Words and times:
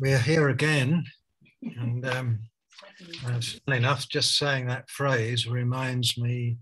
we're 0.00 0.18
here 0.18 0.48
again. 0.48 1.04
And 1.62 2.04
um, 2.06 2.38
funny 3.66 3.78
enough, 3.78 4.08
just 4.08 4.36
saying 4.36 4.66
that 4.66 4.90
phrase 4.90 5.46
reminds 5.46 6.18
me 6.18 6.58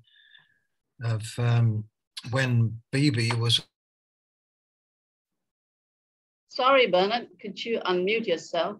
of 1.02 1.22
um, 1.38 1.84
when 2.30 2.80
Bibi 2.92 3.32
was. 3.32 3.62
Sorry, 6.48 6.86
Bernard, 6.88 7.28
could 7.40 7.64
you 7.64 7.80
unmute 7.80 8.26
yourself? 8.26 8.76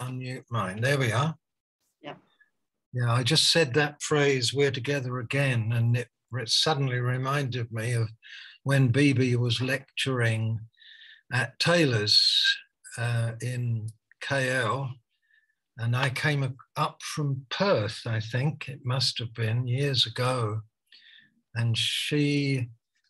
Unmute 0.00 0.44
mine. 0.50 0.80
There 0.80 0.98
we 0.98 1.12
are. 1.12 1.34
Yeah. 2.02 2.14
Yeah, 2.92 3.12
I 3.12 3.22
just 3.22 3.50
said 3.50 3.74
that 3.74 4.02
phrase, 4.02 4.52
we're 4.52 4.70
together 4.70 5.18
again, 5.18 5.72
and 5.72 5.96
it, 5.96 6.08
it 6.32 6.48
suddenly 6.48 6.98
reminded 6.98 7.72
me 7.72 7.92
of 7.92 8.08
when 8.68 8.88
Bibi 8.88 9.34
was 9.34 9.62
lecturing 9.62 10.60
at 11.32 11.58
Taylor's 11.58 12.20
uh, 12.98 13.32
in 13.40 13.88
KL, 14.22 14.90
and 15.78 15.96
I 15.96 16.10
came 16.10 16.54
up 16.76 17.00
from 17.00 17.46
Perth, 17.48 18.02
I 18.04 18.20
think 18.20 18.68
it 18.68 18.80
must 18.84 19.18
have 19.20 19.32
been 19.32 19.66
years 19.66 20.04
ago, 20.04 20.60
and 21.54 21.78
she 21.78 22.68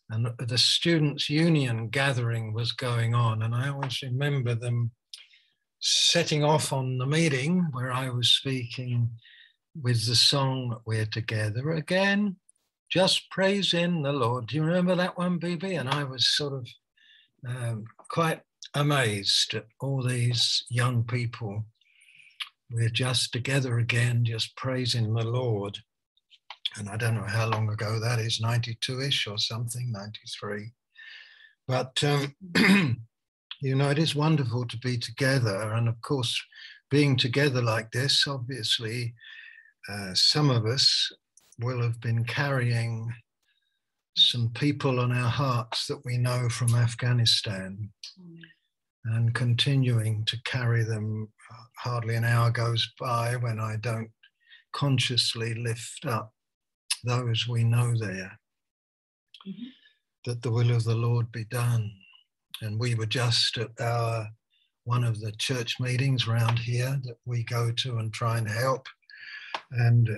and 0.09 0.29
the 0.39 0.57
students' 0.57 1.29
union 1.29 1.89
gathering 1.89 2.53
was 2.53 2.71
going 2.71 3.13
on, 3.13 3.41
and 3.41 3.53
I 3.53 3.67
always 3.67 4.01
remember 4.01 4.55
them 4.55 4.91
setting 5.81 6.41
off 6.41 6.71
on 6.71 6.99
the 6.99 7.05
meeting 7.05 7.67
where 7.73 7.91
I 7.91 8.09
was 8.11 8.29
speaking 8.29 9.09
with 9.75 10.07
the 10.07 10.15
song 10.15 10.79
We're 10.85 11.05
Together 11.05 11.71
Again 11.71 12.37
just 12.89 13.29
praising 13.29 14.01
the 14.01 14.11
Lord. 14.11 14.47
Do 14.47 14.55
you 14.55 14.63
remember 14.63 14.95
that 14.95 15.17
one, 15.17 15.39
BB? 15.39 15.79
And 15.79 15.89
I 15.89 16.03
was 16.03 16.35
sort 16.35 16.53
of 16.53 16.67
um, 17.47 17.85
quite 18.09 18.41
amazed 18.73 19.53
at 19.53 19.65
all 19.79 20.03
these 20.03 20.65
young 20.69 21.03
people. 21.03 21.65
We're 22.71 22.89
just 22.89 23.31
together 23.31 23.77
again, 23.79 24.25
just 24.25 24.55
praising 24.55 25.13
the 25.13 25.25
Lord. 25.25 25.77
And 26.77 26.89
I 26.89 26.97
don't 26.97 27.15
know 27.15 27.23
how 27.23 27.47
long 27.47 27.69
ago 27.69 27.99
that 27.99 28.19
is, 28.19 28.39
92 28.39 29.01
ish 29.01 29.27
or 29.27 29.37
something, 29.37 29.91
93. 29.91 30.71
But, 31.67 32.03
um, 32.03 32.35
you 33.61 33.75
know, 33.75 33.89
it 33.89 33.99
is 33.99 34.15
wonderful 34.15 34.67
to 34.67 34.77
be 34.77 34.97
together. 34.97 35.73
And 35.73 35.87
of 35.87 35.99
course, 36.01 36.39
being 36.89 37.17
together 37.17 37.61
like 37.61 37.91
this, 37.91 38.25
obviously, 38.27 39.13
uh, 39.87 40.13
some 40.13 40.49
of 40.49 40.65
us 40.65 41.11
will 41.59 41.81
have 41.81 41.99
been 42.01 42.23
carrying 42.23 43.13
some 44.15 44.49
people 44.49 44.99
on 44.99 45.11
our 45.11 45.29
hearts 45.29 45.87
that 45.87 46.03
we 46.05 46.17
know 46.17 46.49
from 46.49 46.75
Afghanistan 46.75 47.89
mm. 48.19 48.39
and 49.05 49.33
continuing 49.33 50.25
to 50.25 50.37
carry 50.45 50.83
them. 50.83 51.29
Hardly 51.77 52.15
an 52.15 52.25
hour 52.25 52.51
goes 52.51 52.91
by 52.99 53.35
when 53.37 53.59
I 53.59 53.77
don't 53.77 54.11
consciously 54.73 55.53
lift 55.53 56.05
up 56.05 56.33
those 57.03 57.47
we 57.47 57.63
know 57.63 57.95
there, 57.97 58.37
mm-hmm. 59.47 59.67
that 60.25 60.41
the 60.41 60.51
will 60.51 60.71
of 60.71 60.83
the 60.83 60.95
Lord 60.95 61.31
be 61.31 61.45
done. 61.45 61.89
And 62.61 62.79
we 62.79 62.95
were 62.95 63.05
just 63.05 63.57
at 63.57 63.71
our 63.79 64.27
one 64.83 65.03
of 65.03 65.19
the 65.21 65.31
church 65.33 65.79
meetings 65.79 66.27
around 66.27 66.57
here 66.59 66.99
that 67.03 67.17
we 67.25 67.43
go 67.43 67.71
to 67.71 67.97
and 67.99 68.11
try 68.11 68.37
and 68.37 68.49
help. 68.49 68.87
And 69.71 70.09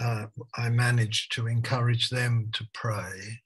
uh, 0.00 0.26
I 0.56 0.68
managed 0.68 1.32
to 1.32 1.46
encourage 1.46 2.10
them 2.10 2.50
to 2.54 2.66
pray 2.74 3.40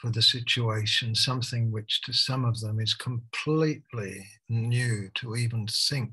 for 0.00 0.10
the 0.10 0.22
situation, 0.22 1.14
something 1.14 1.70
which 1.70 2.02
to 2.02 2.12
some 2.12 2.44
of 2.44 2.60
them 2.60 2.80
is 2.80 2.94
completely 2.94 4.26
new 4.48 5.10
to 5.14 5.36
even 5.36 5.66
think 5.66 6.12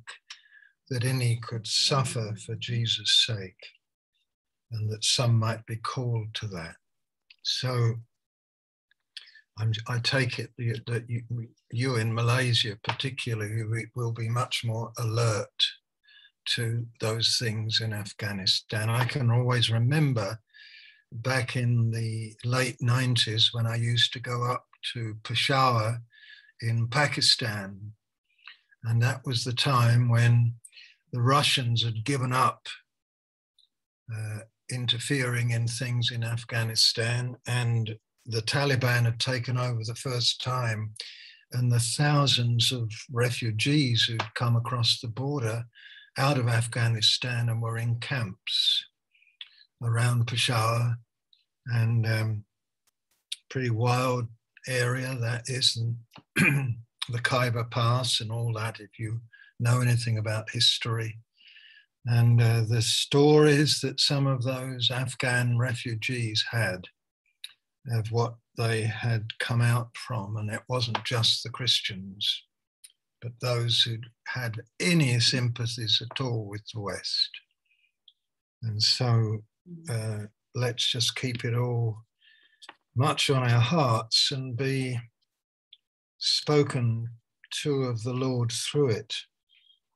that 0.90 1.06
any 1.06 1.40
could 1.42 1.68
suffer 1.68 2.36
for 2.46 2.56
Jesus' 2.56 3.26
sake, 3.26 3.68
and 4.72 4.90
that 4.90 5.04
some 5.04 5.38
might 5.38 5.66
be 5.66 5.78
called 5.78 6.34
to 6.36 6.48
that. 6.48 6.76
So 7.44 7.96
I'm, 9.58 9.74
i 9.88 10.00
take 10.00 10.40
it 10.40 10.52
that 10.58 11.06
you, 11.08 11.24
you 11.72 11.96
in 11.96 12.14
Malaysia, 12.14 12.78
particularly, 12.84 13.86
will 13.96 14.12
be 14.12 14.30
much 14.30 14.64
more 14.64 14.92
alert 14.98 15.50
to 16.46 16.86
those 17.00 17.38
things 17.40 17.82
in 17.82 17.94
Afghanistan. 17.94 18.90
I 18.90 19.06
can 19.06 19.32
always 19.32 19.70
remember 19.70 20.40
back 21.12 21.56
in 21.56 21.92
the 21.92 22.34
late 22.46 22.78
90s 22.82 23.54
when 23.54 23.68
I 23.68 23.76
used 23.76 24.14
to 24.14 24.20
go 24.20 24.44
up 24.44 24.66
to 24.94 25.16
Peshawar 25.24 26.02
in 26.62 26.88
Pakistan. 26.88 27.94
And 28.84 29.02
that 29.02 29.26
was 29.26 29.44
the 29.44 29.54
time 29.54 30.10
when 30.10 30.56
the 31.12 31.22
Russians 31.22 31.84
had 31.84 32.06
given 32.06 32.32
up 32.32 32.68
uh, 34.14 34.40
interfering 34.72 35.52
in 35.52 35.68
things 35.68 36.12
in 36.12 36.24
Afghanistan 36.24 37.36
and 37.46 37.96
the 38.26 38.42
Taliban 38.42 39.04
had 39.04 39.20
taken 39.20 39.58
over 39.58 39.82
the 39.84 39.96
first 39.96 40.42
time. 40.42 40.94
And 41.54 41.70
the 41.72 41.80
thousands 41.80 42.72
of 42.72 42.90
refugees 43.12 44.04
who'd 44.04 44.34
come 44.36 44.56
across 44.56 45.02
the 45.02 45.10
border 45.10 45.66
out 46.18 46.38
of 46.38 46.48
Afghanistan 46.48 47.50
and 47.50 47.62
were 47.62 47.78
in 47.78 48.00
camps 48.00 48.86
around 49.82 50.28
Peshawar 50.28 50.98
and 51.68 52.06
um, 52.06 52.44
pretty 53.50 53.70
wild 53.70 54.28
area 54.68 55.16
that 55.22 55.44
is, 55.48 55.78
and 55.78 56.76
the 57.10 57.20
Khyber 57.20 57.64
Pass 57.66 58.22
and 58.22 58.32
all 58.32 58.54
that, 58.54 58.80
if 58.80 59.00
you 59.00 59.20
know 59.60 59.82
anything 59.82 60.18
about 60.18 60.50
history. 60.50 61.18
And 62.06 62.42
uh, 62.42 62.64
the 62.68 62.82
stories 62.82 63.80
that 63.82 64.00
some 64.00 64.26
of 64.26 64.44
those 64.44 64.90
Afghan 64.90 65.58
refugees 65.58 66.44
had 66.50 66.86
of 67.92 68.12
what 68.12 68.36
they 68.58 68.82
had 68.82 69.28
come 69.40 69.62
out 69.62 69.90
from, 69.96 70.38
and 70.38 70.52
it 70.52 70.62
wasn't 70.68 71.04
just 71.06 71.44
the 71.44 71.50
Christians 71.50 72.44
but 73.22 73.32
those 73.40 73.82
who 73.82 73.98
had 74.28 74.62
any 74.80 75.20
sympathies 75.20 76.02
at 76.02 76.22
all 76.22 76.46
with 76.46 76.64
the 76.74 76.80
West. 76.80 77.30
And 78.64 78.82
so 78.82 79.44
uh, 79.90 80.20
let's 80.56 80.92
just 80.92 81.16
keep 81.16 81.46
it 81.46 81.56
all 81.56 81.98
much 82.96 83.30
on 83.30 83.44
our 83.44 83.60
hearts 83.60 84.32
and 84.32 84.58
be 84.58 85.00
spoken 86.18 87.08
to 87.64 87.84
of 87.84 88.04
the 88.04 88.14
Lord 88.14 88.52
through 88.52 88.90
it. 88.90 89.14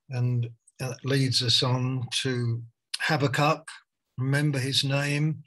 And 0.09 0.49
that 0.79 0.97
leads 1.03 1.41
us 1.41 1.63
on 1.63 2.07
to 2.21 2.61
Habakkuk. 2.99 3.67
Remember 4.17 4.59
his 4.59 4.83
name 4.83 5.43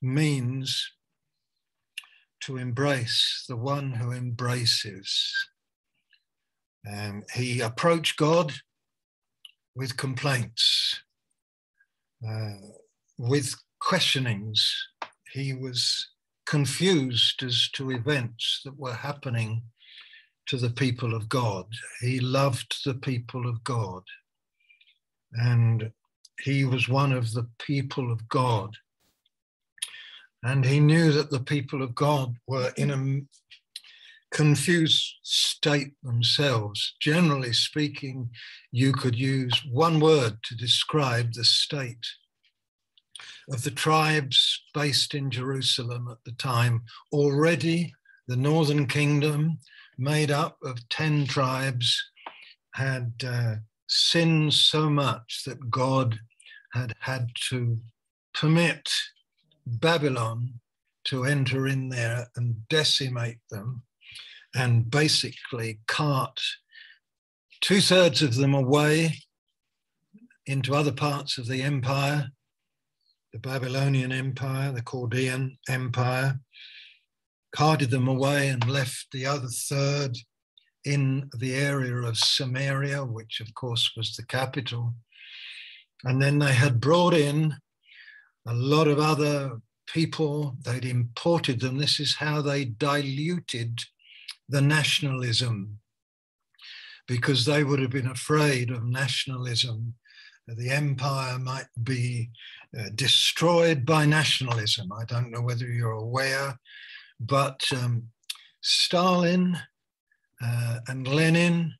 means 0.00 0.92
to 2.42 2.56
embrace, 2.56 3.44
the 3.48 3.56
one 3.56 3.92
who 3.92 4.12
embraces. 4.12 5.32
Um, 6.86 7.24
he 7.34 7.60
approached 7.60 8.16
God 8.16 8.52
with 9.74 9.96
complaints, 9.96 11.00
uh, 12.26 12.54
with 13.18 13.54
questionings. 13.80 14.72
He 15.32 15.52
was 15.52 16.08
confused 16.46 17.42
as 17.42 17.68
to 17.74 17.90
events 17.90 18.60
that 18.64 18.78
were 18.78 18.94
happening 18.94 19.62
to 20.46 20.56
the 20.56 20.70
people 20.70 21.14
of 21.14 21.28
God. 21.28 21.66
He 22.00 22.20
loved 22.20 22.76
the 22.84 22.94
people 22.94 23.48
of 23.48 23.62
God. 23.64 24.02
And 25.32 25.90
he 26.40 26.64
was 26.64 26.88
one 26.88 27.12
of 27.12 27.32
the 27.32 27.48
people 27.58 28.12
of 28.12 28.28
God. 28.28 28.76
And 30.42 30.64
he 30.64 30.78
knew 30.78 31.10
that 31.12 31.30
the 31.30 31.40
people 31.40 31.82
of 31.82 31.94
God 31.94 32.36
were 32.46 32.72
in 32.76 32.90
a 32.92 33.20
confused 34.36 35.14
state 35.22 35.94
themselves. 36.02 36.94
Generally 37.00 37.54
speaking, 37.54 38.28
you 38.70 38.92
could 38.92 39.18
use 39.18 39.62
one 39.72 39.98
word 39.98 40.36
to 40.42 40.54
describe 40.54 41.32
the 41.32 41.42
state 41.42 42.06
of 43.50 43.62
the 43.62 43.70
tribes 43.70 44.62
based 44.74 45.14
in 45.14 45.30
Jerusalem 45.30 46.08
at 46.10 46.18
the 46.26 46.32
time. 46.32 46.82
Already, 47.14 47.94
the 48.28 48.36
northern 48.36 48.86
kingdom, 48.86 49.58
made 49.96 50.30
up 50.30 50.58
of 50.62 50.86
10 50.90 51.28
tribes, 51.28 51.98
had 52.74 53.14
uh, 53.26 53.54
sinned 53.88 54.52
so 54.52 54.90
much 54.90 55.44
that 55.46 55.70
God 55.70 56.18
had 56.74 56.92
had 57.00 57.30
to 57.48 57.80
permit 58.34 58.90
Babylon 59.66 60.60
to 61.04 61.24
enter 61.24 61.66
in 61.66 61.88
there 61.88 62.26
and 62.36 62.68
decimate 62.68 63.38
them 63.50 63.82
and 64.56 64.90
basically 64.90 65.80
cart 65.86 66.40
two 67.60 67.80
thirds 67.80 68.22
of 68.22 68.36
them 68.36 68.54
away 68.54 69.18
into 70.46 70.74
other 70.74 70.92
parts 70.92 71.38
of 71.38 71.46
the 71.46 71.62
empire 71.62 72.30
the 73.36 73.48
Babylonian 73.50 74.12
Empire, 74.12 74.72
the 74.72 74.80
Chaldean 74.80 75.58
Empire, 75.68 76.40
carted 77.54 77.90
them 77.90 78.08
away 78.08 78.48
and 78.48 78.66
left 78.66 79.08
the 79.12 79.26
other 79.26 79.48
third 79.48 80.16
in 80.86 81.28
the 81.38 81.54
area 81.54 81.96
of 81.96 82.16
Samaria, 82.16 83.04
which 83.04 83.40
of 83.40 83.52
course 83.52 83.92
was 83.94 84.16
the 84.16 84.24
capital. 84.24 84.94
And 86.04 86.22
then 86.22 86.38
they 86.38 86.54
had 86.54 86.80
brought 86.80 87.12
in 87.12 87.54
a 88.46 88.54
lot 88.54 88.88
of 88.88 88.98
other 88.98 89.60
people, 89.86 90.56
they'd 90.64 90.86
imported 90.86 91.60
them. 91.60 91.76
This 91.76 92.00
is 92.00 92.16
how 92.16 92.40
they 92.40 92.64
diluted 92.64 93.80
the 94.48 94.60
nationalism 94.60 95.78
because 97.06 97.44
they 97.44 97.64
would 97.64 97.80
have 97.80 97.90
been 97.90 98.08
afraid 98.08 98.70
of 98.70 98.84
nationalism. 98.84 99.94
The 100.46 100.70
empire 100.70 101.38
might 101.38 101.66
be 101.82 102.30
uh, 102.78 102.90
destroyed 102.94 103.84
by 103.84 104.06
nationalism. 104.06 104.92
I 104.92 105.04
don't 105.04 105.30
know 105.30 105.42
whether 105.42 105.66
you're 105.66 105.90
aware, 105.90 106.58
but 107.18 107.64
um, 107.72 108.08
Stalin 108.60 109.58
uh, 110.42 110.78
and 110.88 111.06
Lenin, 111.06 111.74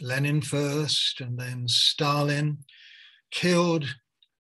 Lenin 0.00 0.40
first, 0.40 1.20
and 1.20 1.38
then 1.38 1.66
Stalin, 1.68 2.58
killed 3.30 3.84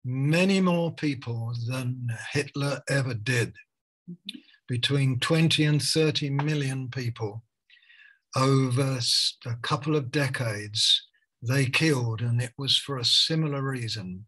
many 0.04 0.60
more 0.60 0.92
people 0.92 1.54
than 1.68 2.08
Hitler 2.32 2.82
ever 2.90 3.14
did. 3.14 3.54
Between 4.74 5.20
20 5.20 5.66
and 5.66 5.80
30 5.80 6.32
million 6.32 6.90
people 6.90 7.44
over 8.36 9.00
a 9.46 9.56
couple 9.62 9.96
of 9.96 10.10
decades, 10.10 11.00
they 11.44 11.68
killed, 11.68 12.22
and 12.22 12.42
it 12.42 12.54
was 12.58 12.76
for 12.76 12.98
a 12.98 13.06
similar 13.06 13.62
reason. 13.62 14.26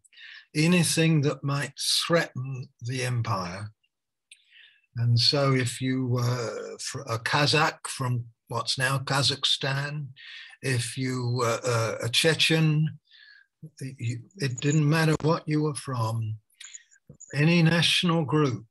Anything 0.54 1.22
that 1.22 1.42
might 1.42 1.72
threaten 2.06 2.68
the 2.80 3.02
empire. 3.02 3.72
And 4.96 5.18
so, 5.18 5.52
if 5.52 5.80
you 5.80 6.06
were 6.06 6.76
a 7.08 7.18
Kazakh 7.18 7.84
from 7.88 8.26
what's 8.46 8.78
now 8.78 8.98
Kazakhstan, 8.98 10.06
if 10.62 10.96
you 10.96 11.38
were 11.38 11.58
uh, 11.66 11.96
a 12.04 12.08
Chechen, 12.08 13.00
it 13.80 14.60
didn't 14.60 14.88
matter 14.88 15.16
what 15.22 15.42
you 15.48 15.62
were 15.64 15.74
from, 15.74 16.36
any 17.34 17.64
national 17.64 18.24
group, 18.24 18.66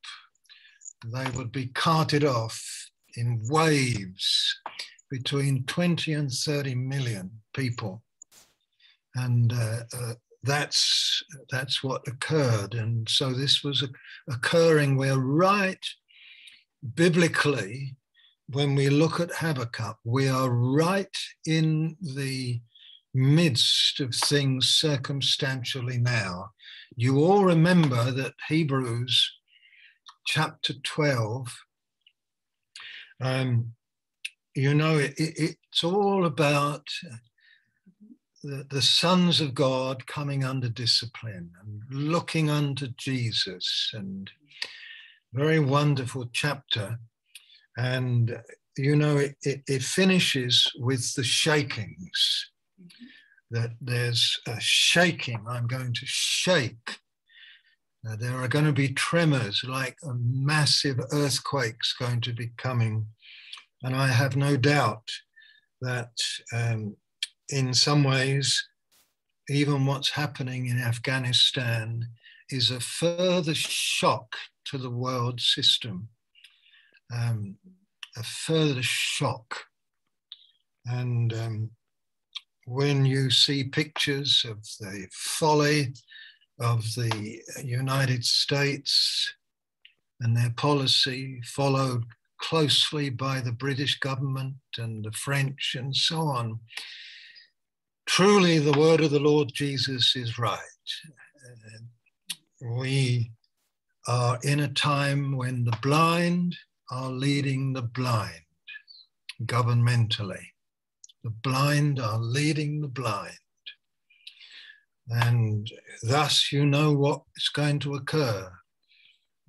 they 1.14 1.30
would 1.38 1.52
be 1.52 1.68
carted 1.68 2.24
off 2.24 2.90
in 3.16 3.42
waves 3.50 4.60
between 5.10 5.64
20 5.66 6.14
and 6.14 6.32
30 6.32 6.76
million 6.76 7.32
people. 7.54 8.04
And 9.16 9.54
uh, 9.54 9.82
uh, 9.98 10.14
that's, 10.44 11.24
that's 11.50 11.84
what 11.84 12.08
occurred. 12.08 12.74
And 12.74 13.08
so 13.08 13.32
this 13.32 13.64
was 13.64 13.84
occurring 14.30 14.98
where, 14.98 15.18
right 15.18 15.84
biblically, 16.94 17.96
when 18.50 18.76
we 18.76 18.90
look 18.90 19.20
at 19.20 19.32
Habakkuk, 19.32 19.98
we 20.04 20.28
are 20.28 20.50
right 20.50 21.18
in 21.46 21.96
the 22.02 22.62
midst 23.14 24.02
of 24.02 24.14
things 24.14 24.70
circumstantially 24.70 25.98
now. 25.98 26.52
You 26.96 27.20
all 27.24 27.46
remember 27.46 28.12
that 28.12 28.34
Hebrews 28.50 29.32
chapter 30.26 30.74
12, 30.84 31.48
um, 33.22 33.74
you 34.56 34.74
know, 34.74 34.98
it, 34.98 35.14
it, 35.18 35.34
it's 35.38 35.84
all 35.84 36.26
about 36.26 36.88
the, 38.44 38.66
the 38.70 38.82
sons 38.82 39.42
of 39.42 39.56
God 39.56 40.08
coming 40.08 40.44
under 40.44 40.70
discipline 40.70 41.52
and 41.62 41.82
looking 41.90 42.50
unto 42.50 42.88
Jesus, 42.98 43.92
and 43.94 44.30
very 45.34 45.60
wonderful 45.60 46.30
chapter. 46.32 47.00
And 47.78 48.40
you 48.78 48.96
know, 48.96 49.18
it, 49.18 49.36
it, 49.42 49.64
it 49.68 49.84
finishes 49.84 50.72
with 50.78 51.14
the 51.16 51.24
shakings 51.24 52.52
that 53.52 53.72
there's 53.80 54.38
a 54.48 54.60
shaking. 54.60 55.44
I'm 55.48 55.68
going 55.68 55.94
to 55.94 56.06
shake. 56.06 57.00
Uh, 58.08 58.16
there 58.18 58.36
are 58.36 58.48
going 58.48 58.66
to 58.66 58.74
be 58.74 58.90
tremors, 58.90 59.64
like 59.68 59.98
massive 60.04 61.00
earthquakes 61.12 61.96
going 61.98 62.22
to 62.22 62.34
be 62.34 62.52
coming. 62.58 63.08
And 63.82 63.96
I 63.96 64.08
have 64.08 64.36
no 64.36 64.58
doubt 64.58 65.10
that 65.82 66.12
um, 66.54 66.96
in 67.50 67.74
some 67.74 68.04
ways, 68.04 68.68
even 69.50 69.86
what's 69.86 70.12
happening 70.12 70.68
in 70.68 70.78
Afghanistan 70.80 72.08
is 72.50 72.70
a 72.70 72.80
further 72.80 73.56
shock 73.56 74.36
to 74.66 74.78
the 74.78 74.90
world 74.90 75.40
system, 75.40 76.10
um, 77.14 77.58
a 78.18 78.24
further 78.24 78.84
shock. 78.84 79.66
And 80.86 81.34
um, 81.34 81.72
when 82.66 83.06
you 83.06 83.30
see 83.32 83.64
pictures 83.64 84.46
of 84.48 84.64
the 84.80 85.08
folly 85.12 85.94
of 86.60 86.84
the 86.96 87.42
United 87.64 88.24
States 88.24 89.34
and 90.22 90.36
their 90.36 90.52
policy, 90.56 91.42
followed 91.44 92.04
closely 92.40 93.10
by 93.10 93.42
the 93.42 93.52
British 93.52 94.00
government 94.00 94.56
and 94.78 95.04
the 95.04 95.12
French 95.12 95.76
and 95.78 95.96
so 95.96 96.22
on. 96.22 96.60
Truly, 98.06 98.60
the 98.60 98.78
word 98.78 99.02
of 99.02 99.12
the 99.12 99.20
Lord 99.20 99.52
Jesus 99.54 100.16
is 100.16 100.38
right. 100.38 100.60
Uh, 101.46 102.76
we 102.78 103.32
are 104.08 104.40
in 104.44 104.60
a 104.60 104.68
time 104.68 105.36
when 105.36 105.66
the 105.66 105.78
blind 105.82 106.56
are 106.92 107.10
leading 107.10 107.74
the 107.74 107.82
blind 107.82 108.42
governmentally. 109.44 110.46
The 111.24 111.32
blind 111.32 112.00
are 112.00 112.20
leading 112.20 112.82
the 112.82 112.88
blind. 112.88 113.38
And 115.10 115.70
thus 116.04 116.52
you 116.52 116.66
know 116.66 116.94
what 116.94 117.22
is 117.38 117.50
going 117.50 117.80
to 117.80 117.96
occur. 117.96 118.52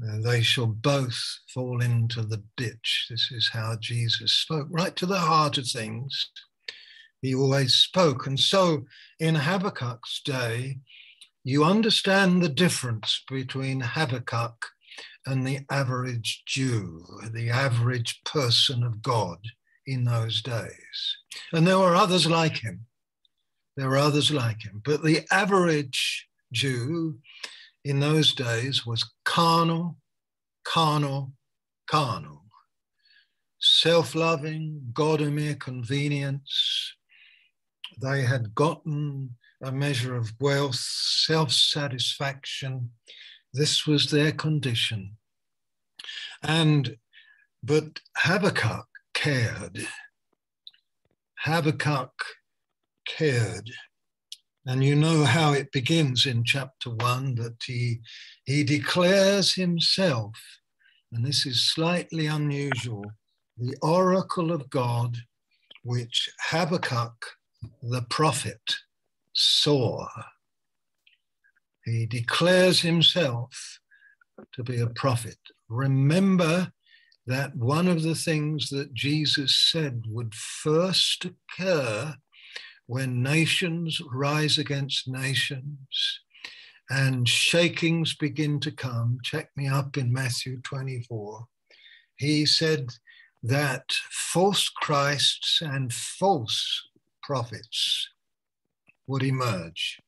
Uh, 0.02 0.20
they 0.20 0.42
shall 0.42 0.66
both 0.66 1.18
fall 1.54 1.80
into 1.80 2.22
the 2.22 2.42
ditch. 2.56 3.06
This 3.08 3.30
is 3.32 3.50
how 3.52 3.76
Jesus 3.80 4.32
spoke, 4.32 4.68
right 4.70 4.94
to 4.96 5.06
the 5.06 5.18
heart 5.18 5.56
of 5.56 5.66
things. 5.66 6.30
He 7.22 7.34
always 7.34 7.74
spoke. 7.74 8.26
And 8.26 8.38
so 8.38 8.84
in 9.18 9.34
Habakkuk's 9.34 10.20
day, 10.22 10.78
you 11.44 11.64
understand 11.64 12.42
the 12.42 12.48
difference 12.48 13.22
between 13.28 13.80
Habakkuk 13.80 14.66
and 15.24 15.46
the 15.46 15.60
average 15.70 16.42
Jew, 16.46 17.04
the 17.32 17.50
average 17.50 18.20
person 18.24 18.82
of 18.82 19.00
God 19.00 19.38
in 19.86 20.04
those 20.04 20.42
days. 20.42 21.16
And 21.52 21.66
there 21.66 21.78
were 21.78 21.94
others 21.94 22.26
like 22.26 22.58
him. 22.58 22.86
There 23.76 23.88
were 23.88 23.98
others 23.98 24.30
like 24.30 24.62
him. 24.62 24.80
But 24.84 25.02
the 25.02 25.26
average 25.30 26.28
Jew 26.52 27.18
in 27.84 28.00
those 28.00 28.34
days 28.34 28.86
was 28.86 29.12
carnal, 29.24 29.98
carnal, 30.64 31.32
carnal, 31.86 32.44
self 33.58 34.14
loving, 34.14 34.90
God 34.92 35.20
a 35.20 35.30
mere 35.30 35.54
convenience. 35.54 36.94
They 38.00 38.22
had 38.22 38.54
gotten 38.54 39.36
a 39.62 39.72
measure 39.72 40.16
of 40.16 40.32
wealth, 40.40 40.76
self 40.76 41.52
satisfaction. 41.52 42.90
This 43.52 43.86
was 43.86 44.10
their 44.10 44.32
condition. 44.32 45.16
And, 46.42 46.96
but 47.62 48.00
Habakkuk 48.16 48.86
cared. 49.14 49.86
Habakkuk 51.40 52.12
cared. 53.06 53.70
And 54.66 54.82
you 54.82 54.96
know 54.96 55.24
how 55.24 55.52
it 55.52 55.70
begins 55.70 56.26
in 56.26 56.44
chapter 56.44 56.90
one 56.90 57.36
that 57.36 57.56
he, 57.64 58.00
he 58.44 58.64
declares 58.64 59.54
himself, 59.54 60.32
and 61.12 61.24
this 61.24 61.46
is 61.46 61.70
slightly 61.70 62.26
unusual, 62.26 63.04
the 63.56 63.76
oracle 63.80 64.50
of 64.50 64.68
God, 64.68 65.16
which 65.84 66.28
Habakkuk 66.50 67.14
the 67.80 68.02
prophet 68.10 68.60
saw. 69.32 70.08
He 71.84 72.06
declares 72.06 72.80
himself 72.80 73.78
to 74.54 74.64
be 74.64 74.80
a 74.80 74.88
prophet. 74.88 75.38
Remember 75.68 76.72
that 77.26 77.56
one 77.56 77.86
of 77.86 78.02
the 78.02 78.14
things 78.14 78.68
that 78.70 78.92
Jesus 78.94 79.56
said 79.56 80.04
would 80.08 80.34
first 80.34 81.24
occur 81.24 82.16
when 82.86 83.22
nations 83.22 84.00
rise 84.12 84.58
against 84.58 85.08
nations 85.08 86.20
and 86.88 87.28
shakings 87.28 88.14
begin 88.14 88.60
to 88.60 88.70
come. 88.70 89.18
Check 89.22 89.50
me 89.56 89.68
up 89.68 89.96
in 89.96 90.12
Matthew 90.12 90.60
24. 90.60 91.46
He 92.16 92.46
said 92.46 92.90
that 93.42 93.92
false 94.10 94.68
Christs 94.68 95.60
and 95.62 95.92
false 95.92 96.88
prophets 97.22 98.08
would 99.06 99.22
emerge. 99.22 100.00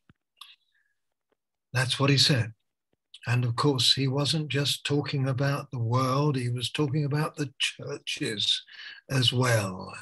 That's 1.73 1.99
what 1.99 2.11
he 2.11 2.19
said. 2.19 2.53
And 3.27 3.45
of 3.45 3.57
course, 3.57 3.93
he 3.95 4.09
wasn't 4.09 4.49
just 4.49 4.87
talking 4.87 5.29
about 5.29 5.71
the 5.71 5.79
world, 5.79 6.37
he 6.37 6.49
was 6.49 6.71
talking 6.71 7.05
about 7.05 7.37
the 7.37 7.53
churches 7.59 8.63
as 9.11 9.33
well. 9.33 9.93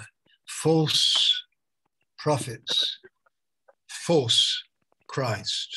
False 0.46 1.45
prophets, 2.18 2.98
false 3.88 4.62
Christ. 5.08 5.76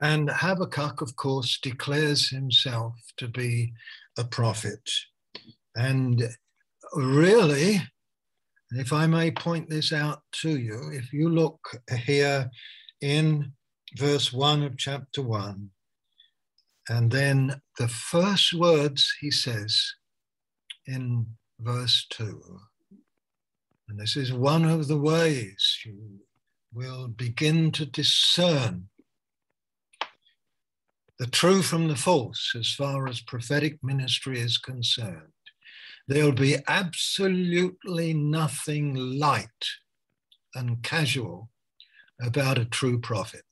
And 0.00 0.30
Habakkuk, 0.30 1.02
of 1.02 1.16
course, 1.16 1.58
declares 1.60 2.30
himself 2.30 2.94
to 3.18 3.28
be 3.28 3.72
a 4.18 4.24
prophet. 4.24 4.80
And 5.76 6.22
really, 6.94 7.80
if 8.70 8.92
I 8.92 9.06
may 9.06 9.30
point 9.30 9.68
this 9.68 9.92
out 9.92 10.22
to 10.40 10.56
you, 10.56 10.90
if 10.92 11.12
you 11.12 11.28
look 11.28 11.60
here 12.04 12.50
in 13.00 13.52
verse 13.96 14.32
1 14.32 14.62
of 14.62 14.78
chapter 14.78 15.22
1, 15.22 15.70
and 16.88 17.10
then 17.10 17.60
the 17.78 17.88
first 17.88 18.54
words 18.54 19.12
he 19.20 19.30
says 19.30 19.94
in 20.86 21.26
verse 21.60 22.06
2, 22.10 22.60
and 23.90 23.98
this 23.98 24.16
is 24.16 24.32
one 24.32 24.64
of 24.64 24.86
the 24.86 24.96
ways 24.96 25.80
you 25.84 26.20
will 26.72 27.08
begin 27.08 27.72
to 27.72 27.84
discern 27.84 28.88
the 31.18 31.26
true 31.26 31.60
from 31.60 31.88
the 31.88 31.96
false 31.96 32.52
as 32.56 32.72
far 32.72 33.08
as 33.08 33.20
prophetic 33.20 33.82
ministry 33.82 34.38
is 34.38 34.58
concerned. 34.58 35.32
There'll 36.06 36.30
be 36.30 36.58
absolutely 36.68 38.14
nothing 38.14 38.94
light 38.94 39.66
and 40.54 40.82
casual 40.84 41.50
about 42.22 42.58
a 42.58 42.64
true 42.64 43.00
prophet. 43.00 43.42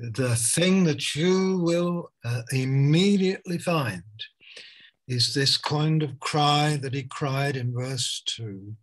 The 0.00 0.34
thing 0.34 0.82
that 0.84 1.14
you 1.14 1.60
will 1.62 2.10
uh, 2.24 2.42
immediately 2.50 3.58
find 3.58 4.02
is 5.12 5.34
this 5.34 5.56
kind 5.56 6.02
of 6.02 6.18
cry 6.20 6.78
that 6.80 6.94
he 6.94 7.04
cried 7.04 7.56
in 7.56 7.74
verse 7.74 8.22
2 8.26 8.74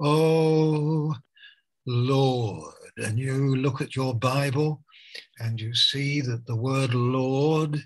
Oh 0.00 1.14
Lord. 1.86 2.74
And 2.98 3.18
you 3.18 3.56
look 3.56 3.80
at 3.80 3.94
your 3.94 4.14
Bible 4.14 4.82
and 5.38 5.60
you 5.60 5.74
see 5.74 6.20
that 6.20 6.46
the 6.46 6.56
word 6.56 6.94
Lord, 6.94 7.82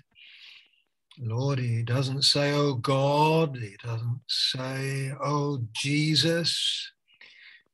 Lord, 1.19 1.59
he 1.59 1.83
doesn't 1.83 2.23
say, 2.23 2.51
oh 2.53 2.75
God, 2.75 3.57
he 3.57 3.75
doesn't 3.83 4.21
say, 4.27 5.11
oh 5.23 5.63
Jesus. 5.73 6.91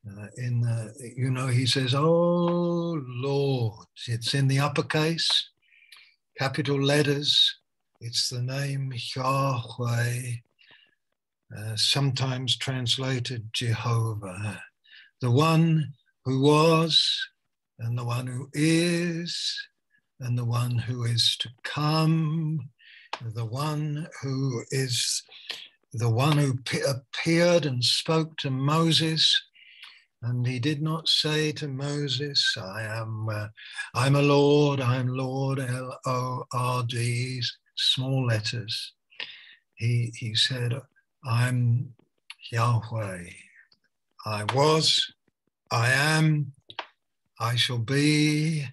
Uh, 0.09 0.27
in 0.37 0.61
the, 0.61 1.13
you 1.15 1.31
know, 1.31 1.47
he 1.47 1.65
says, 1.65 1.95
oh 1.95 3.01
Lord. 3.07 3.87
It's 4.07 4.33
in 4.33 4.47
the 4.47 4.59
uppercase, 4.59 5.49
capital 6.37 6.81
letters. 6.81 7.56
It's 7.99 8.29
the 8.29 8.43
name 8.43 8.93
Yahweh, 9.15 10.21
uh, 11.57 11.75
sometimes 11.75 12.55
translated 12.55 13.49
Jehovah, 13.53 14.61
the 15.19 15.31
one 15.31 15.93
who 16.23 16.41
was 16.41 17.27
and 17.79 17.97
the 17.97 18.05
one 18.05 18.27
who 18.27 18.49
is, 18.53 19.59
and 20.19 20.37
the 20.37 20.45
one 20.45 20.77
who 20.77 21.05
is 21.05 21.37
to 21.39 21.49
come, 21.63 22.69
the 23.33 23.45
one 23.45 24.07
who 24.21 24.63
is 24.69 25.23
the 25.93 26.09
one 26.09 26.37
who 26.37 26.53
appeared 26.87 27.65
and 27.65 27.83
spoke 27.83 28.37
to 28.37 28.51
Moses. 28.51 29.41
And 30.21 30.45
he 30.45 30.59
did 30.59 30.83
not 30.83 31.07
say 31.07 31.51
to 31.53 31.67
Moses, 31.67 32.55
I 32.61 32.83
am, 32.83 33.27
uh, 33.29 33.47
I'm 33.95 34.15
a 34.15 34.21
Lord, 34.21 34.81
I'm 34.81 35.07
Lord, 35.07 35.59
L 35.59 35.99
O 36.05 36.43
R 36.53 36.83
D, 36.83 37.41
small 37.77 38.25
letters. 38.25 38.93
He, 39.75 40.11
he 40.15 40.35
said, 40.35 40.73
I'm 41.25 41.93
Yahweh. 42.51 43.29
I 44.25 44.43
was, 44.53 45.13
I 45.71 45.91
am, 45.91 46.53
I 47.39 47.55
shall 47.55 47.77
be. 47.77 48.65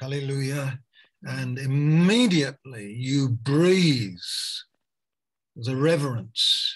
Hallelujah. 0.00 0.78
And 1.22 1.58
immediately 1.58 2.92
you 2.92 3.28
breathe 3.28 4.18
the 5.56 5.74
reverence, 5.74 6.74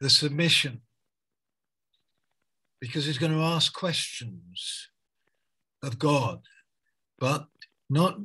the 0.00 0.08
submission, 0.08 0.80
because 2.80 3.04
he's 3.04 3.18
going 3.18 3.32
to 3.32 3.42
ask 3.42 3.72
questions 3.72 4.88
of 5.82 5.98
God, 5.98 6.40
but 7.18 7.46
not 7.90 8.18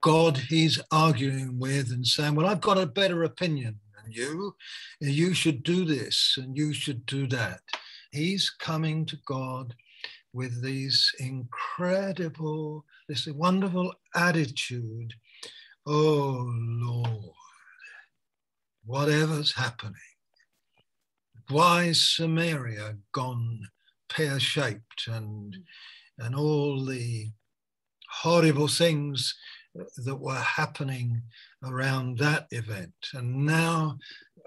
God 0.00 0.36
he's 0.36 0.80
arguing 0.92 1.58
with 1.58 1.90
and 1.90 2.06
saying, 2.06 2.34
Well, 2.34 2.46
I've 2.46 2.60
got 2.60 2.78
a 2.78 2.86
better 2.86 3.24
opinion 3.24 3.80
than 3.94 4.12
you. 4.12 4.54
You 5.00 5.34
should 5.34 5.62
do 5.62 5.84
this 5.84 6.36
and 6.40 6.56
you 6.56 6.72
should 6.72 7.04
do 7.06 7.26
that. 7.28 7.60
He's 8.12 8.50
coming 8.50 9.04
to 9.06 9.18
God 9.26 9.74
with 10.32 10.62
these 10.62 11.10
incredible, 11.18 12.84
this 13.08 13.26
wonderful 13.26 13.92
attitude. 14.14 15.14
Oh 15.86 16.52
Lord, 16.54 17.34
whatever's 18.84 19.54
happening, 19.54 19.94
why 21.48 21.92
Samaria 21.92 22.98
gone 23.12 23.68
pear 24.08 24.38
shaped 24.38 25.06
and, 25.06 25.56
and 26.18 26.34
all 26.34 26.84
the 26.84 27.30
horrible 28.10 28.68
things 28.68 29.34
that 29.96 30.16
were 30.16 30.34
happening 30.34 31.22
around 31.64 32.18
that 32.18 32.46
event. 32.50 32.94
And 33.14 33.46
now 33.46 33.98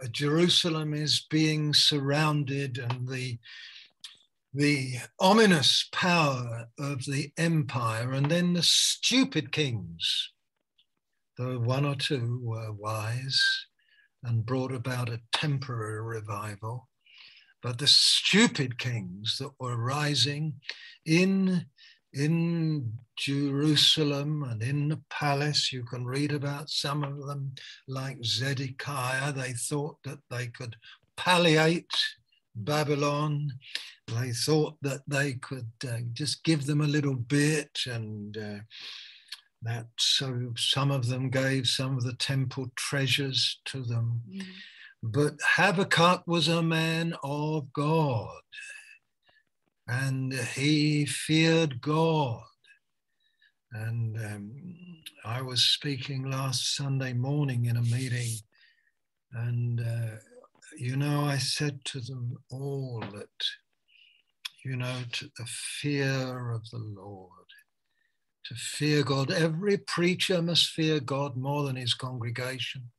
uh, 0.01 0.07
Jerusalem 0.11 0.93
is 0.93 1.25
being 1.29 1.73
surrounded 1.73 2.77
and 2.77 3.07
the 3.07 3.39
the 4.53 4.95
ominous 5.17 5.88
power 5.93 6.67
of 6.77 7.05
the 7.05 7.31
empire, 7.38 8.11
and 8.11 8.29
then 8.29 8.51
the 8.51 8.63
stupid 8.63 9.53
kings, 9.53 10.31
though 11.38 11.57
one 11.57 11.85
or 11.85 11.95
two 11.95 12.41
were 12.43 12.73
wise 12.73 13.41
and 14.23 14.45
brought 14.45 14.73
about 14.73 15.09
a 15.09 15.21
temporary 15.31 16.01
revival. 16.01 16.89
But 17.61 17.77
the 17.77 17.88
stupid 17.88 18.77
kings 18.77 19.38
that 19.39 19.51
were 19.59 19.77
rising 19.77 20.55
in, 21.05 21.65
in 22.13 22.94
Jerusalem 23.18 24.44
and 24.44 24.62
in 24.62 24.89
the 24.89 25.01
palace, 25.10 25.72
you 25.72 25.84
can 25.84 26.06
read 26.06 26.32
about 26.32 26.70
some 26.70 27.03
of 27.03 27.25
them, 27.27 27.53
like 27.88 28.18
Zedekiah, 28.24 29.32
they 29.32 29.53
thought 29.53 29.98
that 30.03 30.20
they 30.30 30.48
could 30.48 30.75
palliate 31.15 31.94
Babylon 32.56 33.51
they 34.20 34.32
thought 34.32 34.75
that 34.82 35.01
they 35.08 35.34
could 35.34 35.72
uh, 35.88 36.00
just 36.13 36.44
give 36.44 36.65
them 36.65 36.82
a 36.82 36.88
little 36.88 37.15
bit 37.15 37.80
and 37.86 38.38
uh, 38.38 38.60
that 39.62 39.88
so 39.98 40.53
some 40.58 40.91
of 40.91 41.08
them 41.08 41.30
gave 41.30 41.68
some 41.68 41.98
of 41.98 42.03
the 42.03 42.15
temple 42.15 42.72
treasures 42.75 43.60
to 43.65 43.84
them. 43.84 44.22
Mm. 44.30 44.44
But 45.03 45.34
Habakkuk 45.56 46.24
was 46.27 46.48
a 46.48 46.62
man 46.62 47.15
of 47.24 47.72
God 47.74 48.41
and 49.91 50.33
he 50.33 51.05
feared 51.05 51.81
God. 51.81 52.41
And 53.74 54.17
um, 54.17 54.51
I 55.24 55.41
was 55.41 55.62
speaking 55.62 56.29
last 56.29 56.75
Sunday 56.75 57.13
morning 57.13 57.65
in 57.65 57.77
a 57.77 57.81
meeting, 57.83 58.38
and 59.33 59.81
uh, 59.81 60.17
you 60.77 60.95
know, 60.98 61.21
I 61.25 61.38
said 61.38 61.86
to 61.86 62.00
them 62.00 62.38
all 62.50 63.03
that 63.13 63.29
you 64.63 64.75
know, 64.75 65.00
to 65.13 65.25
the 65.38 65.45
fear 65.45 66.51
of 66.51 66.69
the 66.69 66.77
Lord, 66.77 67.29
to 68.45 68.55
fear 68.55 69.03
God. 69.03 69.31
Every 69.31 69.77
preacher 69.77 70.41
must 70.41 70.67
fear 70.67 71.00
God 71.00 71.36
more 71.36 71.63
than 71.63 71.75
his 71.75 71.93
congregation. 71.93 72.91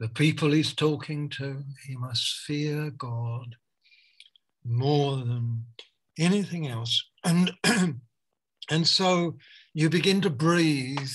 The 0.00 0.08
people 0.08 0.50
he's 0.50 0.74
talking 0.74 1.28
to, 1.30 1.62
he 1.86 1.96
must 1.96 2.40
fear 2.46 2.90
God 2.90 3.56
more 4.66 5.16
than 5.16 5.64
anything 6.18 6.68
else. 6.68 7.04
And, 7.24 7.52
and 8.70 8.86
so 8.86 9.36
you 9.74 9.88
begin 9.88 10.20
to 10.22 10.30
breathe 10.30 11.08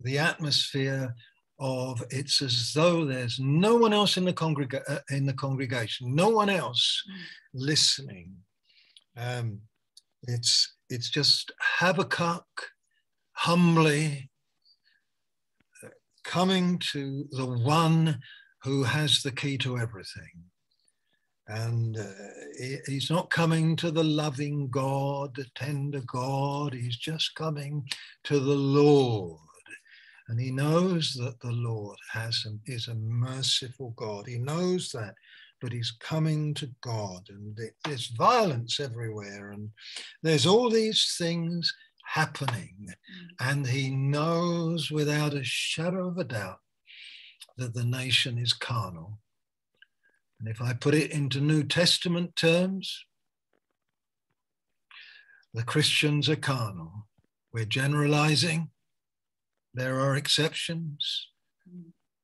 the 0.00 0.18
atmosphere 0.18 1.14
of 1.60 2.04
it's 2.10 2.40
as 2.40 2.72
though 2.72 3.04
there's 3.04 3.40
no 3.40 3.76
one 3.76 3.92
else 3.92 4.16
in 4.16 4.24
the, 4.24 4.32
congrega- 4.32 4.88
uh, 4.88 5.00
in 5.10 5.26
the 5.26 5.32
congregation, 5.32 6.14
no 6.14 6.28
one 6.28 6.48
else 6.48 7.02
mm. 7.10 7.14
listening. 7.52 8.32
Um, 9.16 9.60
it's, 10.22 10.74
it's 10.88 11.10
just 11.10 11.50
Habakkuk 11.60 12.44
humbly 13.32 14.30
uh, 15.82 15.88
coming 16.24 16.78
to 16.92 17.24
the 17.32 17.46
one 17.46 18.20
who 18.62 18.84
has 18.84 19.22
the 19.22 19.32
key 19.32 19.58
to 19.58 19.78
everything. 19.78 20.44
And 21.48 21.96
uh, 21.96 22.04
he, 22.58 22.76
he's 22.86 23.10
not 23.10 23.30
coming 23.30 23.74
to 23.76 23.90
the 23.90 24.04
loving 24.04 24.68
God, 24.68 25.34
the 25.34 25.46
tender 25.54 26.02
God. 26.06 26.74
He's 26.74 26.96
just 26.96 27.34
coming 27.34 27.88
to 28.24 28.38
the 28.38 28.54
Lord. 28.54 29.40
And 30.28 30.38
he 30.38 30.50
knows 30.50 31.14
that 31.14 31.40
the 31.40 31.52
Lord 31.52 31.96
has 32.12 32.46
is 32.66 32.88
a 32.88 32.94
merciful 32.94 33.94
God. 33.96 34.26
He 34.26 34.36
knows 34.36 34.90
that, 34.90 35.14
but 35.62 35.72
he's 35.72 35.96
coming 36.00 36.52
to 36.54 36.70
God. 36.82 37.22
And 37.30 37.58
it, 37.58 37.74
there's 37.84 38.08
violence 38.08 38.78
everywhere. 38.78 39.52
And 39.52 39.70
there's 40.22 40.44
all 40.44 40.68
these 40.68 41.14
things 41.16 41.72
happening. 42.04 42.88
And 43.40 43.66
he 43.66 43.88
knows 43.88 44.90
without 44.90 45.32
a 45.32 45.44
shadow 45.44 46.08
of 46.08 46.18
a 46.18 46.24
doubt 46.24 46.58
that 47.56 47.72
the 47.72 47.84
nation 47.84 48.36
is 48.36 48.52
carnal 48.52 49.18
and 50.40 50.48
if 50.48 50.62
I 50.62 50.72
put 50.72 50.94
it 50.94 51.10
into 51.10 51.40
New 51.40 51.64
Testament 51.64 52.36
terms, 52.36 53.04
the 55.52 55.64
Christians 55.64 56.28
are 56.28 56.36
carnal. 56.36 57.08
We're 57.52 57.64
generalizing. 57.64 58.70
There 59.74 59.98
are 59.98 60.16
exceptions, 60.16 61.28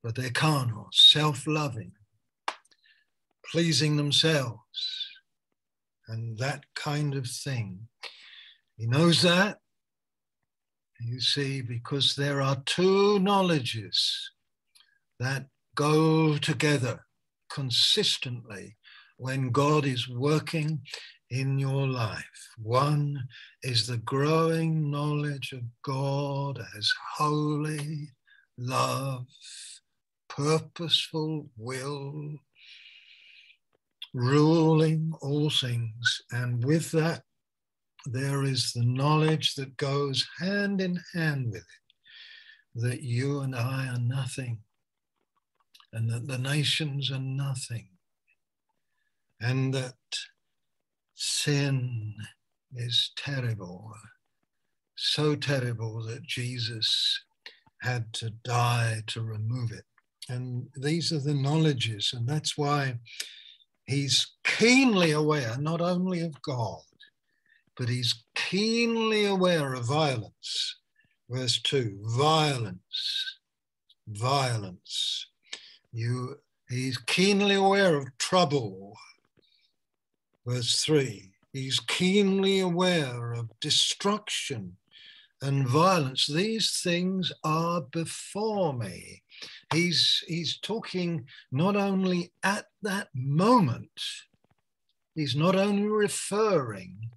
but 0.03 0.15
they're 0.15 0.31
carnal, 0.31 0.89
self 0.93 1.47
loving, 1.47 1.93
pleasing 3.51 3.97
themselves, 3.97 5.09
and 6.07 6.39
that 6.39 6.65
kind 6.75 7.15
of 7.15 7.27
thing. 7.27 7.89
He 8.77 8.87
knows 8.87 9.23
that. 9.23 9.59
You 11.01 11.21
see, 11.21 11.61
because 11.61 12.15
there 12.15 12.41
are 12.41 12.63
two 12.65 13.19
knowledges 13.19 14.31
that 15.19 15.47
go 15.75 16.39
together 16.39 17.05
consistently 17.51 18.77
when 19.17 19.51
God 19.51 19.87
is 19.87 20.09
working 20.09 20.81
in 21.31 21.59
your 21.59 21.87
life. 21.87 22.49
One 22.59 23.23
is 23.63 23.87
the 23.87 23.99
growing 23.99 24.91
knowledge 24.91 25.53
of 25.53 25.63
God 25.83 26.61
as 26.77 26.93
holy, 27.17 28.09
love, 28.59 29.27
purposeful 30.29 31.49
will, 31.57 32.35
ruling 34.13 35.13
all 35.23 35.51
things. 35.51 36.23
And 36.31 36.65
with 36.65 36.91
that, 36.93 37.23
there 38.07 38.45
is 38.45 38.73
the 38.73 38.85
knowledge 38.85 39.55
that 39.55 39.77
goes 39.77 40.27
hand 40.39 40.81
in 40.81 41.01
hand 41.15 41.47
with 41.47 41.63
it 41.63 41.85
that 42.75 43.03
you 43.03 43.41
and 43.41 43.55
I 43.55 43.89
are 43.89 44.01
nothing 44.01 44.59
and 45.95 46.11
that 46.11 46.27
the 46.27 46.39
nations 46.39 47.11
are 47.11 47.21
nothing, 47.21 47.89
and 49.41 49.73
that 49.73 49.95
sin 51.15 52.15
is 52.75 53.13
terrible, 53.17 53.95
so 54.97 55.37
terrible 55.37 56.03
that 56.03 56.25
Jesus 56.25 57.23
had 57.83 58.13
to 58.15 58.31
die 58.45 59.03
to 59.07 59.23
remove 59.23 59.71
it. 59.71 59.85
And 60.29 60.67
these 60.77 61.13
are 61.13 61.21
the 61.21 61.35
knowledges, 61.35 62.13
and 62.13 62.27
that's 62.29 62.59
why 62.59 62.99
he's 63.87 64.27
keenly 64.43 65.13
aware 65.13 65.57
not 65.59 65.81
only 65.81 66.21
of 66.23 66.43
God, 66.43 66.81
but 67.77 67.89
he's 67.89 68.25
keenly 68.35 69.27
aware 69.27 69.75
of 69.75 69.85
violence. 69.85 70.77
Verse 71.31 71.61
2 71.63 72.01
violence, 72.03 73.39
violence. 74.09 75.27
You, 75.95 76.41
he's 76.69 76.99
keenly 76.99 77.55
aware 77.55 77.95
of 77.95 78.19
trouble. 78.19 78.97
Verse 80.45 80.83
3 80.83 81.31
He's 81.53 81.79
keenly 81.79 82.59
aware 82.59 83.33
of 83.33 83.49
destruction 83.61 84.77
and 85.41 85.69
violence. 85.69 86.27
These 86.27 86.81
things 86.83 87.31
are 87.45 87.81
before 87.81 88.75
me. 88.75 89.23
He's, 89.73 90.25
he's 90.27 90.59
talking 90.59 91.27
not 91.53 91.77
only 91.77 92.33
at 92.43 92.67
that 92.83 93.11
moment, 93.15 94.03
he's 95.15 95.37
not 95.37 95.55
only 95.55 95.87
referring, 95.87 97.09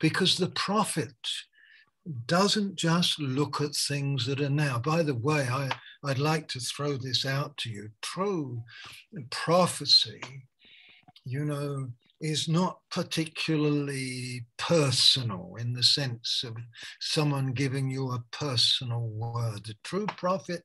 because 0.00 0.38
the 0.38 0.48
prophet 0.48 1.14
doesn't 2.26 2.76
just 2.76 3.18
look 3.18 3.60
at 3.60 3.74
things 3.74 4.24
that 4.26 4.40
are 4.40 4.48
now. 4.48 4.78
By 4.78 5.02
the 5.02 5.14
way, 5.14 5.46
I, 5.50 5.70
I'd 6.04 6.18
like 6.18 6.48
to 6.48 6.60
throw 6.60 6.96
this 6.96 7.24
out 7.24 7.56
to 7.58 7.70
you. 7.70 7.88
True 8.02 8.62
prophecy, 9.30 10.20
you 11.24 11.44
know, 11.44 11.88
is 12.20 12.48
not 12.48 12.78
particularly 12.90 14.46
personal 14.56 15.56
in 15.58 15.72
the 15.72 15.82
sense 15.82 16.44
of 16.46 16.56
someone 17.00 17.52
giving 17.52 17.90
you 17.90 18.10
a 18.10 18.24
personal 18.30 19.08
word. 19.08 19.64
The 19.64 19.74
true 19.82 20.06
prophet 20.06 20.64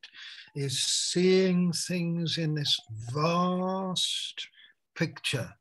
is 0.55 0.81
seeing 0.81 1.73
things 1.73 2.37
in 2.37 2.55
this 2.55 2.77
vast 3.13 4.47
picture. 4.95 5.53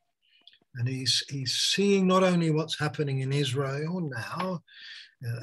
And 0.74 0.88
he's, 0.88 1.24
he's 1.28 1.54
seeing 1.54 2.06
not 2.06 2.22
only 2.22 2.50
what's 2.50 2.78
happening 2.78 3.20
in 3.20 3.32
Israel 3.32 4.00
now, 4.00 4.62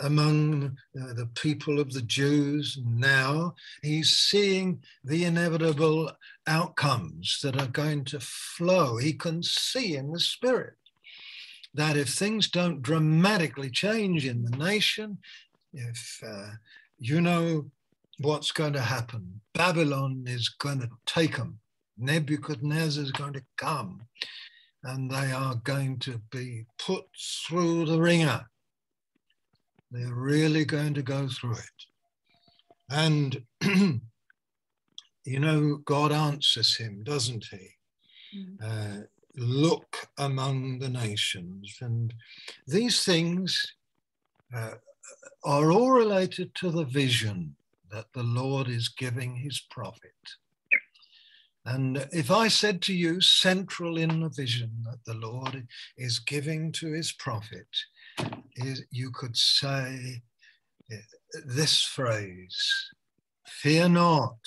among 0.01 0.77
uh, 0.99 1.13
the 1.13 1.29
people 1.35 1.79
of 1.79 1.91
the 1.91 2.01
Jews 2.01 2.79
now. 2.83 3.55
He's 3.81 4.11
seeing 4.11 4.81
the 5.03 5.25
inevitable 5.25 6.11
outcomes 6.47 7.39
that 7.43 7.59
are 7.59 7.67
going 7.67 8.05
to 8.05 8.19
flow. 8.19 8.97
He 8.97 9.13
can 9.13 9.43
see 9.43 9.95
in 9.95 10.11
the 10.11 10.19
spirit 10.19 10.75
that 11.73 11.97
if 11.97 12.09
things 12.09 12.49
don't 12.49 12.81
dramatically 12.81 13.69
change 13.69 14.25
in 14.25 14.43
the 14.43 14.57
nation, 14.57 15.17
if 15.73 16.21
uh, 16.25 16.51
you 16.97 17.19
know 17.19 17.69
what's 18.19 18.51
going 18.51 18.73
to 18.73 18.81
happen, 18.81 19.41
Babylon 19.53 20.23
is 20.25 20.47
going 20.47 20.79
to 20.79 20.89
take 21.05 21.35
them. 21.35 21.59
Nebuchadnezzar 21.97 23.03
is 23.03 23.11
going 23.11 23.33
to 23.33 23.43
come 23.57 24.01
and 24.83 25.09
they 25.09 25.31
are 25.31 25.55
going 25.55 25.97
to 25.99 26.21
be 26.31 26.65
put 26.77 27.05
through 27.47 27.85
the 27.85 27.99
wringer 27.99 28.45
they're 29.91 30.13
really 30.13 30.65
going 30.65 30.93
to 30.95 31.01
go 31.01 31.27
through 31.27 31.53
it. 31.53 31.85
And, 32.89 33.41
you 35.25 35.39
know, 35.39 35.77
God 35.85 36.11
answers 36.11 36.75
him, 36.75 37.03
doesn't 37.03 37.45
he? 37.51 37.69
Mm. 38.37 38.57
Uh, 38.61 39.03
look 39.37 40.07
among 40.17 40.79
the 40.79 40.89
nations. 40.89 41.77
And 41.81 42.13
these 42.67 43.03
things 43.03 43.73
uh, 44.55 44.75
are 45.43 45.71
all 45.71 45.91
related 45.91 46.53
to 46.55 46.69
the 46.69 46.85
vision 46.85 47.55
that 47.91 48.05
the 48.13 48.23
Lord 48.23 48.67
is 48.67 48.89
giving 48.89 49.35
his 49.35 49.61
prophet. 49.69 50.11
And 51.65 52.07
if 52.11 52.29
I 52.29 52.47
said 52.47 52.81
to 52.83 52.93
you, 52.93 53.21
central 53.21 53.97
in 53.97 54.19
the 54.19 54.29
vision 54.29 54.71
that 54.83 55.03
the 55.05 55.15
Lord 55.15 55.67
is 55.97 56.19
giving 56.19 56.71
to 56.73 56.91
his 56.91 57.11
prophet, 57.11 57.67
is 58.55 58.83
you 58.91 59.11
could 59.11 59.35
say 59.35 60.21
eh, 60.91 60.95
this 61.45 61.83
phrase 61.83 62.91
Fear 63.47 63.89
not, 63.89 64.37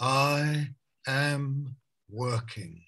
I 0.00 0.68
am 1.06 1.76
working. 2.08 2.82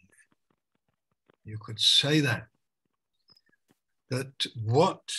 You 1.44 1.58
could 1.58 1.80
say 1.80 2.20
that. 2.20 2.46
That 4.10 4.46
what, 4.64 5.12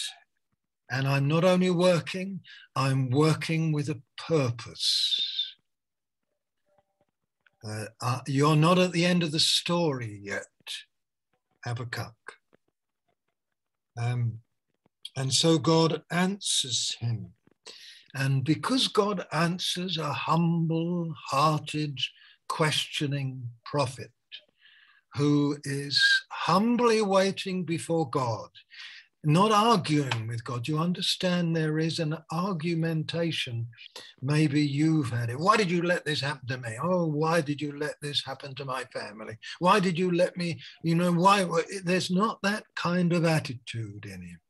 and 0.89 1.07
I'm 1.07 1.27
not 1.27 1.43
only 1.43 1.69
working, 1.69 2.41
I'm 2.75 3.09
working 3.09 3.71
with 3.71 3.89
a 3.89 4.01
purpose. 4.17 5.55
Uh, 7.63 7.85
uh, 8.01 8.19
you're 8.27 8.55
not 8.55 8.79
at 8.79 8.91
the 8.91 9.05
end 9.05 9.23
of 9.23 9.31
the 9.31 9.39
story 9.39 10.19
yet, 10.23 10.47
Habakkuk. 11.63 12.15
Um, 13.97 14.39
and 15.15 15.33
so 15.33 15.57
God 15.57 16.03
answers 16.11 16.95
him. 16.99 17.33
And 18.13 18.43
because 18.43 18.87
God 18.87 19.25
answers 19.31 19.97
a 19.97 20.11
humble 20.11 21.13
hearted, 21.27 21.99
questioning 22.49 23.41
prophet 23.63 24.11
who 25.15 25.57
is 25.63 26.03
humbly 26.29 27.01
waiting 27.01 27.63
before 27.63 28.09
God, 28.09 28.49
not 29.23 29.51
arguing 29.51 30.27
with 30.27 30.43
God. 30.43 30.67
You 30.67 30.79
understand 30.79 31.55
there 31.55 31.77
is 31.77 31.99
an 31.99 32.17
argumentation. 32.31 33.67
Maybe 34.21 34.61
you've 34.61 35.11
had 35.11 35.29
it. 35.29 35.39
Why 35.39 35.57
did 35.57 35.69
you 35.69 35.83
let 35.83 36.03
this 36.05 36.21
happen 36.21 36.47
to 36.47 36.57
me? 36.57 36.75
Oh, 36.81 37.05
why 37.05 37.41
did 37.41 37.61
you 37.61 37.77
let 37.77 37.95
this 38.01 38.25
happen 38.25 38.55
to 38.55 38.65
my 38.65 38.83
family? 38.85 39.37
Why 39.59 39.79
did 39.79 39.97
you 39.97 40.11
let 40.11 40.35
me, 40.37 40.59
you 40.83 40.95
know, 40.95 41.13
why? 41.13 41.47
There's 41.83 42.09
not 42.09 42.39
that 42.41 42.65
kind 42.75 43.13
of 43.13 43.23
attitude 43.23 44.05
in 44.05 44.23
him. 44.23 44.40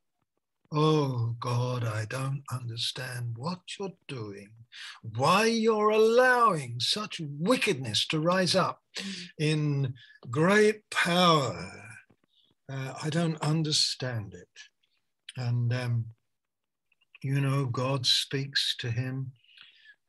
Oh 0.74 1.36
God, 1.40 1.84
I 1.84 2.06
don't 2.06 2.44
understand 2.52 3.36
what 3.38 3.60
you're 3.78 3.94
doing, 4.08 4.50
why 5.02 5.46
you're 5.46 5.90
allowing 5.90 6.80
such 6.80 7.20
wickedness 7.40 8.08
to 8.08 8.20
rise 8.22 8.56
up 8.56 8.82
in 9.38 9.94
great 10.30 10.90
power. 10.90 11.72
uh, 12.72 12.94
I 13.04 13.10
don't 13.10 13.42
understand 13.42 14.34
it. 14.34 14.48
And, 15.38 15.74
um, 15.74 16.06
you 17.22 17.42
know, 17.42 17.66
God 17.66 18.06
speaks 18.06 18.76
to 18.80 18.90
him, 18.92 19.34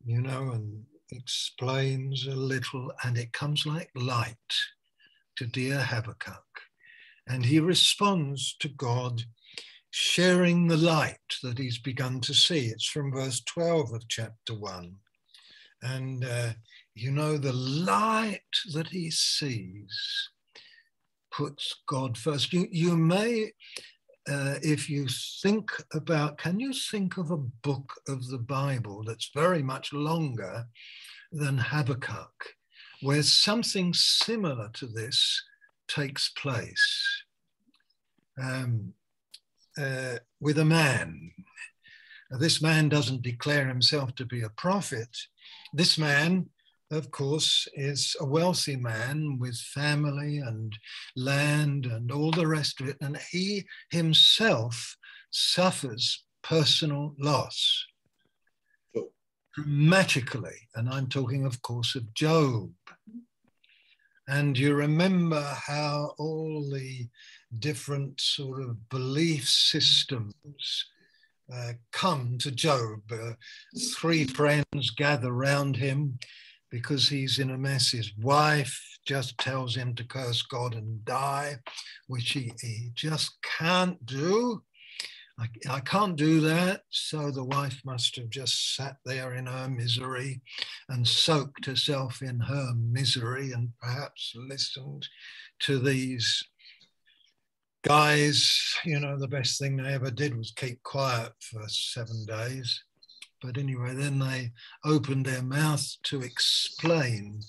you 0.04 0.20
know, 0.22 0.52
and 0.52 0.84
explains 1.10 2.26
a 2.26 2.34
little, 2.36 2.92
and 3.04 3.18
it 3.18 3.32
comes 3.32 3.66
like 3.66 3.90
light 3.96 4.36
to 5.36 5.46
dear 5.46 5.80
Habakkuk. 5.80 6.44
And 7.26 7.44
he 7.46 7.60
responds 7.60 8.56
to 8.60 8.68
God, 8.68 9.22
sharing 9.92 10.66
the 10.66 10.76
light 10.76 11.18
that 11.42 11.58
he's 11.58 11.78
begun 11.78 12.18
to 12.18 12.32
see. 12.32 12.66
It's 12.68 12.88
from 12.88 13.12
verse 13.12 13.42
12 13.42 13.92
of 13.92 14.08
chapter 14.08 14.54
1. 14.54 14.96
And, 15.82 16.24
uh, 16.24 16.52
you 16.94 17.10
know, 17.10 17.36
the 17.36 17.52
light 17.52 18.40
that 18.72 18.88
he 18.88 19.10
sees 19.10 20.30
puts 21.30 21.82
God 21.86 22.16
first. 22.16 22.54
You, 22.54 22.68
you 22.70 22.96
may, 22.96 23.52
uh, 24.26 24.54
if 24.62 24.88
you 24.88 25.08
think 25.42 25.70
about, 25.92 26.38
can 26.38 26.58
you 26.58 26.72
think 26.72 27.18
of 27.18 27.30
a 27.30 27.36
book 27.36 27.92
of 28.08 28.26
the 28.28 28.38
Bible 28.38 29.04
that's 29.06 29.30
very 29.34 29.62
much 29.62 29.92
longer 29.92 30.64
than 31.32 31.58
Habakkuk, 31.58 32.54
where 33.02 33.22
something 33.22 33.92
similar 33.92 34.70
to 34.72 34.86
this 34.86 35.42
takes 35.86 36.30
place 36.30 37.24
um, 38.42 38.94
uh, 39.78 40.16
with 40.40 40.58
a 40.58 40.64
man. 40.64 41.30
This 42.30 42.62
man 42.62 42.88
doesn't 42.88 43.22
declare 43.22 43.68
himself 43.68 44.14
to 44.14 44.24
be 44.24 44.42
a 44.42 44.48
prophet. 44.50 45.08
This 45.72 45.98
man, 45.98 46.48
of 46.90 47.10
course, 47.10 47.68
is 47.74 48.16
a 48.20 48.24
wealthy 48.24 48.76
man 48.76 49.38
with 49.38 49.56
family 49.56 50.38
and 50.38 50.76
land 51.14 51.86
and 51.86 52.10
all 52.10 52.30
the 52.30 52.46
rest 52.46 52.80
of 52.80 52.88
it. 52.88 52.96
And 53.00 53.18
he 53.30 53.64
himself 53.90 54.96
suffers 55.30 56.24
personal 56.42 57.14
loss 57.18 57.86
dramatically. 59.54 60.56
And 60.74 60.88
I'm 60.88 61.08
talking, 61.08 61.44
of 61.44 61.60
course, 61.62 61.94
of 61.94 62.12
Job. 62.14 62.70
And 64.28 64.56
you 64.56 64.74
remember 64.74 65.42
how 65.42 66.14
all 66.18 66.70
the 66.72 67.08
different 67.58 68.20
sort 68.20 68.62
of 68.62 68.88
belief 68.88 69.48
systems 69.48 70.86
uh, 71.52 71.72
come 71.92 72.38
to 72.38 72.50
Job. 72.50 73.00
Uh, 73.10 73.32
three 73.96 74.24
friends 74.24 74.90
gather 74.96 75.32
round 75.32 75.76
him 75.76 76.18
because 76.70 77.08
he's 77.08 77.38
in 77.38 77.50
a 77.50 77.58
mess. 77.58 77.90
His 77.90 78.12
wife 78.16 78.80
just 79.06 79.36
tells 79.38 79.76
him 79.76 79.94
to 79.94 80.04
curse 80.04 80.42
God 80.42 80.74
and 80.74 81.04
die, 81.04 81.56
which 82.06 82.30
he, 82.30 82.52
he 82.60 82.90
just 82.94 83.36
can't 83.58 84.04
do. 84.06 84.62
I, 85.38 85.48
I 85.68 85.80
can't 85.80 86.16
do 86.16 86.40
that. 86.40 86.82
So 86.90 87.30
the 87.30 87.44
wife 87.44 87.80
must 87.84 88.16
have 88.16 88.30
just 88.30 88.76
sat 88.76 88.96
there 89.04 89.34
in 89.34 89.46
her 89.46 89.68
misery 89.68 90.40
and 90.88 91.06
soaked 91.06 91.66
herself 91.66 92.22
in 92.22 92.40
her 92.40 92.72
misery 92.76 93.52
and 93.52 93.70
perhaps 93.80 94.32
listened 94.36 95.08
to 95.60 95.78
these 95.78 96.42
guys. 97.82 98.74
You 98.84 99.00
know, 99.00 99.18
the 99.18 99.28
best 99.28 99.58
thing 99.58 99.76
they 99.76 99.92
ever 99.92 100.10
did 100.10 100.36
was 100.36 100.52
keep 100.52 100.82
quiet 100.82 101.32
for 101.40 101.62
seven 101.68 102.24
days. 102.26 102.82
But 103.42 103.58
anyway, 103.58 103.94
then 103.94 104.18
they 104.18 104.52
opened 104.84 105.26
their 105.26 105.42
mouth 105.42 105.84
to 106.04 106.22
explain 106.22 107.40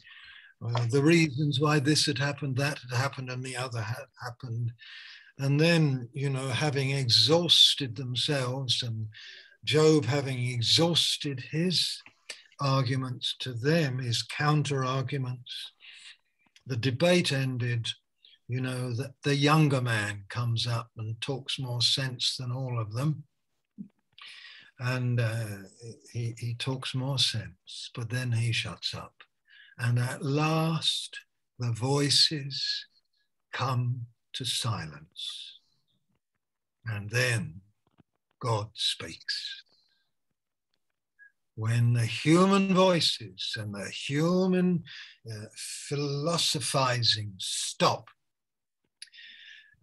uh, 0.65 0.85
the 0.89 1.03
reasons 1.03 1.59
why 1.59 1.79
this 1.79 2.05
had 2.05 2.17
happened, 2.17 2.57
that 2.57 2.79
had 2.89 2.97
happened, 2.97 3.29
and 3.29 3.43
the 3.43 3.55
other 3.55 3.81
had 3.81 4.05
happened. 4.23 4.71
And 5.37 5.59
then, 5.59 6.09
you 6.13 6.29
know, 6.29 6.47
having 6.47 6.91
exhausted 6.91 7.95
themselves 7.95 8.81
and 8.83 9.07
Job 9.63 10.05
having 10.05 10.45
exhausted 10.49 11.43
his 11.51 12.01
arguments 12.59 13.35
to 13.39 13.53
them, 13.53 13.99
his 13.99 14.21
counter 14.23 14.83
arguments, 14.83 15.71
the 16.65 16.77
debate 16.77 17.31
ended. 17.31 17.87
You 18.53 18.61
know, 18.61 18.93
that 18.93 19.15
the 19.23 19.35
younger 19.35 19.81
man 19.81 20.25
comes 20.29 20.67
up 20.67 20.91
and 20.95 21.19
talks 21.19 21.57
more 21.57 21.81
sense 21.81 22.37
than 22.37 22.51
all 22.51 22.79
of 22.79 22.93
them. 22.93 23.23
And 24.77 25.19
uh, 25.19 25.63
he, 26.11 26.35
he 26.37 26.53
talks 26.53 26.93
more 26.93 27.17
sense, 27.17 27.89
but 27.95 28.11
then 28.11 28.31
he 28.31 28.51
shuts 28.51 28.93
up. 28.93 29.15
And 29.79 29.97
at 29.97 30.23
last, 30.23 31.17
the 31.57 31.71
voices 31.71 32.85
come 33.53 34.05
to 34.33 34.45
silence. 34.45 35.57
And 36.85 37.09
then 37.09 37.61
God 38.39 38.69
speaks. 38.75 39.63
When 41.55 41.93
the 41.93 42.05
human 42.05 42.75
voices 42.75 43.55
and 43.57 43.73
the 43.73 43.89
human 43.89 44.83
uh, 45.27 45.45
philosophizing 45.55 47.33
stop 47.39 48.09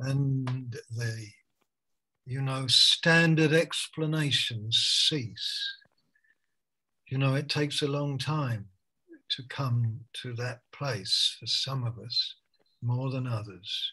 and 0.00 0.76
the, 0.96 1.26
you 2.26 2.40
know, 2.40 2.66
standard 2.66 3.52
explanations 3.52 4.76
cease, 4.76 5.76
you 7.08 7.18
know, 7.18 7.34
it 7.34 7.48
takes 7.48 7.82
a 7.82 7.88
long 7.88 8.18
time 8.18 8.66
to 9.30 9.42
come 9.48 10.00
to 10.22 10.32
that 10.34 10.60
place 10.72 11.36
for 11.38 11.46
some 11.46 11.84
of 11.84 11.98
us 11.98 12.34
more 12.82 13.10
than 13.10 13.26
others 13.26 13.92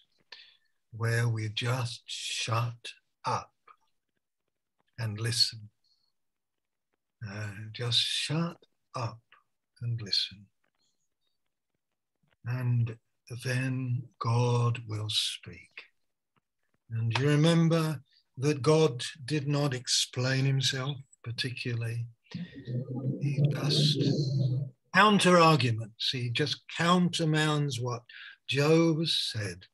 where 0.91 1.27
we 1.27 1.49
just 1.49 2.03
shut 2.05 2.93
up 3.25 3.51
and 4.97 5.19
listen. 5.19 5.69
Uh, 7.27 7.49
just 7.73 7.99
shut 7.99 8.57
up 8.95 9.19
and 9.81 10.01
listen. 10.01 10.45
And 12.45 12.97
then 13.43 14.03
God 14.19 14.81
will 14.87 15.09
speak. 15.09 15.86
And 16.91 17.17
you 17.17 17.27
remember 17.27 18.01
that 18.37 18.61
God 18.61 19.03
did 19.25 19.47
not 19.47 19.73
explain 19.73 20.45
himself 20.45 20.97
particularly. 21.23 22.05
He 23.21 23.41
just 23.53 23.99
counter 24.93 25.37
arguments. 25.37 26.09
He 26.11 26.29
just 26.29 26.61
countermands 26.77 27.79
what 27.81 28.03
Job 28.47 29.05
said 29.05 29.65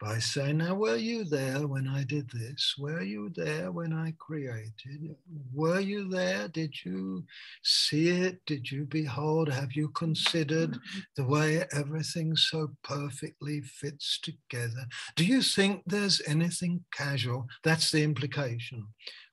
by 0.00 0.18
saying, 0.18 0.58
Now, 0.58 0.74
were 0.74 0.96
you 0.96 1.24
there 1.24 1.66
when 1.66 1.88
I 1.88 2.04
did 2.04 2.28
this? 2.30 2.74
Were 2.78 3.02
you 3.02 3.30
there 3.34 3.72
when 3.72 3.92
I 3.92 4.14
created? 4.18 5.16
Were 5.52 5.80
you 5.80 6.08
there? 6.08 6.48
Did 6.48 6.74
you 6.84 7.24
see 7.62 8.08
it? 8.08 8.44
Did 8.46 8.70
you 8.70 8.84
behold? 8.84 9.48
Have 9.48 9.72
you 9.72 9.88
considered 9.90 10.78
the 11.16 11.24
way 11.24 11.64
everything 11.72 12.36
so 12.36 12.70
perfectly 12.82 13.62
fits 13.62 14.20
together? 14.20 14.86
Do 15.16 15.24
you 15.24 15.42
think 15.42 15.82
there's 15.86 16.20
anything 16.26 16.84
casual? 16.92 17.46
That's 17.64 17.90
the 17.90 18.02
implication 18.02 18.86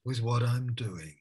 with 0.05 0.21
what 0.21 0.43
I'm 0.43 0.73
doing. 0.73 1.15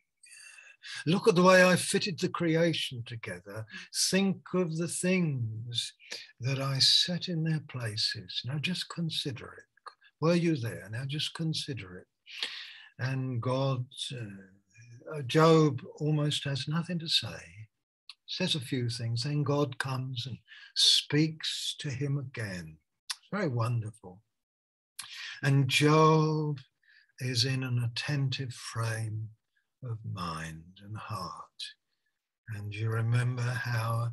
Look 1.06 1.28
at 1.28 1.34
the 1.34 1.42
way 1.42 1.64
I 1.64 1.76
fitted 1.76 2.18
the 2.18 2.28
creation 2.28 3.02
together. 3.06 3.66
Think 4.10 4.38
of 4.54 4.76
the 4.76 4.88
things 4.88 5.92
that 6.40 6.60
I 6.60 6.78
set 6.78 7.28
in 7.28 7.44
their 7.44 7.62
places. 7.68 8.42
Now 8.44 8.58
just 8.58 8.88
consider 8.88 9.46
it. 9.46 9.64
Were 10.20 10.34
you 10.34 10.56
there? 10.56 10.88
Now 10.90 11.04
just 11.06 11.34
consider 11.34 11.98
it. 11.98 12.06
And 12.98 13.40
God, 13.40 13.84
uh, 14.12 15.22
Job 15.26 15.82
almost 15.96 16.44
has 16.44 16.68
nothing 16.68 16.98
to 17.00 17.08
say, 17.08 17.42
says 18.26 18.54
a 18.54 18.60
few 18.60 18.88
things. 18.88 19.24
Then 19.24 19.42
God 19.42 19.78
comes 19.78 20.26
and 20.26 20.38
speaks 20.76 21.74
to 21.80 21.90
him 21.90 22.18
again. 22.18 22.76
Very 23.32 23.48
wonderful. 23.48 24.20
And 25.42 25.68
Job 25.68 26.58
is 27.18 27.44
in 27.44 27.62
an 27.64 27.82
attentive 27.82 28.52
frame 28.52 29.30
of 29.82 29.98
mind 30.12 30.80
and 30.84 30.96
heart. 30.96 31.42
And 32.56 32.74
you 32.74 32.88
remember 32.90 33.42
how 33.42 34.10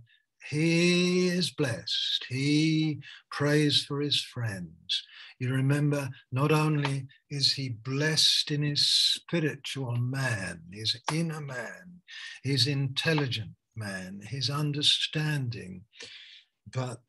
he 0.49 1.27
is 1.27 1.51
blessed. 1.51 2.25
He 2.29 3.01
prays 3.29 3.83
for 3.83 3.99
his 3.99 4.21
friends. 4.21 5.03
You 5.39 5.53
remember 5.53 6.09
not 6.31 6.51
only 6.51 7.07
is 7.29 7.53
he 7.53 7.69
blessed 7.69 8.51
in 8.51 8.63
his 8.63 8.89
spiritual 8.89 9.95
man, 9.95 10.61
his 10.71 10.99
inner 11.13 11.41
man, 11.41 12.01
his 12.43 12.67
intelligent 12.67 13.51
man, 13.75 14.21
his 14.23 14.49
understanding, 14.49 15.83
but 16.71 17.01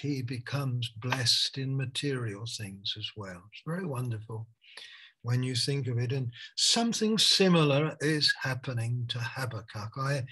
he 0.00 0.22
becomes 0.22 0.88
blessed 0.88 1.58
in 1.58 1.76
material 1.76 2.44
things 2.46 2.94
as 2.96 3.10
well. 3.16 3.42
It's 3.52 3.62
very 3.66 3.86
wonderful 3.86 4.46
when 5.22 5.42
you 5.42 5.54
think 5.54 5.86
of 5.86 5.98
it. 5.98 6.12
And 6.12 6.32
something 6.56 7.18
similar 7.18 7.96
is 8.00 8.32
happening 8.42 9.04
to 9.08 9.18
Habakkuk. 9.18 9.92
I, 9.96 10.24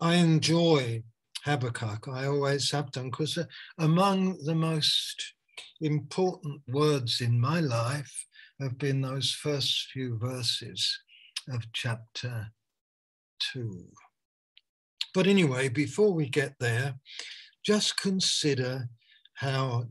I 0.00 0.14
enjoy 0.14 1.02
Habakkuk. 1.44 2.08
I 2.08 2.26
always 2.26 2.70
have 2.70 2.90
done 2.92 3.10
because 3.10 3.38
uh, 3.38 3.44
among 3.78 4.38
the 4.44 4.54
most 4.54 5.34
important 5.80 6.60
words 6.68 7.20
in 7.20 7.40
my 7.40 7.60
life 7.60 8.26
have 8.60 8.78
been 8.78 9.00
those 9.00 9.32
first 9.32 9.88
few 9.92 10.18
verses 10.18 11.00
of 11.48 11.62
chapter 11.72 12.48
2. 13.52 13.86
But 15.14 15.26
anyway, 15.26 15.68
before 15.68 16.12
we 16.12 16.28
get 16.28 16.54
there, 16.60 16.94
just 17.64 18.00
consider 18.00 18.88
how 19.34 19.86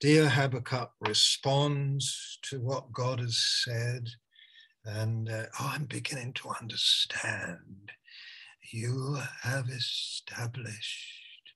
dear 0.00 0.28
Habakkuk 0.28 0.92
responds 1.00 2.38
to 2.42 2.60
what 2.60 2.92
God 2.92 3.18
has 3.18 3.38
said. 3.64 4.08
And 4.84 5.28
uh, 5.28 5.46
oh, 5.60 5.72
I'm 5.74 5.86
beginning 5.86 6.32
to 6.34 6.50
understand. 6.60 7.90
You 8.72 9.18
have 9.42 9.68
established, 9.68 11.52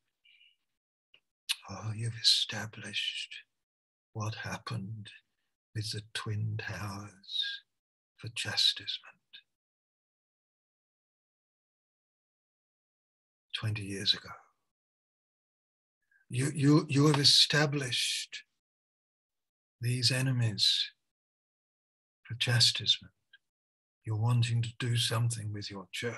oh, 1.70 1.92
you've 1.94 2.18
established 2.20 3.34
what 4.12 4.34
happened 4.34 5.08
with 5.74 5.92
the 5.92 6.02
Twin 6.12 6.58
Towers 6.58 7.62
for 8.16 8.28
chastisement. 8.34 9.16
20 13.54 13.82
years 13.82 14.14
ago. 14.14 14.30
You, 16.34 16.50
you, 16.54 16.86
you 16.88 17.06
have 17.08 17.20
established 17.20 18.44
these 19.82 20.10
enemies 20.10 20.82
for 22.22 22.36
chastisement. 22.36 23.12
You're 24.06 24.16
wanting 24.16 24.62
to 24.62 24.70
do 24.78 24.96
something 24.96 25.52
with 25.52 25.70
your 25.70 25.88
church. 25.92 26.16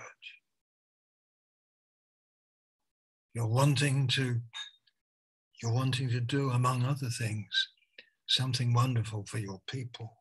You're 3.35 3.49
wanting 3.49 4.07
to, 4.13 4.41
you're 5.61 5.73
wanting 5.75 6.09
to 6.11 6.21
do, 6.21 6.51
among 6.51 6.85
other 6.85 7.09
things, 7.09 7.49
something 8.29 8.73
wonderful 8.73 9.25
for 9.29 9.39
your 9.39 9.63
people. 9.69 10.13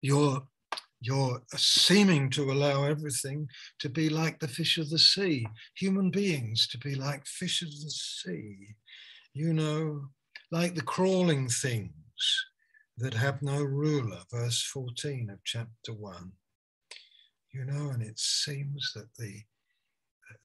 You're 0.00 0.44
you're 1.00 1.40
seeming 1.56 2.28
to 2.30 2.50
allow 2.50 2.84
everything 2.84 3.48
to 3.78 3.88
be 3.88 4.08
like 4.08 4.38
the 4.40 4.48
fish 4.48 4.78
of 4.78 4.90
the 4.90 4.98
sea, 4.98 5.46
human 5.74 6.10
beings 6.10 6.66
to 6.68 6.78
be 6.78 6.94
like 6.94 7.24
fish 7.26 7.62
of 7.62 7.70
the 7.70 7.90
sea, 7.90 8.74
you 9.32 9.52
know, 9.52 10.08
like 10.50 10.74
the 10.74 10.82
crawling 10.82 11.48
things 11.48 11.92
that 12.96 13.14
have 13.14 13.40
no 13.42 13.62
ruler, 13.62 14.18
verse 14.30 14.62
14 14.62 15.30
of 15.30 15.38
chapter 15.44 15.92
1. 15.92 16.32
You 17.52 17.64
know, 17.64 17.90
and 17.90 18.02
it 18.02 18.18
seems 18.18 18.92
that 18.94 19.08
the, 19.18 19.40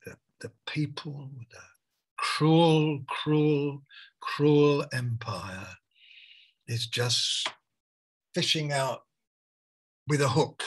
the, 0.05 0.15
the 0.39 0.51
people, 0.67 1.29
with 1.37 1.49
the 1.49 1.57
cruel, 2.17 3.01
cruel, 3.07 3.81
cruel 4.21 4.85
empire 4.93 5.67
is 6.67 6.87
just 6.87 7.49
fishing 8.33 8.71
out 8.71 9.01
with 10.07 10.21
a 10.21 10.29
hook 10.29 10.63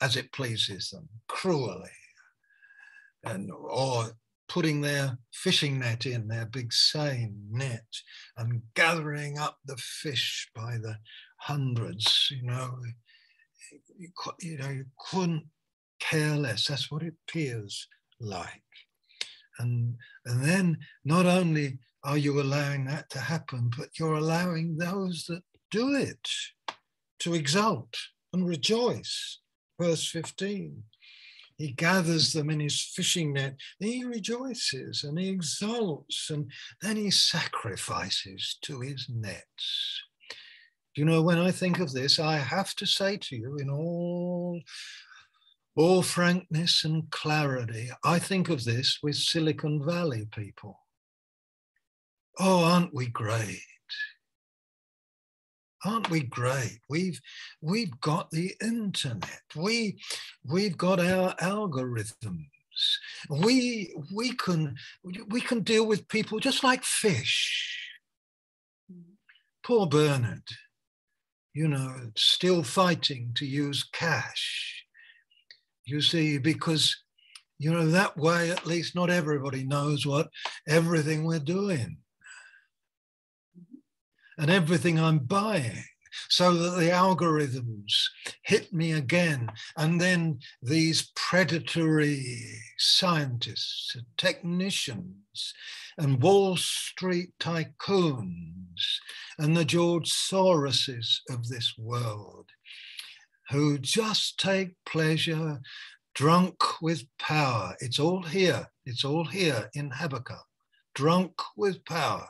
as 0.00 0.16
it 0.16 0.32
pleases 0.32 0.90
them, 0.90 1.08
cruelly, 1.28 1.90
and 3.24 3.50
or 3.50 4.12
putting 4.48 4.80
their 4.80 5.18
fishing 5.32 5.78
net 5.78 6.06
in 6.06 6.26
their 6.28 6.46
big 6.46 6.72
seine 6.72 7.34
net 7.50 7.84
and 8.36 8.62
gathering 8.74 9.38
up 9.38 9.58
the 9.66 9.76
fish 9.76 10.48
by 10.54 10.78
the 10.78 10.96
hundreds. 11.38 12.28
You 12.30 12.44
know, 12.44 12.78
you, 13.98 14.08
you 14.40 14.58
know, 14.58 14.70
you 14.70 14.84
couldn't 15.10 15.44
care 16.00 16.36
less. 16.36 16.66
That's 16.66 16.90
what 16.90 17.02
it 17.02 17.14
appears 17.28 17.86
like. 18.20 18.62
And, 19.58 19.96
and 20.24 20.42
then 20.42 20.78
not 21.04 21.26
only 21.26 21.78
are 22.04 22.16
you 22.16 22.40
allowing 22.40 22.84
that 22.86 23.10
to 23.10 23.18
happen, 23.18 23.70
but 23.76 23.98
you're 23.98 24.14
allowing 24.14 24.76
those 24.76 25.24
that 25.28 25.42
do 25.70 25.94
it 25.96 26.28
to 27.18 27.34
exult 27.34 27.94
and 28.32 28.46
rejoice. 28.46 29.40
Verse 29.80 30.08
15. 30.08 30.82
He 31.56 31.72
gathers 31.72 32.32
them 32.32 32.50
in 32.50 32.60
his 32.60 32.80
fishing 32.80 33.32
net. 33.32 33.56
He 33.80 34.04
rejoices 34.04 35.02
and 35.02 35.18
he 35.18 35.28
exults 35.28 36.30
and 36.30 36.50
then 36.80 36.96
he 36.96 37.10
sacrifices 37.10 38.58
to 38.62 38.80
his 38.80 39.08
nets. 39.12 40.02
You 40.94 41.04
know, 41.04 41.22
when 41.22 41.38
I 41.38 41.50
think 41.50 41.80
of 41.80 41.92
this, 41.92 42.18
I 42.18 42.38
have 42.38 42.74
to 42.76 42.86
say 42.86 43.16
to 43.16 43.36
you 43.36 43.56
in 43.56 43.70
all, 43.70 44.60
all 45.76 46.02
frankness 46.02 46.84
and 46.84 47.10
clarity, 47.10 47.90
I 48.04 48.18
think 48.18 48.48
of 48.48 48.64
this 48.64 48.98
with 49.02 49.16
Silicon 49.16 49.84
Valley 49.84 50.26
people. 50.30 50.80
Oh, 52.38 52.64
aren't 52.64 52.94
we 52.94 53.06
great? 53.08 53.60
Aren't 55.84 56.10
we 56.10 56.22
great? 56.22 56.80
We've 56.88 57.20
we've 57.60 58.00
got 58.00 58.30
the 58.30 58.54
internet. 58.62 59.42
We 59.54 60.00
we've 60.44 60.76
got 60.76 61.00
our 61.00 61.34
algorithms. 61.36 62.46
We 63.28 63.94
we 64.14 64.34
can 64.34 64.76
we 65.28 65.40
can 65.40 65.60
deal 65.60 65.86
with 65.86 66.08
people 66.08 66.38
just 66.38 66.62
like 66.62 66.84
fish. 66.84 67.76
Poor 69.64 69.86
bernard 69.86 70.42
you 71.58 71.66
know 71.66 71.92
still 72.16 72.62
fighting 72.62 73.32
to 73.34 73.44
use 73.44 73.82
cash. 73.92 74.84
You 75.84 76.00
see 76.00 76.38
because 76.38 76.96
you 77.58 77.72
know 77.72 77.88
that 77.88 78.16
way 78.16 78.52
at 78.52 78.64
least 78.64 78.94
not 78.94 79.10
everybody 79.10 79.64
knows 79.64 80.06
what 80.06 80.28
everything 80.68 81.24
we're 81.24 81.40
doing 81.40 81.96
and 84.38 84.50
everything 84.50 84.98
I'm 84.98 85.18
buying 85.18 85.82
so 86.28 86.54
that 86.54 86.78
the 86.78 86.90
algorithms 86.90 87.92
hit 88.42 88.72
me 88.72 88.92
again. 88.92 89.50
And 89.76 90.00
then 90.00 90.38
these 90.62 91.10
predatory 91.14 92.24
scientists, 92.78 93.94
and 93.94 94.06
technicians, 94.16 95.54
and 95.96 96.22
Wall 96.22 96.56
Street 96.56 97.30
tycoons, 97.40 99.00
and 99.38 99.56
the 99.56 99.64
George 99.64 100.10
Soroses 100.10 101.20
of 101.28 101.48
this 101.48 101.74
world, 101.76 102.46
who 103.50 103.78
just 103.78 104.38
take 104.38 104.74
pleasure 104.86 105.60
drunk 106.14 106.82
with 106.82 107.04
power. 107.18 107.76
It's 107.80 107.98
all 107.98 108.22
here. 108.22 108.68
It's 108.84 109.04
all 109.04 109.24
here 109.24 109.70
in 109.74 109.90
Habakkuk. 109.90 110.44
Drunk 110.94 111.32
with 111.56 111.84
power 111.84 112.28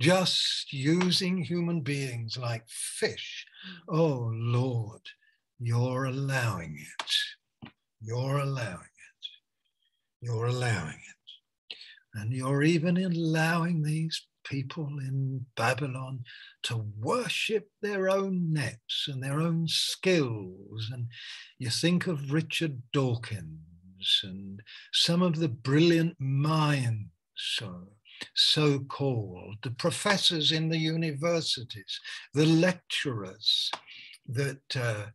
just 0.00 0.72
using 0.72 1.38
human 1.38 1.80
beings 1.80 2.36
like 2.36 2.64
fish. 2.68 3.46
Mm. 3.88 3.96
Oh 3.96 4.30
Lord, 4.32 5.02
you're 5.58 6.04
allowing 6.04 6.78
it. 6.78 7.70
You're 8.00 8.38
allowing 8.38 8.74
it. 8.74 9.26
You're 10.20 10.46
allowing 10.46 10.98
it. 10.98 11.76
And 12.14 12.32
you're 12.32 12.62
even 12.62 12.96
allowing 12.96 13.82
these 13.82 14.26
people 14.44 14.86
in 14.98 15.44
Babylon 15.56 16.24
to 16.62 16.86
worship 16.98 17.68
their 17.82 18.08
own 18.08 18.52
nets 18.52 19.06
and 19.08 19.22
their 19.22 19.40
own 19.40 19.66
skills. 19.68 20.90
And 20.92 21.06
you 21.58 21.70
think 21.70 22.06
of 22.06 22.32
Richard 22.32 22.82
Dawkins 22.92 24.20
and 24.22 24.62
some 24.92 25.22
of 25.22 25.36
the 25.36 25.48
brilliant 25.48 26.16
minds. 26.18 27.10
So 27.34 27.88
so 28.34 28.80
called, 28.80 29.56
the 29.62 29.70
professors 29.70 30.52
in 30.52 30.68
the 30.68 30.78
universities, 30.78 32.00
the 32.34 32.46
lecturers, 32.46 33.70
that, 34.28 34.76
uh, 34.76 35.06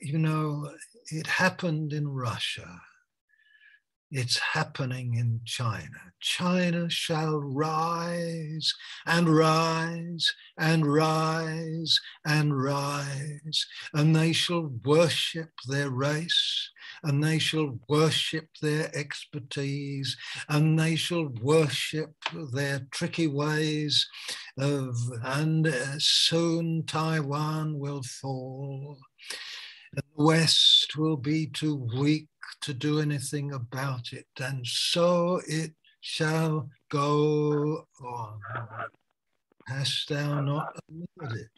you 0.00 0.18
know, 0.18 0.70
it 1.10 1.26
happened 1.26 1.92
in 1.92 2.06
Russia 2.08 2.80
it's 4.14 4.38
happening 4.38 5.14
in 5.14 5.40
China. 5.46 6.12
China 6.20 6.90
shall 6.90 7.38
rise 7.38 8.74
and 9.06 9.26
rise 9.26 10.30
and 10.58 10.86
rise 10.86 11.98
and 12.26 12.62
rise, 12.62 13.66
and 13.94 14.14
they 14.14 14.34
shall 14.34 14.70
worship 14.84 15.48
their 15.66 15.88
race, 15.88 16.70
and 17.02 17.22
they 17.22 17.38
shall 17.38 17.78
worship 17.88 18.48
their 18.60 18.90
expertise, 18.96 20.16
and 20.48 20.78
they 20.78 20.96
shall 20.96 21.28
worship 21.40 22.14
their 22.52 22.86
tricky 22.90 23.26
ways 23.26 24.08
of, 24.58 24.96
and 25.24 25.66
uh, 25.66 25.98
soon 25.98 26.84
Taiwan 26.86 27.78
will 27.78 28.02
fall. 28.02 28.98
And 29.94 30.02
the 30.16 30.24
West 30.24 30.96
will 30.96 31.16
be 31.16 31.46
too 31.46 31.88
weak 31.98 32.28
to 32.62 32.72
do 32.72 33.00
anything 33.00 33.52
about 33.52 34.12
it. 34.12 34.26
And 34.40 34.66
so 34.66 35.40
it 35.46 35.72
shall 36.00 36.68
go 36.90 37.86
on. 38.04 38.40
Hast 39.68 40.08
thou 40.08 40.40
not 40.40 40.76
allowed 40.90 41.36
it? 41.36 41.50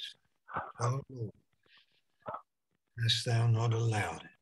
Oh 0.80 1.00
Lord, 1.11 1.30
hast 3.02 3.24
thou 3.26 3.46
not 3.46 3.72
allowed 3.72 4.22
it? 4.22 4.34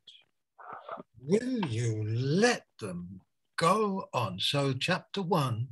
Will 1.25 1.65
you 1.67 2.05
let 2.05 2.67
them 2.81 3.21
go 3.57 4.09
on? 4.13 4.41
So, 4.41 4.73
chapter 4.73 5.23
one 5.23 5.69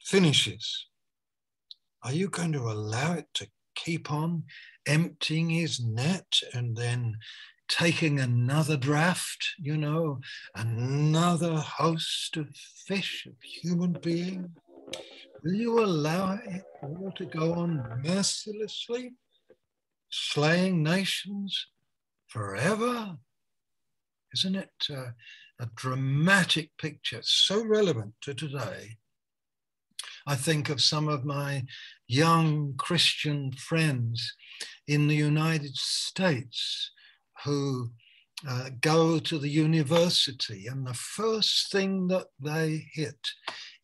finishes, 0.00 0.86
are 2.04 2.12
you 2.12 2.28
going 2.28 2.52
to 2.52 2.70
allow 2.70 3.14
it 3.14 3.26
to 3.34 3.48
keep 3.74 4.12
on 4.12 4.44
emptying 4.86 5.50
his 5.50 5.80
net 5.80 6.40
and 6.54 6.76
then 6.76 7.16
taking 7.68 8.20
another 8.20 8.76
draft, 8.76 9.44
you 9.58 9.76
know, 9.76 10.20
another 10.54 11.56
host 11.56 12.36
of 12.36 12.46
fish, 12.86 13.26
of 13.26 13.34
human 13.42 13.92
being? 14.00 14.54
Will 15.42 15.54
you 15.54 15.84
allow 15.84 16.38
it 16.44 16.62
all 16.80 17.12
to 17.16 17.24
go 17.24 17.54
on 17.54 18.02
mercilessly, 18.04 19.14
slaying 20.10 20.84
nations 20.84 21.66
forever? 22.28 23.16
Isn't 24.34 24.56
it 24.56 24.70
uh, 24.90 25.10
a 25.60 25.68
dramatic 25.74 26.70
picture, 26.78 27.20
so 27.22 27.64
relevant 27.64 28.14
to 28.22 28.34
today? 28.34 28.96
I 30.26 30.34
think 30.34 30.68
of 30.68 30.82
some 30.82 31.08
of 31.08 31.24
my 31.24 31.64
young 32.06 32.74
Christian 32.76 33.52
friends 33.52 34.34
in 34.86 35.08
the 35.08 35.16
United 35.16 35.74
States 35.74 36.90
who 37.44 37.90
uh, 38.48 38.70
go 38.80 39.18
to 39.18 39.38
the 39.38 39.48
university, 39.48 40.66
and 40.66 40.86
the 40.86 40.94
first 40.94 41.72
thing 41.72 42.08
that 42.08 42.26
they 42.38 42.86
hit 42.92 43.18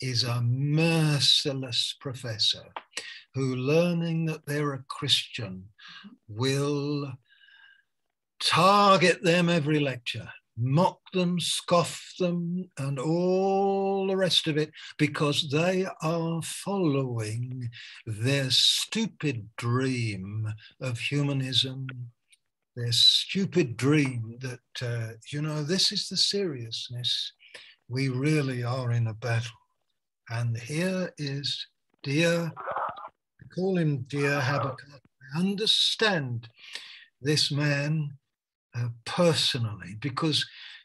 is 0.00 0.22
a 0.22 0.42
merciless 0.42 1.96
professor 2.00 2.66
who, 3.34 3.56
learning 3.56 4.26
that 4.26 4.46
they're 4.46 4.74
a 4.74 4.84
Christian, 4.88 5.64
will 6.28 7.10
target 8.44 9.22
them 9.22 9.48
every 9.48 9.80
lecture, 9.80 10.28
mock 10.56 10.98
them, 11.12 11.40
scoff 11.40 12.14
them, 12.18 12.68
and 12.78 12.98
all 12.98 14.06
the 14.06 14.16
rest 14.16 14.46
of 14.46 14.56
it 14.56 14.70
because 14.98 15.48
they 15.50 15.86
are 16.02 16.42
following 16.42 17.70
their 18.06 18.50
stupid 18.50 19.48
dream 19.56 20.52
of 20.80 20.98
humanism 20.98 21.86
their 22.76 22.92
stupid 22.92 23.76
dream 23.76 24.36
that, 24.40 24.82
uh, 24.82 25.12
you 25.30 25.40
know, 25.40 25.62
this 25.62 25.92
is 25.92 26.08
the 26.08 26.16
seriousness. 26.16 27.32
We 27.88 28.08
really 28.08 28.64
are 28.64 28.90
in 28.92 29.06
a 29.06 29.14
battle. 29.14 29.50
And 30.28 30.56
here 30.56 31.12
is 31.18 31.66
dear, 32.02 32.50
call 33.54 33.78
him 33.78 34.04
dear 34.08 34.40
Habakkuk. 34.40 35.00
I 35.36 35.40
understand 35.40 36.48
this 37.20 37.52
man 37.52 38.10
uh, 38.76 38.88
personally 39.04 39.96
because 40.00 40.44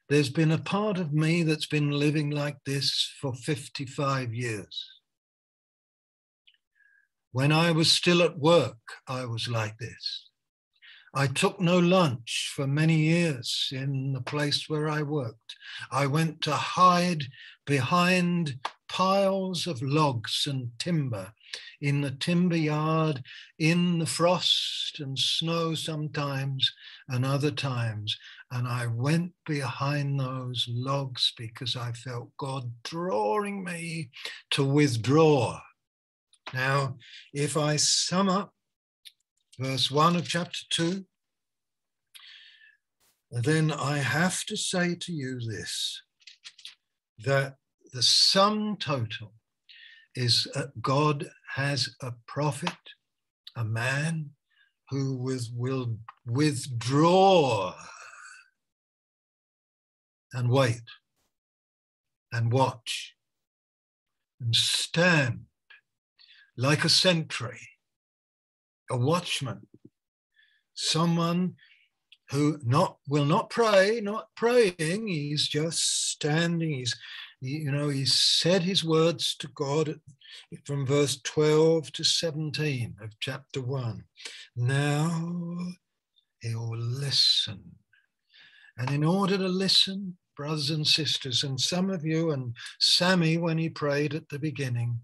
there's 0.10 0.30
been 0.30 0.52
a 0.52 0.58
part 0.58 0.97
of 0.97 1.13
me 1.13 1.43
that's 1.43 1.67
been 1.67 1.91
living 1.91 2.32
like 2.32 2.58
this 2.65 3.13
for 3.21 3.34
55 3.34 4.34
years. 4.34 4.89
When 7.32 7.52
I 7.52 7.71
was 7.71 7.91
still 7.91 8.23
at 8.23 8.39
work, 8.39 8.78
I 9.08 9.25
was 9.25 9.47
like 9.47 9.78
this. 9.78 10.30
I 11.13 11.28
took 11.28 11.60
no 11.60 11.78
lunch 11.78 12.52
for 12.56 12.67
many 12.67 12.97
years 12.97 13.69
in 13.71 14.13
the 14.13 14.21
place 14.21 14.65
where 14.67 14.89
I 14.89 15.02
worked. 15.02 15.56
I 15.91 16.08
went 16.08 16.41
to 16.43 16.54
hide 16.54 17.23
behind 17.65 18.56
piles 18.88 19.67
of 19.67 19.82
logs 19.82 20.45
and 20.47 20.71
timber 20.80 21.34
in 21.82 22.02
the 22.02 22.12
timber 22.12 22.58
yard, 22.58 23.23
in 23.58 23.99
the 23.99 24.06
frost 24.06 24.99
and 24.99 25.17
snow 25.17 25.73
sometimes, 25.73 26.71
and 27.10 27.26
other 27.26 27.52
times. 27.52 28.17
And 28.52 28.67
I 28.67 28.88
went 28.88 29.34
behind 29.45 30.19
those 30.19 30.65
logs 30.69 31.34
because 31.38 31.76
I 31.76 31.91
felt 31.91 32.32
God 32.38 32.72
drawing 32.84 33.63
me 33.63 34.10
to 34.52 34.63
withdraw. 34.63 35.60
Now, 36.54 36.98
if 37.34 37.58
I 37.58 37.76
sum 37.76 38.30
up 38.30 38.54
verse 39.60 39.91
1 39.91 40.15
of 40.15 40.28
chapter 40.28 40.60
2, 40.69 41.06
then 43.32 43.72
I 43.72 43.98
have 44.00 44.43
to 44.45 44.58
say 44.58 44.95
to 44.95 45.12
you 45.12 45.39
this 45.39 46.02
that 47.19 47.56
the 47.93 48.02
sum 48.02 48.78
total 48.80 49.34
is 50.15 50.48
that 50.56 50.82
God 50.82 51.30
has 51.56 51.95
a 52.02 52.13
prophet, 52.28 52.78
a 53.56 53.63
man 53.63 54.32
who 54.89 55.15
will 55.56 55.97
withdraw 56.25 57.73
and 60.34 60.49
wait 60.49 60.82
and 62.32 62.52
watch 62.52 63.15
and 64.39 64.56
stand 64.56 65.41
like 66.58 66.84
a 66.84 66.89
sentry 66.89 67.60
a 68.89 68.97
watchman, 68.97 69.67
someone 70.73 71.56
who 72.32 72.60
not 72.63 72.97
will 73.08 73.25
not 73.25 73.49
pray, 73.49 73.99
not 74.02 74.28
praying. 74.36 75.08
He's 75.08 75.47
just 75.47 76.10
standing. 76.12 76.71
He's, 76.71 76.95
you 77.41 77.71
know, 77.71 77.89
he 77.89 78.06
said 78.06 78.63
his 78.63 78.84
words 78.84 79.36
to 79.38 79.47
God 79.47 79.99
from 80.65 80.86
verse 80.86 81.21
12 81.23 81.91
to 81.93 82.04
17 82.04 82.95
of 83.02 83.12
chapter 83.19 83.62
1. 83.62 84.04
Now 84.58 85.58
he'll 86.41 86.78
listen. 86.78 87.62
And 88.78 88.91
in 88.91 89.04
order 89.04 89.38
to 89.38 89.47
listen, 89.47 90.17
brothers 90.36 90.69
and 90.69 90.86
sisters, 90.86 91.43
and 91.43 91.60
some 91.60 91.89
of 91.89 92.06
you, 92.06 92.32
and 92.32 92.56
Sammy, 92.80 93.38
when 93.38 93.58
he 93.58 93.69
prayed 93.69 94.13
at 94.13 94.30
the 94.30 94.39
beginning, 94.39 94.99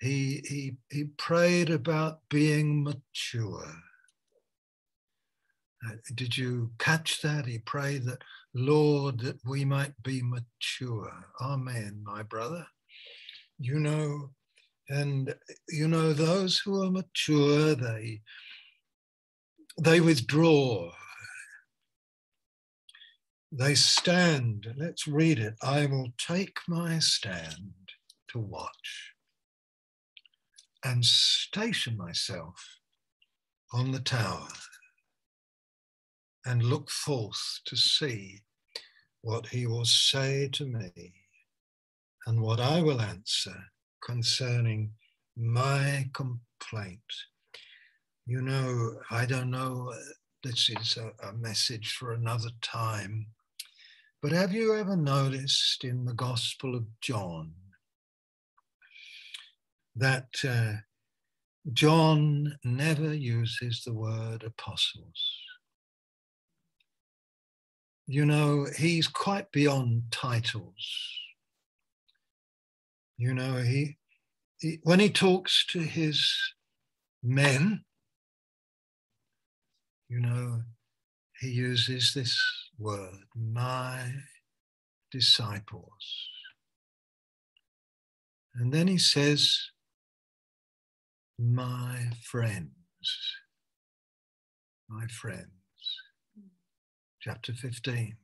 he, 0.00 0.42
he, 0.48 0.76
he 0.90 1.04
prayed 1.16 1.70
about 1.70 2.20
being 2.28 2.84
mature. 2.84 3.66
Uh, 5.86 5.94
did 6.14 6.36
you 6.36 6.70
catch 6.78 7.20
that? 7.22 7.46
He 7.46 7.58
prayed 7.58 8.04
that, 8.04 8.22
Lord, 8.54 9.20
that 9.20 9.38
we 9.44 9.64
might 9.64 10.00
be 10.02 10.22
mature. 10.22 11.12
Amen, 11.40 12.00
my 12.04 12.22
brother. 12.22 12.66
You 13.58 13.80
know, 13.80 14.30
and 14.88 15.34
you 15.68 15.88
know, 15.88 16.12
those 16.12 16.58
who 16.58 16.82
are 16.82 16.90
mature, 16.90 17.74
they 17.74 18.20
they 19.80 20.00
withdraw. 20.00 20.92
They 23.50 23.74
stand. 23.74 24.66
Let's 24.76 25.06
read 25.06 25.38
it. 25.38 25.54
I 25.62 25.86
will 25.86 26.12
take 26.18 26.58
my 26.68 26.98
stand 26.98 27.72
to 28.30 28.38
watch 28.38 29.14
and 30.84 31.04
station 31.04 31.96
myself 31.96 32.54
on 33.72 33.90
the 33.92 34.00
tower 34.00 34.48
and 36.44 36.62
look 36.62 36.90
forth 36.90 37.60
to 37.64 37.76
see 37.76 38.40
what 39.24 39.46
he 39.46 39.66
will 39.66 39.86
say 39.86 40.48
to 40.52 40.66
me 40.66 40.90
and 42.26 42.40
what 42.42 42.60
I 42.60 42.82
will 42.82 43.00
answer 43.00 43.56
concerning 44.04 44.92
my 45.34 46.10
complaint. 46.12 47.00
You 48.26 48.42
know, 48.42 49.00
I 49.10 49.24
don't 49.24 49.50
know, 49.50 49.94
this 50.42 50.68
is 50.68 50.98
a, 50.98 51.26
a 51.26 51.32
message 51.32 51.96
for 51.98 52.12
another 52.12 52.50
time, 52.60 53.26
but 54.20 54.30
have 54.30 54.52
you 54.52 54.76
ever 54.76 54.94
noticed 54.94 55.84
in 55.84 56.04
the 56.04 56.14
Gospel 56.14 56.74
of 56.74 56.84
John 57.00 57.54
that 59.96 60.28
uh, 60.46 60.74
John 61.72 62.58
never 62.62 63.14
uses 63.14 63.82
the 63.84 63.94
word 63.94 64.42
apostles. 64.42 65.44
You 68.06 68.26
know, 68.26 68.66
he's 68.76 69.08
quite 69.08 69.50
beyond 69.50 70.04
titles. 70.10 70.74
You 73.16 73.32
know, 73.32 73.56
he, 73.56 73.96
he 74.60 74.80
when 74.82 75.00
he 75.00 75.08
talks 75.08 75.64
to 75.68 75.78
his 75.78 76.30
men, 77.22 77.84
you 80.08 80.20
know, 80.20 80.62
he 81.40 81.48
uses 81.48 82.12
this 82.14 82.38
word, 82.78 83.24
my 83.34 84.12
disciples. 85.10 86.28
And 88.54 88.72
then 88.72 88.86
he 88.86 88.98
says, 88.98 89.70
my 91.38 92.10
friends. 92.22 92.70
My 94.88 95.06
friends. 95.06 95.63
Chapter 97.24 97.54
15. 97.54 98.16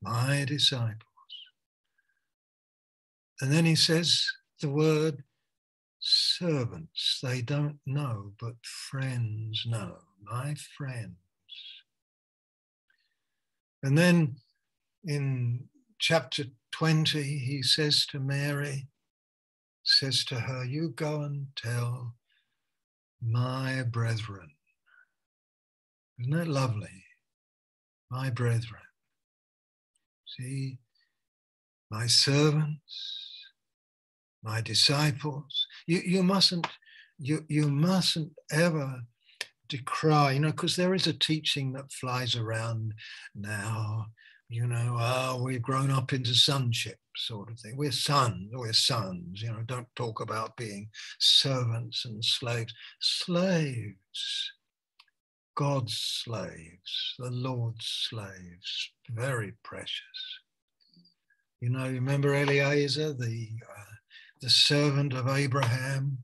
My 0.00 0.46
disciples. 0.48 1.02
And 3.42 3.52
then 3.52 3.66
he 3.66 3.74
says 3.74 4.26
the 4.62 4.70
word 4.70 5.24
servants. 6.00 7.18
They 7.22 7.42
don't 7.42 7.78
know, 7.84 8.32
but 8.40 8.54
friends 8.64 9.62
know. 9.66 9.98
My 10.22 10.54
friends. 10.78 11.18
And 13.82 13.98
then 13.98 14.36
in 15.04 15.64
chapter 15.98 16.44
20, 16.72 17.22
he 17.22 17.62
says 17.62 18.06
to 18.06 18.18
Mary, 18.18 18.88
says 19.84 20.24
to 20.24 20.36
her, 20.36 20.64
You 20.64 20.94
go 20.96 21.20
and 21.20 21.48
tell 21.56 22.14
my 23.20 23.82
brethren. 23.82 24.52
Isn't 26.18 26.32
that 26.32 26.48
lovely? 26.48 27.05
My 28.10 28.30
brethren. 28.30 28.82
See, 30.26 30.78
my 31.90 32.06
servants, 32.06 33.46
my 34.42 34.60
disciples. 34.60 35.66
You, 35.86 36.00
you 36.04 36.22
mustn't, 36.22 36.66
you, 37.18 37.44
you 37.48 37.68
mustn't 37.68 38.32
ever 38.50 39.02
decry, 39.68 40.32
you 40.32 40.40
know, 40.40 40.50
because 40.50 40.76
there 40.76 40.94
is 40.94 41.06
a 41.06 41.12
teaching 41.12 41.72
that 41.72 41.92
flies 41.92 42.36
around 42.36 42.94
now, 43.34 44.06
you 44.48 44.66
know, 44.66 44.96
oh, 45.00 45.42
we've 45.42 45.62
grown 45.62 45.90
up 45.90 46.12
into 46.12 46.34
sonship 46.34 46.98
sort 47.16 47.50
of 47.50 47.58
thing. 47.58 47.76
We're 47.76 47.90
sons, 47.90 48.50
we're 48.52 48.72
sons, 48.72 49.42
you 49.42 49.50
know, 49.50 49.62
don't 49.66 49.88
talk 49.96 50.20
about 50.20 50.56
being 50.56 50.88
servants 51.18 52.04
and 52.04 52.24
slaves. 52.24 52.72
Slaves, 53.00 54.52
God's 55.56 55.96
slaves, 55.96 57.14
the 57.18 57.30
Lord's 57.30 57.86
slaves, 58.10 58.92
very 59.10 59.54
precious. 59.64 60.40
You 61.62 61.70
know, 61.70 61.88
remember 61.88 62.34
Eliezer, 62.34 63.14
the, 63.14 63.48
uh, 63.66 63.94
the 64.42 64.50
servant 64.50 65.14
of 65.14 65.28
Abraham? 65.28 66.18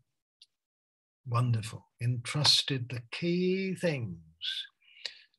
Wonderful. 1.26 1.87
Entrusted 2.03 2.91
the 2.91 3.01
key 3.11 3.74
things 3.74 4.18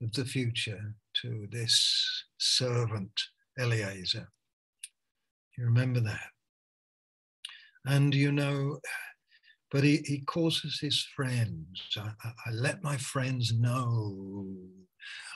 of 0.01 0.11
the 0.13 0.25
future 0.25 0.95
to 1.21 1.47
this 1.51 2.25
servant, 2.39 3.21
Eliezer. 3.59 4.27
You 5.55 5.65
remember 5.65 5.99
that? 5.99 6.31
And 7.85 8.15
you 8.15 8.31
know, 8.31 8.79
but 9.73 9.83
he, 9.83 10.03
he 10.05 10.19
causes 10.19 10.79
his 10.79 11.03
friends. 11.15 11.81
I, 11.97 12.11
I, 12.23 12.31
I 12.45 12.51
let 12.51 12.83
my 12.83 12.95
friends 12.95 13.51
know 13.51 14.45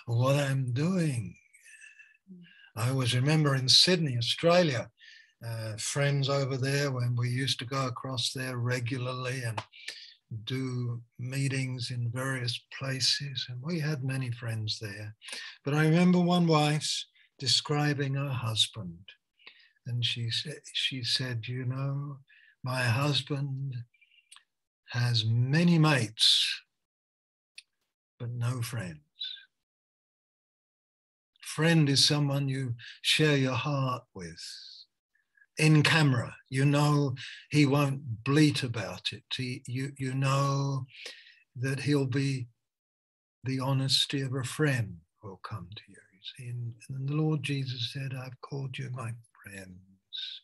what 0.05 0.35
I'm 0.35 0.71
doing. 0.73 1.35
I 2.75 2.91
always 2.91 3.15
remember 3.15 3.55
in 3.55 3.67
Sydney, 3.67 4.15
Australia, 4.15 4.91
uh, 5.45 5.73
friends 5.77 6.29
over 6.29 6.55
there 6.55 6.91
when 6.91 7.15
we 7.15 7.29
used 7.29 7.57
to 7.59 7.65
go 7.65 7.87
across 7.87 8.31
there 8.31 8.57
regularly 8.57 9.41
and 9.41 9.59
do 10.43 11.01
meetings 11.17 11.89
in 11.89 12.11
various 12.13 12.59
places. 12.77 13.47
And 13.49 13.59
we 13.63 13.79
had 13.79 14.03
many 14.03 14.29
friends 14.29 14.77
there. 14.79 15.15
But 15.65 15.73
I 15.73 15.85
remember 15.85 16.19
one 16.19 16.45
wife 16.45 17.05
describing 17.39 18.13
her 18.13 18.29
husband 18.29 18.99
and 19.87 20.05
she 20.05 20.29
said, 20.29 20.59
she 20.73 21.03
said, 21.03 21.47
you 21.47 21.65
know, 21.65 22.19
my 22.63 22.83
husband 22.83 23.77
has 24.91 25.25
many 25.25 25.77
mates, 25.77 26.61
but 28.19 28.29
no 28.29 28.61
friends. 28.61 28.99
Friend 31.41 31.89
is 31.89 32.05
someone 32.05 32.47
you 32.47 32.75
share 33.01 33.37
your 33.37 33.55
heart 33.55 34.03
with. 34.13 34.43
In 35.57 35.81
camera, 35.81 36.35
you 36.49 36.65
know 36.65 37.15
he 37.49 37.65
won't 37.65 38.23
bleat 38.23 38.61
about 38.61 39.11
it. 39.11 39.23
He, 39.35 39.63
you, 39.65 39.91
you 39.97 40.13
know 40.13 40.85
that 41.55 41.79
he'll 41.79 42.05
be 42.05 42.47
the 43.43 43.59
honesty 43.59 44.21
of 44.21 44.35
a 44.35 44.43
friend 44.43 44.97
will 45.23 45.39
come 45.43 45.67
to 45.75 45.81
you. 45.87 45.97
And 46.39 46.73
the 46.89 47.13
Lord 47.15 47.41
Jesus 47.43 47.91
said, 47.93 48.13
I've 48.13 48.39
called 48.41 48.77
you 48.77 48.89
my 48.91 49.11
friends, 49.43 50.41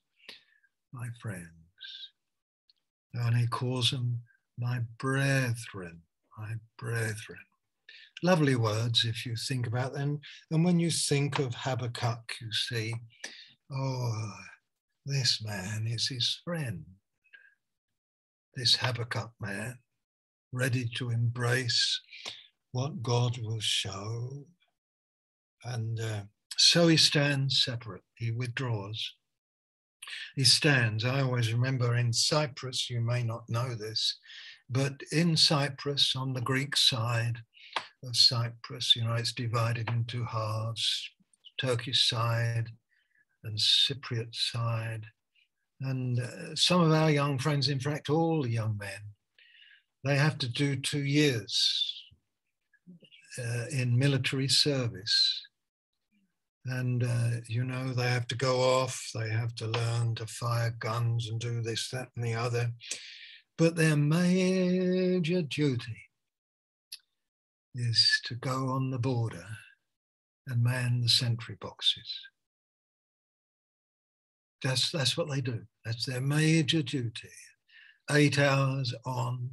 my 0.91 1.07
friends. 1.21 1.47
And 3.13 3.35
he 3.37 3.47
calls 3.47 3.91
them 3.91 4.21
my 4.57 4.79
brethren, 4.99 6.01
my 6.37 6.53
brethren. 6.77 7.39
Lovely 8.21 8.55
words 8.55 9.03
if 9.05 9.25
you 9.25 9.35
think 9.35 9.67
about 9.67 9.93
them. 9.93 10.19
And 10.51 10.63
when 10.63 10.79
you 10.79 10.89
think 10.89 11.39
of 11.39 11.53
Habakkuk, 11.53 12.35
you 12.39 12.51
see, 12.51 12.93
oh, 13.71 14.31
this 15.05 15.43
man 15.43 15.85
is 15.87 16.07
his 16.07 16.39
friend. 16.45 16.85
This 18.55 18.75
Habakkuk 18.75 19.31
man, 19.41 19.77
ready 20.51 20.89
to 20.95 21.09
embrace 21.09 21.99
what 22.71 23.03
God 23.03 23.37
will 23.39 23.59
show. 23.59 24.45
And 25.65 25.99
uh, 25.99 26.21
so 26.57 26.87
he 26.87 26.97
stands 26.97 27.63
separate, 27.63 28.03
he 28.15 28.31
withdraws. 28.31 29.15
He 30.35 30.43
stands. 30.43 31.05
I 31.05 31.21
always 31.21 31.53
remember 31.53 31.95
in 31.95 32.13
Cyprus, 32.13 32.89
you 32.89 33.01
may 33.01 33.23
not 33.23 33.49
know 33.49 33.75
this, 33.75 34.17
but 34.69 34.93
in 35.11 35.37
Cyprus, 35.37 36.15
on 36.15 36.33
the 36.33 36.41
Greek 36.41 36.75
side 36.75 37.39
of 38.03 38.15
Cyprus, 38.15 38.95
you 38.95 39.03
know, 39.03 39.13
it's 39.13 39.33
divided 39.33 39.89
into 39.89 40.25
halves 40.25 41.09
Turkish 41.59 42.09
side 42.09 42.69
and 43.43 43.57
Cypriot 43.57 44.33
side. 44.33 45.05
And 45.81 46.19
uh, 46.19 46.55
some 46.55 46.81
of 46.81 46.91
our 46.91 47.11
young 47.11 47.37
friends, 47.37 47.69
in 47.69 47.79
fact, 47.79 48.09
all 48.09 48.43
the 48.43 48.49
young 48.49 48.77
men, 48.77 49.01
they 50.03 50.17
have 50.17 50.37
to 50.39 50.49
do 50.49 50.75
two 50.75 51.03
years 51.03 52.03
uh, 53.37 53.65
in 53.71 53.97
military 53.97 54.47
service 54.47 55.41
and 56.65 57.03
uh, 57.03 57.41
you 57.47 57.63
know 57.63 57.93
they 57.93 58.07
have 58.07 58.27
to 58.27 58.35
go 58.35 58.61
off 58.61 59.09
they 59.13 59.29
have 59.29 59.53
to 59.55 59.67
learn 59.67 60.15
to 60.15 60.25
fire 60.27 60.73
guns 60.79 61.29
and 61.29 61.39
do 61.39 61.61
this 61.61 61.89
that 61.89 62.09
and 62.15 62.25
the 62.25 62.33
other. 62.33 62.71
But 63.57 63.75
their 63.75 63.97
major 63.97 65.41
duty 65.41 66.09
is 67.75 68.21
to 68.25 68.35
go 68.35 68.69
on 68.69 68.91
the 68.91 68.99
border 68.99 69.45
and 70.47 70.63
man 70.63 71.01
the 71.01 71.09
sentry 71.09 71.57
boxes. 71.59 72.09
That's 74.63 74.91
that's 74.91 75.17
what 75.17 75.29
they 75.29 75.41
do. 75.41 75.61
That's 75.85 76.05
their 76.05 76.21
major 76.21 76.81
duty. 76.81 77.29
Eight 78.11 78.39
hours 78.39 78.93
on 79.05 79.49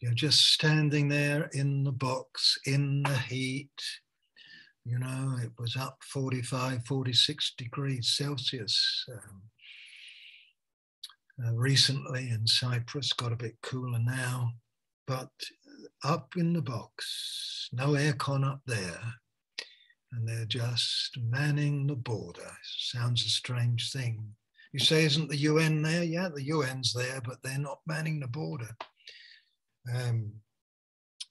you're 0.00 0.12
just 0.12 0.52
standing 0.52 1.08
there 1.08 1.48
in 1.54 1.84
the 1.84 1.92
box 1.92 2.58
in 2.66 3.04
the 3.04 3.16
heat 3.16 3.70
you 4.84 4.98
know, 4.98 5.36
it 5.42 5.50
was 5.58 5.76
up 5.76 5.98
45, 6.02 6.84
46 6.84 7.54
degrees 7.56 8.14
Celsius. 8.16 9.06
Um, 9.10 9.42
uh, 11.44 11.54
recently 11.54 12.30
in 12.30 12.46
Cyprus, 12.46 13.12
got 13.12 13.32
a 13.32 13.36
bit 13.36 13.56
cooler 13.62 13.98
now, 13.98 14.52
but 15.06 15.30
up 16.04 16.34
in 16.36 16.52
the 16.52 16.62
box, 16.62 17.68
no 17.72 17.88
aircon 17.88 18.46
up 18.46 18.60
there, 18.66 19.00
and 20.12 20.28
they're 20.28 20.44
just 20.44 21.18
manning 21.18 21.86
the 21.86 21.96
border. 21.96 22.52
Sounds 22.62 23.24
a 23.24 23.28
strange 23.28 23.90
thing. 23.90 24.34
You 24.72 24.80
say, 24.80 25.04
isn't 25.04 25.28
the 25.28 25.36
UN 25.38 25.82
there? 25.82 26.04
Yeah, 26.04 26.28
the 26.28 26.50
UN's 26.52 26.92
there, 26.92 27.20
but 27.24 27.38
they're 27.42 27.58
not 27.58 27.80
manning 27.86 28.20
the 28.20 28.28
border. 28.28 28.76
Um, 29.92 30.32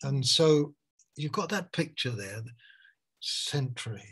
and 0.01 0.25
so 0.25 0.73
you've 1.15 1.31
got 1.31 1.49
that 1.49 1.71
picture 1.71 2.11
there 2.11 2.41
sentry. 3.23 4.03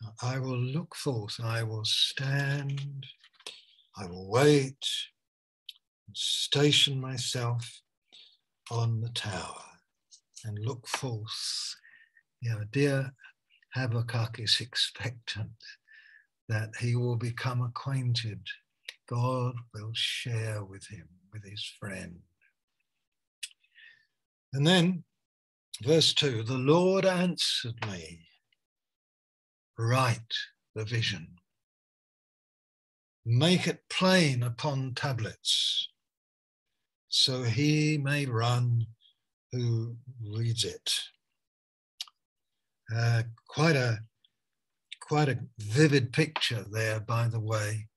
And 0.00 0.12
I 0.22 0.38
will 0.38 0.58
look 0.58 0.96
forth, 0.96 1.38
I 1.42 1.62
will 1.62 1.84
stand, 1.84 3.06
I 3.96 4.06
will 4.06 4.30
wait, 4.30 4.86
and 6.06 6.16
station 6.16 6.98
myself 6.98 7.82
on 8.70 9.00
the 9.00 9.10
tower 9.10 9.62
and 10.44 10.58
look 10.58 10.88
forth. 10.88 11.76
You 12.40 12.52
know, 12.52 12.64
dear 12.72 13.12
Habakkuk 13.74 14.40
is 14.40 14.58
expectant 14.60 15.50
that 16.48 16.70
he 16.80 16.96
will 16.96 17.16
become 17.16 17.60
acquainted. 17.60 18.40
God 19.06 19.54
will 19.74 19.92
share 19.92 20.64
with 20.64 20.86
him, 20.86 21.08
with 21.32 21.44
his 21.44 21.62
friend. 21.78 22.20
And 24.54 24.66
then 24.66 25.04
Verse 25.82 26.12
2 26.12 26.42
The 26.42 26.58
Lord 26.58 27.06
answered 27.06 27.86
me, 27.86 28.26
Write 29.78 30.34
the 30.74 30.84
vision, 30.84 31.26
make 33.24 33.66
it 33.66 33.88
plain 33.88 34.42
upon 34.42 34.94
tablets, 34.94 35.88
so 37.08 37.44
he 37.44 37.96
may 37.96 38.26
run 38.26 38.86
who 39.52 39.96
reads 40.22 40.64
it. 40.64 41.00
Uh, 42.94 43.22
quite 43.48 43.76
a 43.76 44.00
quite 45.00 45.28
a 45.28 45.40
vivid 45.58 46.12
picture 46.12 46.64
there, 46.70 47.00
by 47.00 47.26
the 47.26 47.40
way. 47.40 47.88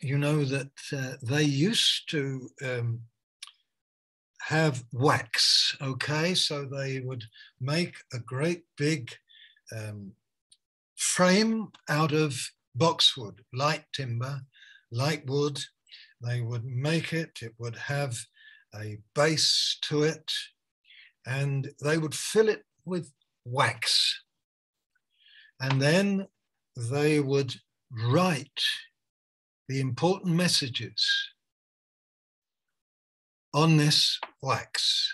You 0.00 0.16
know 0.16 0.44
that 0.44 0.70
uh, 0.92 1.14
they 1.22 1.42
used 1.42 2.08
to 2.10 2.48
um, 2.64 3.00
have 4.50 4.82
wax, 4.92 5.76
okay? 5.80 6.34
So 6.34 6.64
they 6.64 6.98
would 6.98 7.22
make 7.60 7.94
a 8.12 8.18
great 8.18 8.64
big 8.76 9.12
um, 9.72 10.10
frame 10.96 11.68
out 11.88 12.12
of 12.12 12.34
boxwood, 12.74 13.42
light 13.52 13.84
timber, 13.94 14.40
light 14.90 15.24
wood. 15.26 15.60
They 16.20 16.40
would 16.40 16.64
make 16.64 17.12
it, 17.12 17.38
it 17.42 17.54
would 17.58 17.76
have 17.76 18.18
a 18.74 18.98
base 19.14 19.78
to 19.82 20.02
it, 20.02 20.32
and 21.24 21.70
they 21.80 21.96
would 21.96 22.14
fill 22.14 22.48
it 22.48 22.64
with 22.84 23.12
wax. 23.44 24.20
And 25.60 25.80
then 25.80 26.26
they 26.76 27.20
would 27.20 27.54
write 27.92 28.62
the 29.68 29.80
important 29.80 30.34
messages 30.34 31.06
on 33.54 33.76
this 33.76 34.18
wax. 34.42 35.12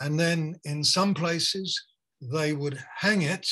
And 0.00 0.18
then 0.18 0.56
in 0.64 0.82
some 0.84 1.14
places, 1.14 1.80
they 2.20 2.52
would 2.52 2.82
hang 2.98 3.22
it 3.22 3.48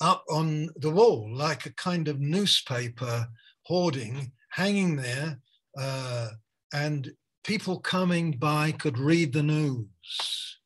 up 0.00 0.24
on 0.28 0.68
the 0.76 0.90
wall 0.90 1.30
like 1.32 1.64
a 1.64 1.74
kind 1.74 2.08
of 2.08 2.20
newspaper 2.20 3.28
hoarding 3.64 4.32
hanging 4.50 4.96
there. 4.96 5.38
Uh, 5.78 6.30
and 6.74 7.12
people 7.44 7.78
coming 7.78 8.32
by 8.32 8.72
could 8.72 8.98
read 8.98 9.32
the 9.32 9.42
news. 9.42 10.58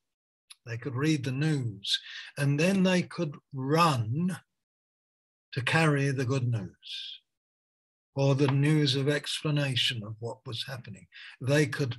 They 0.67 0.77
could 0.77 0.95
read 0.95 1.25
the 1.25 1.33
news. 1.33 1.99
And 2.39 2.59
then 2.59 2.83
they 2.83 3.03
could 3.03 3.37
run 3.53 4.39
to 5.53 5.63
carry 5.63 6.11
the 6.11 6.25
good 6.25 6.49
news 6.49 7.21
or 8.17 8.35
the 8.35 8.49
news 8.49 8.97
of 8.97 9.09
explanation 9.09 10.03
of 10.03 10.17
what 10.19 10.39
was 10.47 10.65
happening. 10.67 11.07
They 11.41 11.67
could 11.67 11.97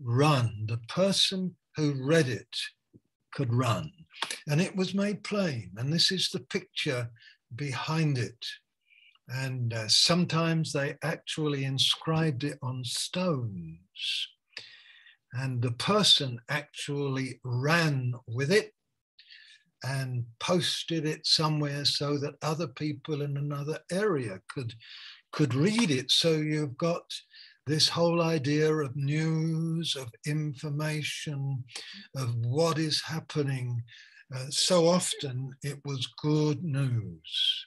run. 0.00 0.66
The 0.66 0.80
person 0.88 1.54
who 1.76 2.04
read 2.04 2.28
it 2.28 2.56
could 3.32 3.54
run. 3.54 3.92
And 4.48 4.60
it 4.60 4.74
was 4.74 4.92
made 4.92 5.22
plain. 5.22 5.70
And 5.76 5.92
this 5.92 6.10
is 6.10 6.28
the 6.28 6.40
picture 6.40 7.10
behind 7.54 8.18
it. 8.18 8.44
And 9.28 9.72
uh, 9.72 9.86
sometimes 9.86 10.72
they 10.72 10.96
actually 11.02 11.64
inscribed 11.64 12.42
it 12.42 12.58
on 12.60 12.84
stones. 12.84 14.28
And 15.32 15.62
the 15.62 15.70
person 15.70 16.40
actually 16.50 17.40
ran 17.44 18.14
with 18.26 18.50
it 18.50 18.74
and 19.84 20.26
posted 20.40 21.06
it 21.06 21.26
somewhere 21.26 21.84
so 21.84 22.18
that 22.18 22.34
other 22.42 22.66
people 22.66 23.22
in 23.22 23.36
another 23.36 23.78
area 23.90 24.40
could 24.52 24.74
could 25.32 25.54
read 25.54 25.90
it. 25.90 26.10
So 26.10 26.32
you've 26.32 26.76
got 26.76 27.02
this 27.66 27.88
whole 27.88 28.22
idea 28.22 28.72
of 28.72 28.96
news, 28.96 29.96
of 29.96 30.08
information, 30.26 31.64
of 32.16 32.34
what 32.36 32.78
is 32.78 33.02
happening. 33.02 33.82
Uh, 34.34 34.46
so 34.50 34.88
often 34.88 35.50
it 35.62 35.78
was 35.84 36.12
good 36.20 36.62
news. 36.62 37.66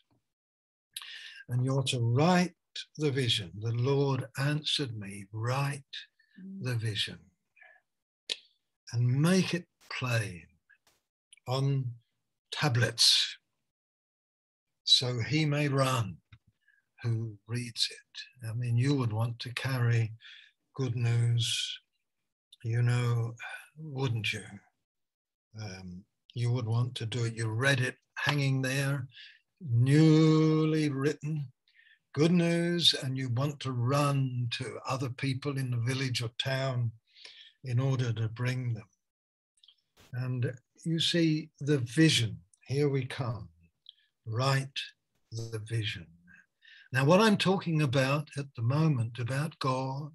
And 1.49 1.63
you're 1.63 1.83
to 1.83 1.99
write 1.99 2.55
the 2.97 3.11
vision. 3.11 3.51
The 3.61 3.71
Lord 3.71 4.25
answered 4.37 4.97
me, 4.97 5.25
write 5.31 5.83
the 6.61 6.75
vision 6.75 7.19
and 8.91 9.21
make 9.21 9.53
it 9.53 9.65
plain 9.91 10.43
on 11.47 11.85
tablets 12.51 13.37
so 14.83 15.19
he 15.19 15.45
may 15.45 15.67
run 15.67 16.17
who 17.05 17.37
reads 17.47 17.87
it. 17.91 18.47
I 18.49 18.53
mean, 18.53 18.77
you 18.77 18.95
would 18.95 19.13
want 19.13 19.39
to 19.39 19.53
carry 19.53 20.11
good 20.73 20.95
news, 20.95 21.79
you 22.63 22.81
know, 22.81 23.35
wouldn't 23.77 24.33
you? 24.33 24.43
Um, 25.61 26.03
you 26.33 26.51
would 26.51 26.65
want 26.65 26.95
to 26.95 27.05
do 27.05 27.25
it. 27.25 27.35
You 27.35 27.47
read 27.47 27.79
it 27.79 27.95
hanging 28.17 28.61
there, 28.61 29.07
newly 29.61 30.89
written, 30.89 31.47
good 32.13 32.31
news, 32.31 32.95
and 33.03 33.17
you 33.17 33.29
want 33.29 33.59
to 33.61 33.71
run 33.71 34.47
to 34.51 34.79
other 34.87 35.09
people 35.09 35.57
in 35.57 35.71
the 35.71 35.77
village 35.77 36.21
or 36.21 36.31
town 36.39 36.91
in 37.63 37.79
order 37.79 38.11
to 38.13 38.27
bring 38.29 38.73
them. 38.73 38.89
And 40.13 40.53
you 40.83 40.99
see 40.99 41.49
the 41.59 41.79
vision. 41.79 42.39
Here 42.67 42.89
we 42.89 43.05
come. 43.05 43.49
Write 44.25 44.79
the 45.31 45.61
vision. 45.67 46.07
Now, 46.95 47.03
what 47.03 47.19
I'm 47.19 47.35
talking 47.35 47.81
about 47.81 48.29
at 48.37 48.45
the 48.55 48.61
moment, 48.61 49.19
about 49.19 49.59
God 49.59 50.13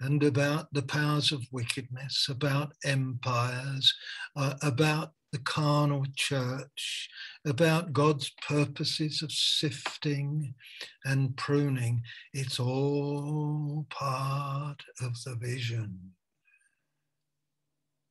and 0.00 0.22
about 0.22 0.68
the 0.74 0.82
powers 0.82 1.32
of 1.32 1.46
wickedness, 1.50 2.26
about 2.28 2.74
empires, 2.84 3.94
uh, 4.36 4.52
about 4.60 5.12
the 5.32 5.38
carnal 5.38 6.04
church, 6.14 7.08
about 7.46 7.94
God's 7.94 8.30
purposes 8.46 9.22
of 9.22 9.32
sifting 9.32 10.52
and 11.06 11.34
pruning, 11.38 12.02
it's 12.34 12.60
all 12.60 13.86
part 13.88 14.76
of 15.00 15.14
the 15.24 15.36
vision. 15.36 15.98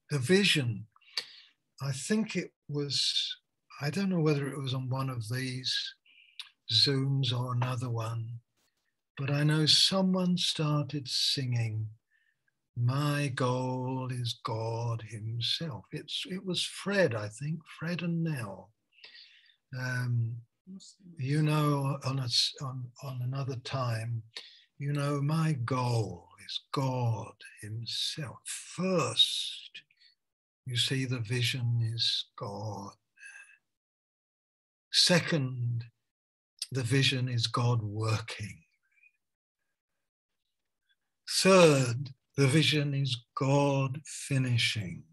The 0.10 0.18
vision, 0.18 0.88
I 1.80 1.92
think 1.92 2.36
it 2.36 2.54
was, 2.68 3.38
I 3.80 3.92
don't 3.92 4.10
know 4.10 4.20
whether 4.20 4.48
it 4.48 4.60
was 4.60 4.74
on 4.74 4.90
one 4.90 5.12
of 5.12 5.30
these 5.30 5.94
Zooms 6.72 7.34
or 7.38 7.54
another 7.54 7.90
one. 7.90 8.40
But 9.18 9.30
I 9.30 9.44
know 9.44 9.66
someone 9.66 10.38
started 10.38 11.08
singing, 11.08 11.88
My 12.78 13.32
goal 13.36 14.10
is 14.12 14.40
God 14.44 15.04
Himself. 15.10 15.86
It's, 15.92 16.24
it 16.26 16.46
was 16.46 16.64
Fred, 16.64 17.14
I 17.14 17.28
think, 17.28 17.60
Fred 17.80 18.02
and 18.02 18.24
Nell. 18.24 18.72
Um, 19.78 20.38
you 21.18 21.42
know, 21.44 22.00
on, 22.06 22.20
a, 22.20 22.28
on, 22.64 22.86
on 23.04 23.22
another 23.22 23.58
time, 23.58 24.24
you 24.80 24.94
know, 24.94 25.22
my 25.22 25.54
goal 25.66 26.28
is 26.46 26.62
God 26.72 27.34
Himself. 27.62 28.40
First, 28.46 29.82
you 30.66 30.78
see, 30.78 31.06
the 31.06 31.20
vision 31.20 31.92
is 31.94 32.26
God. 32.38 32.92
Second, 34.92 35.86
the 36.72 36.84
vision 36.84 37.28
is 37.28 37.48
God 37.48 37.82
working. 37.82 38.64
Third, 41.30 42.12
the 42.38 42.48
vision 42.48 42.94
is 42.94 43.18
God 43.36 44.00
finishing. 44.06 45.04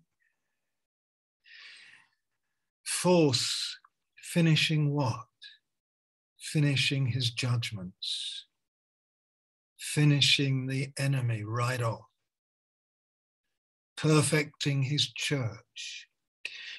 Fourth, 2.84 3.76
finishing 4.22 4.92
what? 4.94 5.26
Finishing 6.38 7.06
his 7.06 7.30
judgments, 7.30 8.46
finishing 9.78 10.66
the 10.66 10.92
enemy 10.98 11.42
right 11.44 11.82
off, 11.82 12.06
perfecting 13.96 14.82
his 14.84 15.12
church. 15.12 16.08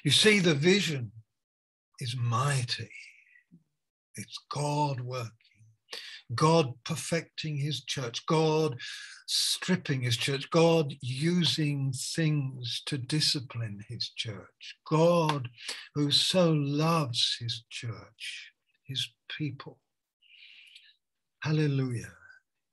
You 0.04 0.10
see, 0.10 0.40
the 0.40 0.54
vision 0.54 1.12
is 2.00 2.16
mighty. 2.16 2.90
It's 4.20 4.38
God 4.50 5.00
working, 5.00 5.30
God 6.34 6.74
perfecting 6.84 7.56
his 7.56 7.84
church, 7.84 8.24
God 8.26 8.76
stripping 9.26 10.02
his 10.02 10.16
church, 10.16 10.50
God 10.50 10.94
using 11.00 11.92
things 11.92 12.82
to 12.86 12.98
discipline 12.98 13.80
his 13.88 14.10
church, 14.10 14.76
God 14.88 15.48
who 15.94 16.10
so 16.10 16.52
loves 16.52 17.36
his 17.40 17.64
church, 17.70 18.52
his 18.84 19.08
people. 19.28 19.78
Hallelujah. 21.42 22.12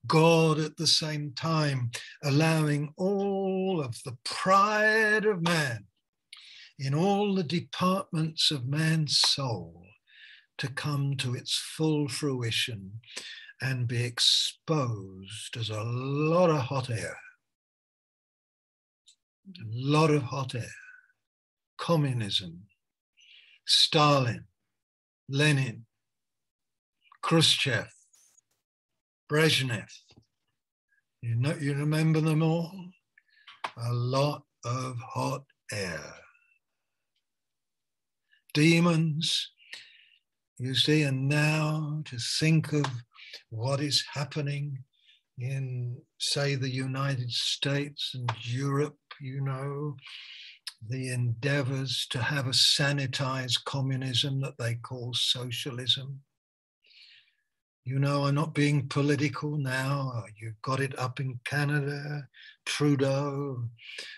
God 0.07 0.59
at 0.59 0.77
the 0.77 0.87
same 0.87 1.33
time 1.33 1.91
allowing 2.23 2.93
all 2.97 3.81
of 3.83 3.97
the 4.03 4.17
pride 4.23 5.25
of 5.25 5.41
man 5.41 5.85
in 6.79 6.93
all 6.93 7.35
the 7.35 7.43
departments 7.43 8.51
of 8.51 8.67
man's 8.67 9.17
soul 9.17 9.83
to 10.57 10.67
come 10.67 11.15
to 11.17 11.35
its 11.35 11.55
full 11.57 12.07
fruition 12.07 12.99
and 13.61 13.87
be 13.87 14.03
exposed 14.03 15.57
as 15.57 15.69
a 15.69 15.83
lot 15.83 16.49
of 16.49 16.57
hot 16.57 16.89
air. 16.89 17.17
A 19.47 19.63
lot 19.65 20.09
of 20.09 20.23
hot 20.23 20.55
air. 20.55 20.75
Communism, 21.77 22.63
Stalin, 23.65 24.45
Lenin, 25.29 25.85
Khrushchev, 27.21 27.87
Brezhnev. 29.31 29.89
You 31.21 31.35
know, 31.35 31.55
you 31.59 31.73
remember 31.73 32.19
them 32.19 32.41
all? 32.41 32.71
A 33.77 33.93
lot 33.93 34.43
of 34.65 34.97
hot 34.97 35.43
air. 35.71 36.01
Demons, 38.53 39.51
you 40.57 40.73
see, 40.73 41.03
and 41.03 41.27
now 41.27 42.01
to 42.05 42.17
think 42.39 42.73
of 42.73 42.85
what 43.49 43.79
is 43.79 44.03
happening 44.13 44.83
in, 45.37 45.97
say, 46.19 46.55
the 46.55 46.69
United 46.69 47.31
States 47.31 48.11
and 48.15 48.29
Europe, 48.41 48.97
you 49.21 49.41
know, 49.41 49.95
the 50.89 51.09
endeavors 51.09 52.07
to 52.09 52.21
have 52.21 52.47
a 52.47 52.51
sanitized 52.51 53.63
communism 53.65 54.41
that 54.41 54.57
they 54.57 54.75
call 54.75 55.13
socialism. 55.13 56.21
You 57.83 57.99
know, 57.99 58.25
I'm 58.25 58.35
not 58.35 58.53
being 58.53 58.87
political 58.87 59.57
now. 59.57 60.23
You've 60.39 60.61
got 60.61 60.79
it 60.79 60.97
up 60.99 61.19
in 61.19 61.39
Canada, 61.45 62.27
Trudeau, 62.65 63.63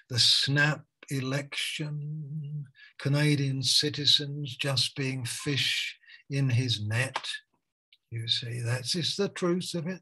the 0.10 0.20
snap 0.20 0.84
election, 1.10 2.66
Canadian 2.98 3.62
citizens 3.62 4.56
just 4.56 4.96
being 4.96 5.26
fish 5.26 5.99
in 6.30 6.49
his 6.49 6.82
net. 6.86 7.27
You 8.11 8.27
see, 8.27 8.61
that's 8.61 8.95
is 8.95 9.15
the 9.15 9.30
truth 9.30 9.73
of 9.75 9.88
it. 9.88 10.01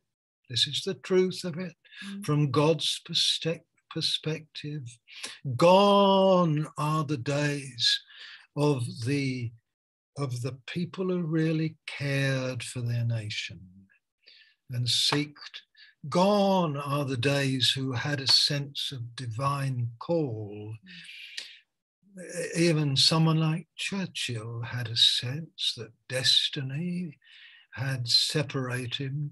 This 0.49 0.67
is 0.67 0.83
the 0.85 0.93
truth 0.95 1.43
of 1.43 1.57
it 1.57 1.73
mm. 2.05 2.25
from 2.25 2.51
God's 2.51 3.01
perspective. 3.05 4.83
Gone 5.55 6.67
are 6.77 7.03
the 7.03 7.17
days 7.17 8.01
of 8.55 8.85
the 9.05 9.51
of 10.17 10.41
the 10.41 10.57
people 10.65 11.09
who 11.09 11.21
really 11.21 11.75
cared 11.85 12.63
for 12.63 12.81
their 12.81 13.03
nation 13.03 13.59
and 14.71 14.87
seeked. 14.87 15.61
Gone 16.09 16.75
are 16.77 17.05
the 17.05 17.17
days 17.17 17.71
who 17.71 17.91
had 17.91 18.19
a 18.19 18.31
sense 18.31 18.91
of 18.91 19.15
divine 19.15 19.89
call. 19.99 20.73
Even 22.55 22.95
someone 22.95 23.39
like 23.39 23.67
Churchill 23.75 24.61
had 24.61 24.87
a 24.87 24.95
sense 24.95 25.73
that 25.77 25.91
destiny 26.09 27.17
had 27.71 28.07
separated 28.07 29.29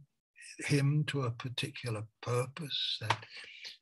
him 0.60 1.04
to 1.08 1.24
a 1.24 1.32
particular 1.32 2.04
purpose. 2.22 2.98
That, 3.02 3.26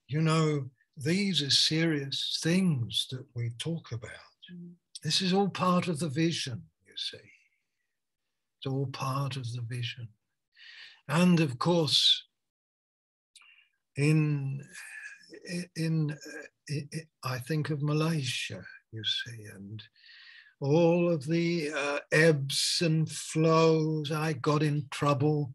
you 0.07 0.21
know, 0.21 0.69
these 0.95 1.41
are 1.41 1.49
serious 1.49 2.39
things 2.41 3.07
that 3.11 3.25
we 3.35 3.51
talk 3.59 3.91
about. 3.91 4.11
Mm. 4.53 4.71
This 5.03 5.21
is 5.21 5.33
all 5.33 5.49
part 5.49 5.87
of 5.87 5.99
the 5.99 6.07
vision 6.07 6.63
you 6.85 6.93
see. 6.95 7.17
It's 8.57 8.67
all 8.67 8.87
part 8.87 9.35
of 9.35 9.51
the 9.51 9.61
vision. 9.67 10.07
And 11.09 11.41
of 11.41 11.59
course, 11.59 12.23
in, 13.97 14.63
in, 15.75 16.17
I 17.23 17.39
think 17.39 17.69
of 17.69 17.81
Malaysia, 17.81 18.63
you 18.93 19.03
see, 19.03 19.45
and 19.53 19.83
all 20.61 21.11
of 21.11 21.25
the 21.25 21.71
uh, 21.75 21.99
ebbs 22.11 22.81
and 22.81 23.09
flows. 23.09 24.11
I 24.11 24.33
got 24.33 24.63
in 24.63 24.85
trouble 24.91 25.51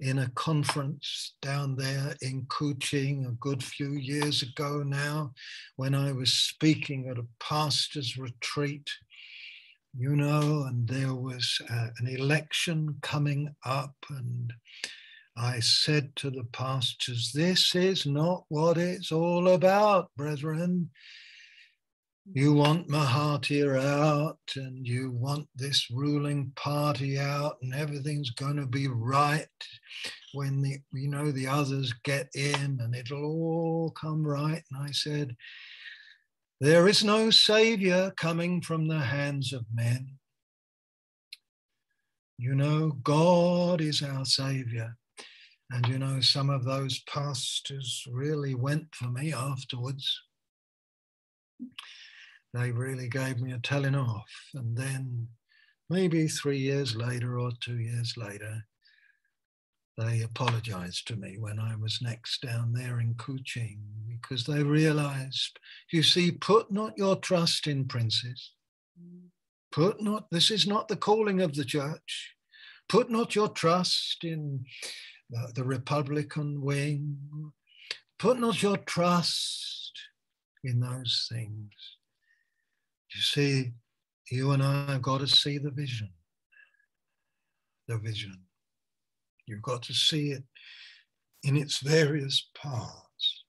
in 0.00 0.20
a 0.20 0.30
conference 0.30 1.34
down 1.42 1.76
there 1.76 2.14
in 2.22 2.46
Kuching 2.46 3.26
a 3.26 3.32
good 3.32 3.62
few 3.62 3.92
years 3.92 4.42
ago 4.42 4.82
now 4.86 5.32
when 5.76 5.94
I 5.94 6.12
was 6.12 6.32
speaking 6.32 7.08
at 7.08 7.18
a 7.18 7.26
pastor's 7.40 8.16
retreat 8.16 8.88
you 9.96 10.14
know, 10.14 10.64
and 10.68 10.86
there 10.86 11.14
was 11.14 11.60
uh, 11.68 11.88
an 11.98 12.06
election 12.06 12.96
coming 13.02 13.54
up, 13.64 13.94
and 14.10 14.52
I 15.36 15.60
said 15.60 16.14
to 16.16 16.30
the 16.30 16.44
pastors, 16.52 17.32
This 17.34 17.74
is 17.74 18.06
not 18.06 18.44
what 18.48 18.76
it's 18.76 19.10
all 19.10 19.48
about, 19.48 20.10
brethren. 20.16 20.90
You 22.34 22.52
want 22.52 22.88
Mahathir 22.88 23.80
out, 23.82 24.38
and 24.56 24.86
you 24.86 25.10
want 25.10 25.48
this 25.56 25.90
ruling 25.90 26.52
party 26.56 27.18
out, 27.18 27.56
and 27.62 27.74
everything's 27.74 28.30
going 28.30 28.56
to 28.56 28.66
be 28.66 28.86
right 28.86 29.46
when 30.34 30.60
the 30.60 30.78
you 30.92 31.08
know 31.08 31.30
the 31.30 31.46
others 31.46 31.94
get 32.04 32.28
in, 32.34 32.78
and 32.82 32.94
it'll 32.94 33.24
all 33.24 33.90
come 33.90 34.26
right. 34.26 34.62
And 34.70 34.82
I 34.88 34.90
said, 34.92 35.34
there 36.60 36.88
is 36.88 37.04
no 37.04 37.30
Savior 37.30 38.12
coming 38.16 38.60
from 38.60 38.88
the 38.88 38.98
hands 38.98 39.52
of 39.52 39.64
men. 39.72 40.18
You 42.36 42.54
know, 42.54 42.90
God 43.02 43.80
is 43.80 44.02
our 44.02 44.24
Savior. 44.24 44.96
And 45.70 45.86
you 45.86 45.98
know, 45.98 46.20
some 46.20 46.50
of 46.50 46.64
those 46.64 47.00
pastors 47.08 48.04
really 48.10 48.54
went 48.54 48.94
for 48.94 49.08
me 49.08 49.32
afterwards. 49.32 50.20
They 52.54 52.70
really 52.70 53.08
gave 53.08 53.40
me 53.40 53.52
a 53.52 53.58
telling 53.58 53.94
off. 53.94 54.30
And 54.54 54.76
then 54.76 55.28
maybe 55.90 56.28
three 56.28 56.58
years 56.58 56.96
later 56.96 57.38
or 57.38 57.50
two 57.60 57.78
years 57.78 58.14
later, 58.16 58.64
they 59.98 60.22
apologized 60.22 61.08
to 61.08 61.16
me 61.16 61.38
when 61.38 61.58
I 61.58 61.74
was 61.74 61.98
next 62.00 62.42
down 62.42 62.72
there 62.72 63.00
in 63.00 63.14
Kuching 63.14 63.78
because 64.08 64.44
they 64.44 64.62
realized, 64.62 65.58
you 65.90 66.04
see, 66.04 66.30
put 66.30 66.70
not 66.70 66.96
your 66.96 67.16
trust 67.16 67.66
in 67.66 67.86
princes. 67.86 68.52
Put 69.72 70.00
not, 70.00 70.26
this 70.30 70.50
is 70.50 70.66
not 70.66 70.88
the 70.88 70.96
calling 70.96 71.40
of 71.40 71.54
the 71.54 71.64
church. 71.64 72.34
Put 72.88 73.10
not 73.10 73.34
your 73.34 73.48
trust 73.48 74.24
in 74.24 74.64
uh, 75.36 75.48
the 75.54 75.64
Republican 75.64 76.62
wing. 76.62 77.52
Put 78.18 78.38
not 78.38 78.62
your 78.62 78.78
trust 78.78 79.92
in 80.64 80.80
those 80.80 81.28
things. 81.30 81.97
You 83.14 83.20
see, 83.20 83.72
you 84.30 84.50
and 84.52 84.62
I 84.62 84.92
have 84.92 85.02
got 85.02 85.20
to 85.20 85.26
see 85.26 85.58
the 85.58 85.70
vision. 85.70 86.10
The 87.86 87.98
vision. 87.98 88.42
You've 89.46 89.62
got 89.62 89.82
to 89.84 89.94
see 89.94 90.32
it 90.32 90.44
in 91.42 91.56
its 91.56 91.78
various 91.78 92.48
parts. 92.54 93.44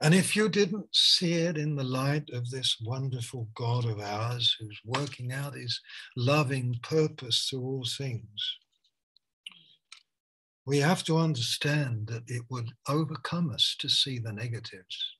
And 0.00 0.14
if 0.14 0.36
you 0.36 0.48
didn't 0.48 0.94
see 0.94 1.34
it 1.34 1.58
in 1.58 1.74
the 1.74 1.84
light 1.84 2.28
of 2.32 2.50
this 2.50 2.76
wonderful 2.80 3.48
God 3.54 3.84
of 3.84 4.00
ours 4.00 4.56
who's 4.58 4.80
working 4.84 5.32
out 5.32 5.54
his 5.54 5.80
loving 6.16 6.78
purpose 6.82 7.48
through 7.48 7.62
all 7.62 7.84
things, 7.84 8.58
we 10.66 10.78
have 10.78 11.02
to 11.04 11.18
understand 11.18 12.08
that 12.08 12.24
it 12.28 12.42
would 12.50 12.70
overcome 12.88 13.50
us 13.50 13.74
to 13.80 13.88
see 13.88 14.18
the 14.18 14.32
negatives. 14.32 15.17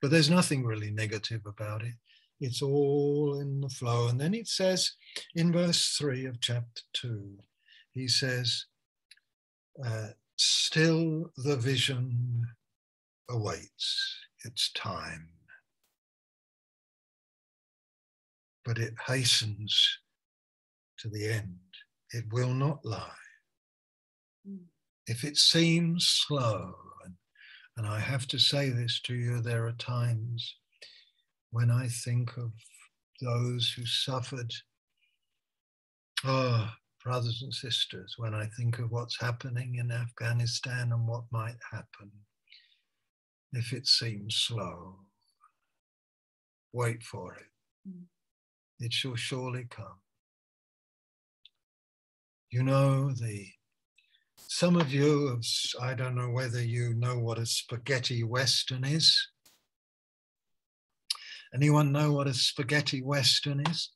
But 0.00 0.10
there's 0.10 0.30
nothing 0.30 0.64
really 0.64 0.90
negative 0.90 1.42
about 1.46 1.82
it. 1.82 1.94
It's 2.40 2.60
all 2.60 3.40
in 3.40 3.60
the 3.60 3.68
flow. 3.68 4.08
And 4.08 4.20
then 4.20 4.34
it 4.34 4.46
says 4.46 4.92
in 5.34 5.52
verse 5.52 5.96
3 5.98 6.26
of 6.26 6.40
chapter 6.40 6.82
2 6.94 7.38
he 7.96 8.08
says, 8.08 8.66
uh, 9.82 10.08
still 10.36 11.30
the 11.38 11.56
vision 11.56 12.46
awaits 13.30 14.16
its 14.44 14.70
time, 14.72 15.28
but 18.66 18.76
it 18.76 18.92
hastens 19.06 19.98
to 20.98 21.08
the 21.08 21.26
end. 21.26 21.56
It 22.12 22.24
will 22.30 22.52
not 22.52 22.84
lie. 22.84 23.10
Mm. 24.46 24.64
If 25.06 25.24
it 25.24 25.38
seems 25.38 26.06
slow, 26.06 26.74
and, 27.76 27.86
I 27.86 28.00
have 28.00 28.26
to 28.28 28.38
say 28.38 28.70
this 28.70 29.00
to 29.02 29.14
you, 29.14 29.40
there 29.40 29.66
are 29.66 29.72
times 29.72 30.56
when 31.50 31.70
I 31.70 31.88
think 31.88 32.36
of 32.36 32.52
those 33.20 33.72
who 33.76 33.84
suffered. 33.86 34.52
Oh, 36.24 36.70
brothers 37.04 37.42
and 37.42 37.52
sisters, 37.54 38.14
when 38.16 38.34
I 38.34 38.46
think 38.56 38.78
of 38.78 38.90
what's 38.90 39.20
happening 39.20 39.76
in 39.76 39.92
Afghanistan 39.92 40.92
and 40.92 41.06
what 41.06 41.24
might 41.30 41.56
happen, 41.70 42.10
if 43.52 43.72
it 43.72 43.86
seems 43.86 44.36
slow, 44.36 44.96
wait 46.72 47.02
for 47.02 47.34
it. 47.34 47.46
Mm. 47.88 48.04
It 48.80 48.92
shall 48.92 49.16
surely 49.16 49.66
come. 49.70 50.00
You 52.50 52.62
know, 52.62 53.12
the 53.12 53.46
some 54.36 54.76
of 54.76 54.92
you, 54.92 55.40
I 55.80 55.94
don't 55.94 56.14
know 56.14 56.30
whether 56.30 56.62
you 56.62 56.94
know 56.94 57.18
what 57.18 57.38
a 57.38 57.46
spaghetti 57.46 58.22
western 58.22 58.84
is. 58.84 59.28
Anyone 61.54 61.92
know 61.92 62.12
what 62.12 62.26
a 62.26 62.34
spaghetti 62.34 63.02
western 63.02 63.60
is? 63.66 63.90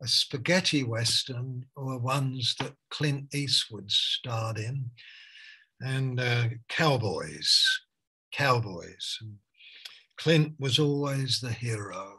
a 0.00 0.08
spaghetti 0.08 0.84
western 0.84 1.64
were 1.76 1.98
ones 1.98 2.54
that 2.60 2.74
Clint 2.90 3.34
Eastwood 3.34 3.90
starred 3.90 4.58
in, 4.58 4.90
and 5.80 6.20
uh, 6.20 6.48
cowboys, 6.68 7.64
cowboys. 8.32 9.18
And 9.20 9.34
Clint 10.16 10.54
was 10.58 10.78
always 10.78 11.40
the 11.40 11.52
hero, 11.52 12.16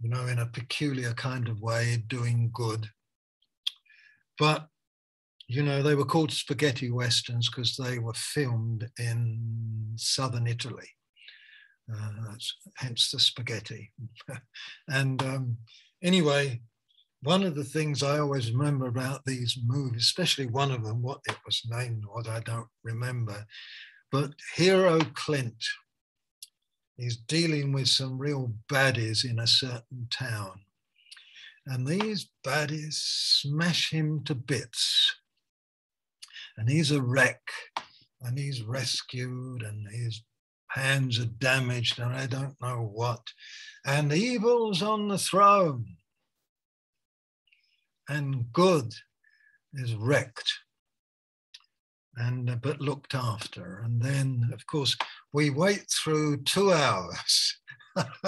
you 0.00 0.10
know, 0.10 0.26
in 0.26 0.38
a 0.38 0.46
peculiar 0.46 1.12
kind 1.14 1.48
of 1.48 1.60
way, 1.60 2.02
doing 2.06 2.50
good. 2.52 2.88
But, 4.38 4.68
you 5.48 5.62
know, 5.62 5.82
they 5.82 5.94
were 5.94 6.04
called 6.04 6.32
spaghetti 6.32 6.90
westerns 6.90 7.48
because 7.48 7.76
they 7.76 7.98
were 7.98 8.14
filmed 8.14 8.88
in 8.98 9.92
southern 9.96 10.46
Italy. 10.46 10.88
Uh, 11.92 12.34
hence 12.76 13.10
the 13.10 13.18
spaghetti. 13.18 13.92
and 14.88 15.22
um, 15.22 15.56
anyway, 16.02 16.60
one 17.22 17.42
of 17.42 17.54
the 17.54 17.64
things 17.64 18.02
I 18.02 18.18
always 18.18 18.50
remember 18.50 18.86
about 18.86 19.24
these 19.24 19.58
movies, 19.64 20.02
especially 20.02 20.46
one 20.46 20.70
of 20.70 20.84
them, 20.84 21.02
what 21.02 21.20
it 21.28 21.36
was 21.44 21.62
named, 21.68 22.04
what 22.06 22.28
I 22.28 22.40
don't 22.40 22.68
remember, 22.82 23.44
but 24.10 24.32
Hero 24.56 25.00
Clint 25.14 25.64
is 26.98 27.16
dealing 27.16 27.72
with 27.72 27.88
some 27.88 28.18
real 28.18 28.52
baddies 28.70 29.28
in 29.28 29.38
a 29.38 29.46
certain 29.46 30.08
town. 30.10 30.60
And 31.66 31.86
these 31.86 32.30
baddies 32.44 32.94
smash 32.94 33.90
him 33.90 34.24
to 34.24 34.34
bits. 34.34 35.14
And 36.62 36.70
he's 36.70 36.92
a 36.92 37.02
wreck 37.02 37.42
and 38.20 38.38
he's 38.38 38.62
rescued 38.62 39.62
and 39.62 39.84
his 39.90 40.22
hands 40.68 41.18
are 41.18 41.24
damaged 41.24 41.98
and 41.98 42.14
I 42.14 42.26
don't 42.26 42.54
know 42.60 42.88
what. 42.92 43.20
And 43.84 44.12
evil's 44.12 44.80
on 44.80 45.08
the 45.08 45.18
throne 45.18 45.96
and 48.08 48.52
good 48.52 48.94
is 49.74 49.96
wrecked 49.96 50.52
and 52.14 52.48
uh, 52.48 52.54
but 52.62 52.80
looked 52.80 53.16
after 53.16 53.82
and 53.84 54.00
then 54.00 54.48
of 54.52 54.64
course 54.68 54.96
we 55.32 55.50
wait 55.50 55.86
through 55.90 56.44
two 56.44 56.72
hours 56.72 57.58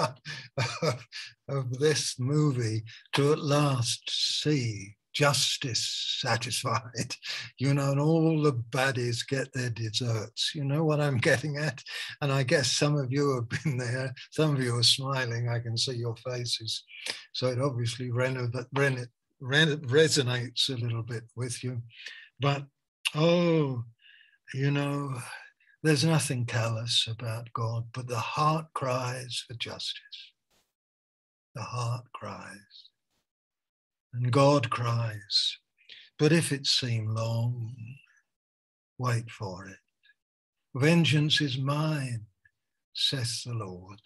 of 1.47 1.79
this 1.79 2.19
movie 2.19 2.83
to 3.13 3.31
at 3.31 3.39
last 3.39 4.03
see 4.41 4.97
justice 5.15 6.17
satisfied, 6.19 7.15
you 7.57 7.73
know, 7.73 7.91
and 7.91 7.99
all 7.99 8.43
the 8.43 8.53
baddies 8.53 9.27
get 9.27 9.51
their 9.53 9.71
desserts. 9.71 10.51
You 10.53 10.65
know 10.65 10.83
what 10.83 10.99
I'm 10.99 11.17
getting 11.29 11.57
at? 11.57 11.81
And 12.21 12.31
I 12.31 12.43
guess 12.43 12.71
some 12.71 12.97
of 12.97 13.11
you 13.11 13.35
have 13.35 13.49
been 13.63 13.77
there, 13.77 14.13
some 14.31 14.55
of 14.55 14.61
you 14.61 14.75
are 14.75 14.83
smiling, 14.83 15.49
I 15.49 15.59
can 15.59 15.77
see 15.77 15.95
your 15.95 16.15
faces. 16.17 16.83
So 17.33 17.47
it 17.47 17.59
obviously 17.59 18.11
resonates 18.11 19.09
a 20.69 20.73
little 20.73 21.03
bit 21.03 21.23
with 21.35 21.63
you. 21.63 21.81
But 22.39 22.65
oh, 23.15 23.83
you 24.53 24.71
know, 24.71 25.17
there's 25.81 26.03
nothing 26.03 26.45
callous 26.45 27.07
about 27.09 27.53
God, 27.53 27.85
but 27.93 28.07
the 28.07 28.19
heart 28.19 28.65
cries 28.73 29.43
for 29.47 29.53
justice. 29.55 30.31
The 31.53 31.61
heart 31.61 32.05
cries. 32.13 32.89
And 34.15 34.31
God 34.31 34.69
cries. 34.69 35.57
But 36.17 36.31
if 36.31 36.53
it 36.53 36.67
seem 36.67 37.13
long, 37.13 37.75
wait 38.97 39.29
for 39.29 39.67
it. 39.67 39.75
Vengeance 40.73 41.41
is 41.41 41.57
mine, 41.57 42.25
saith 42.93 43.43
the 43.43 43.53
Lord. 43.53 43.99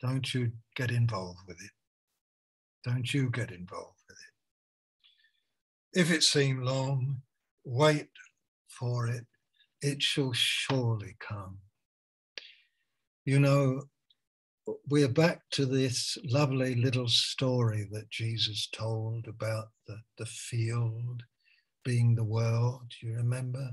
Don't 0.00 0.32
you 0.32 0.52
get 0.76 0.92
involved 0.92 1.40
with 1.48 1.56
it. 1.60 1.70
Don't 2.84 3.12
you 3.12 3.28
get 3.30 3.50
involved 3.50 3.98
with 4.08 4.18
it. 5.94 6.00
If 6.00 6.12
it 6.12 6.22
seem 6.22 6.62
long, 6.62 7.22
wait 7.64 8.10
for 8.68 9.08
it, 9.08 9.26
it 9.80 10.00
shall 10.00 10.32
surely 10.32 11.16
come. 11.18 11.58
You 13.24 13.40
know, 13.40 13.82
we're 14.88 15.08
back 15.08 15.42
to 15.52 15.66
this 15.66 16.16
lovely 16.24 16.74
little 16.74 17.08
story 17.08 17.88
that 17.92 18.10
Jesus 18.10 18.68
told 18.72 19.26
about 19.26 19.68
the, 19.86 19.98
the 20.18 20.26
field 20.26 21.22
being 21.84 22.14
the 22.14 22.24
world, 22.24 22.92
you 23.00 23.14
remember? 23.14 23.70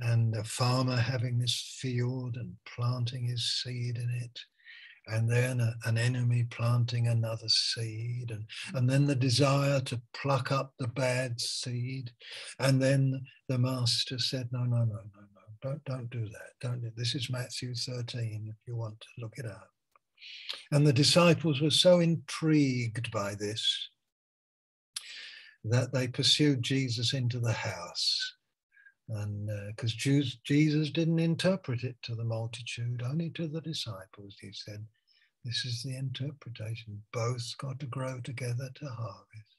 And 0.00 0.34
a 0.34 0.44
farmer 0.44 0.96
having 0.96 1.38
this 1.38 1.76
field 1.80 2.36
and 2.36 2.54
planting 2.66 3.26
his 3.26 3.60
seed 3.62 3.96
in 3.96 4.10
it 4.22 4.40
and 5.10 5.28
then 5.28 5.60
a, 5.60 5.74
an 5.86 5.98
enemy 5.98 6.46
planting 6.50 7.08
another 7.08 7.48
seed, 7.48 8.30
and, 8.30 8.44
and 8.74 8.88
then 8.88 9.06
the 9.06 9.14
desire 9.14 9.80
to 9.80 10.00
pluck 10.14 10.52
up 10.52 10.72
the 10.78 10.88
bad 10.88 11.40
seed. 11.40 12.10
And 12.58 12.80
then 12.80 13.20
the 13.48 13.58
master 13.58 14.18
said, 14.18 14.48
No, 14.52 14.60
no, 14.60 14.78
no, 14.78 14.84
no, 14.84 14.94
no, 14.94 15.42
don't, 15.62 15.84
don't 15.84 16.10
do 16.10 16.26
that. 16.26 16.52
Don't 16.60 16.96
this 16.96 17.14
is 17.14 17.30
Matthew 17.30 17.74
13, 17.74 18.46
if 18.48 18.56
you 18.66 18.76
want 18.76 19.00
to 19.00 19.08
look 19.18 19.34
it 19.36 19.46
up. 19.46 19.68
And 20.72 20.86
the 20.86 20.92
disciples 20.92 21.60
were 21.60 21.70
so 21.70 22.00
intrigued 22.00 23.10
by 23.10 23.34
this 23.34 23.88
that 25.64 25.92
they 25.92 26.08
pursued 26.08 26.62
Jesus 26.62 27.12
into 27.12 27.38
the 27.38 27.52
house. 27.52 28.34
And 29.08 29.50
because 29.68 29.92
uh, 29.92 30.22
Jesus 30.44 30.90
didn't 30.90 31.18
interpret 31.18 31.82
it 31.82 31.96
to 32.02 32.14
the 32.14 32.24
multitude, 32.24 33.02
only 33.04 33.30
to 33.30 33.48
the 33.48 33.60
disciples, 33.60 34.36
he 34.40 34.52
said, 34.52 34.86
This 35.44 35.64
is 35.64 35.82
the 35.82 35.96
interpretation. 35.96 37.02
Both 37.12 37.56
got 37.58 37.80
to 37.80 37.86
grow 37.86 38.20
together 38.20 38.70
to 38.72 38.86
harvest. 38.86 39.50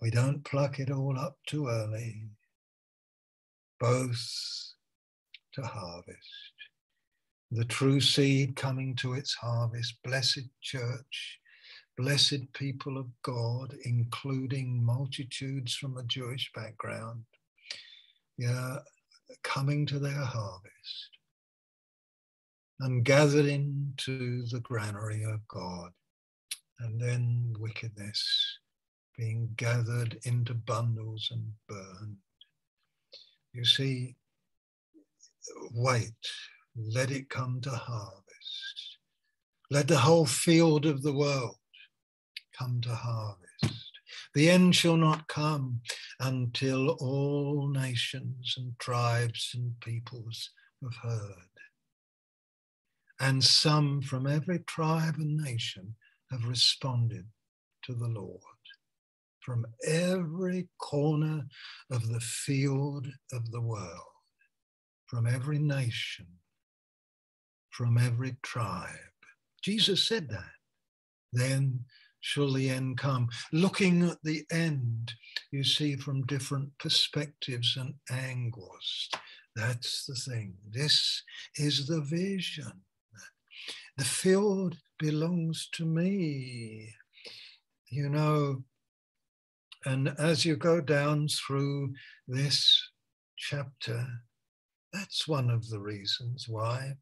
We 0.00 0.10
don't 0.10 0.44
pluck 0.44 0.78
it 0.78 0.90
all 0.90 1.18
up 1.18 1.38
too 1.46 1.68
early. 1.68 2.28
Both 3.80 4.74
to 5.54 5.62
harvest. 5.62 6.55
The 7.50 7.64
true 7.64 8.00
seed 8.00 8.56
coming 8.56 8.96
to 8.96 9.14
its 9.14 9.34
harvest. 9.34 9.96
Blessed 10.02 10.48
church, 10.60 11.38
blessed 11.96 12.52
people 12.52 12.98
of 12.98 13.06
God, 13.22 13.74
including 13.84 14.84
multitudes 14.84 15.74
from 15.74 15.96
a 15.96 16.04
Jewish 16.04 16.50
background 16.54 17.24
yeah, 18.38 18.78
coming 19.42 19.86
to 19.86 19.98
their 19.98 20.12
harvest 20.12 21.10
and 22.80 23.04
gathered 23.04 23.46
into 23.46 24.44
the 24.46 24.60
granary 24.60 25.24
of 25.24 25.46
God, 25.48 25.90
and 26.80 27.00
then 27.00 27.54
wickedness 27.58 28.58
being 29.16 29.48
gathered 29.56 30.18
into 30.24 30.52
bundles 30.52 31.28
and 31.30 31.50
burned. 31.66 32.16
You 33.54 33.64
see, 33.64 34.16
wait, 35.72 36.12
let 36.76 37.10
it 37.10 37.30
come 37.30 37.60
to 37.62 37.70
harvest. 37.70 38.98
Let 39.70 39.88
the 39.88 39.98
whole 39.98 40.26
field 40.26 40.86
of 40.86 41.02
the 41.02 41.12
world 41.12 41.56
come 42.56 42.80
to 42.82 42.94
harvest. 42.94 43.90
The 44.34 44.50
end 44.50 44.76
shall 44.76 44.96
not 44.96 45.28
come 45.28 45.80
until 46.20 46.90
all 46.90 47.68
nations 47.68 48.54
and 48.56 48.78
tribes 48.78 49.52
and 49.54 49.78
peoples 49.80 50.50
have 50.82 50.94
heard. 50.96 51.48
And 53.18 53.42
some 53.42 54.02
from 54.02 54.26
every 54.26 54.58
tribe 54.60 55.16
and 55.16 55.36
nation 55.36 55.94
have 56.30 56.44
responded 56.44 57.26
to 57.84 57.94
the 57.94 58.08
Lord. 58.08 58.40
From 59.40 59.64
every 59.86 60.68
corner 60.78 61.46
of 61.90 62.08
the 62.08 62.20
field 62.20 63.06
of 63.32 63.50
the 63.52 63.60
world, 63.60 64.02
from 65.06 65.26
every 65.26 65.58
nation, 65.58 66.26
from 67.76 67.98
every 67.98 68.36
tribe. 68.42 68.88
Jesus 69.62 70.06
said 70.08 70.30
that. 70.30 70.52
Then 71.32 71.80
shall 72.20 72.52
the 72.52 72.70
end 72.70 72.96
come. 72.96 73.28
Looking 73.52 74.02
at 74.02 74.22
the 74.22 74.44
end, 74.50 75.12
you 75.50 75.62
see 75.62 75.96
from 75.96 76.24
different 76.24 76.70
perspectives 76.78 77.76
and 77.76 77.94
angles. 78.10 79.10
That's 79.54 80.06
the 80.06 80.14
thing. 80.14 80.54
This 80.70 81.22
is 81.56 81.86
the 81.86 82.00
vision. 82.00 82.72
The 83.98 84.04
field 84.04 84.76
belongs 84.98 85.68
to 85.72 85.84
me. 85.84 86.94
You 87.90 88.08
know, 88.08 88.64
and 89.84 90.14
as 90.18 90.46
you 90.46 90.56
go 90.56 90.80
down 90.80 91.28
through 91.28 91.92
this 92.26 92.90
chapter, 93.36 94.06
that's 94.92 95.28
one 95.28 95.50
of 95.50 95.68
the 95.68 95.78
reasons 95.78 96.46
why. 96.48 96.94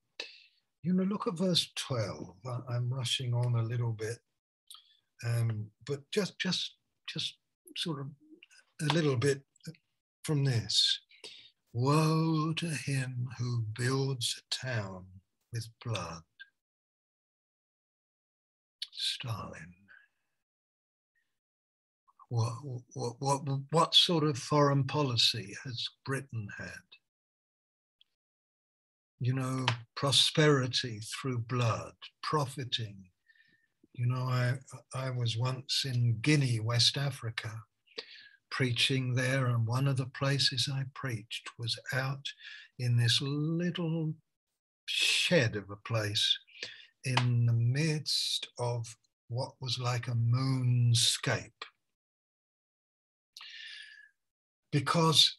You 0.84 0.92
know, 0.92 1.04
look 1.04 1.26
at 1.26 1.38
verse 1.38 1.72
12. 1.76 2.34
I'm 2.68 2.92
rushing 2.92 3.32
on 3.32 3.54
a 3.54 3.62
little 3.62 3.92
bit. 3.92 4.18
Um, 5.26 5.70
but 5.86 6.00
just, 6.12 6.38
just, 6.38 6.74
just 7.08 7.38
sort 7.74 8.00
of 8.00 8.08
a 8.82 8.92
little 8.92 9.16
bit 9.16 9.40
from 10.24 10.44
this. 10.44 11.00
Woe 11.72 12.52
to 12.56 12.68
him 12.68 13.28
who 13.38 13.64
builds 13.78 14.38
a 14.38 14.54
town 14.54 15.06
with 15.54 15.66
blood. 15.82 16.22
Stalin. 18.92 19.72
What, 22.28 22.52
what, 22.92 23.14
what, 23.20 23.40
what 23.70 23.94
sort 23.94 24.24
of 24.24 24.36
foreign 24.36 24.84
policy 24.84 25.56
has 25.64 25.88
Britain 26.04 26.46
had? 26.58 26.93
You 29.24 29.34
know, 29.34 29.66
prosperity 29.96 31.00
through 31.00 31.38
blood, 31.48 31.94
profiting 32.22 33.04
you 33.94 34.06
know, 34.06 34.24
I, 34.24 34.54
I 34.92 35.10
was 35.10 35.36
once 35.36 35.84
in 35.84 36.18
Guinea, 36.20 36.58
West 36.58 36.96
Africa, 36.96 37.62
preaching 38.50 39.14
there, 39.14 39.46
and 39.46 39.66
one 39.66 39.86
of 39.86 39.96
the 39.96 40.06
places 40.06 40.68
I 40.72 40.82
preached 40.94 41.48
was 41.58 41.78
out 41.92 42.26
in 42.78 42.96
this 42.96 43.20
little 43.22 44.14
shed 44.86 45.54
of 45.54 45.70
a 45.70 45.76
place 45.76 46.36
in 47.04 47.46
the 47.46 47.52
midst 47.52 48.48
of 48.58 48.96
what 49.28 49.52
was 49.60 49.78
like 49.78 50.08
a 50.08 50.12
moonscape. 50.12 51.52
Because 54.72 55.36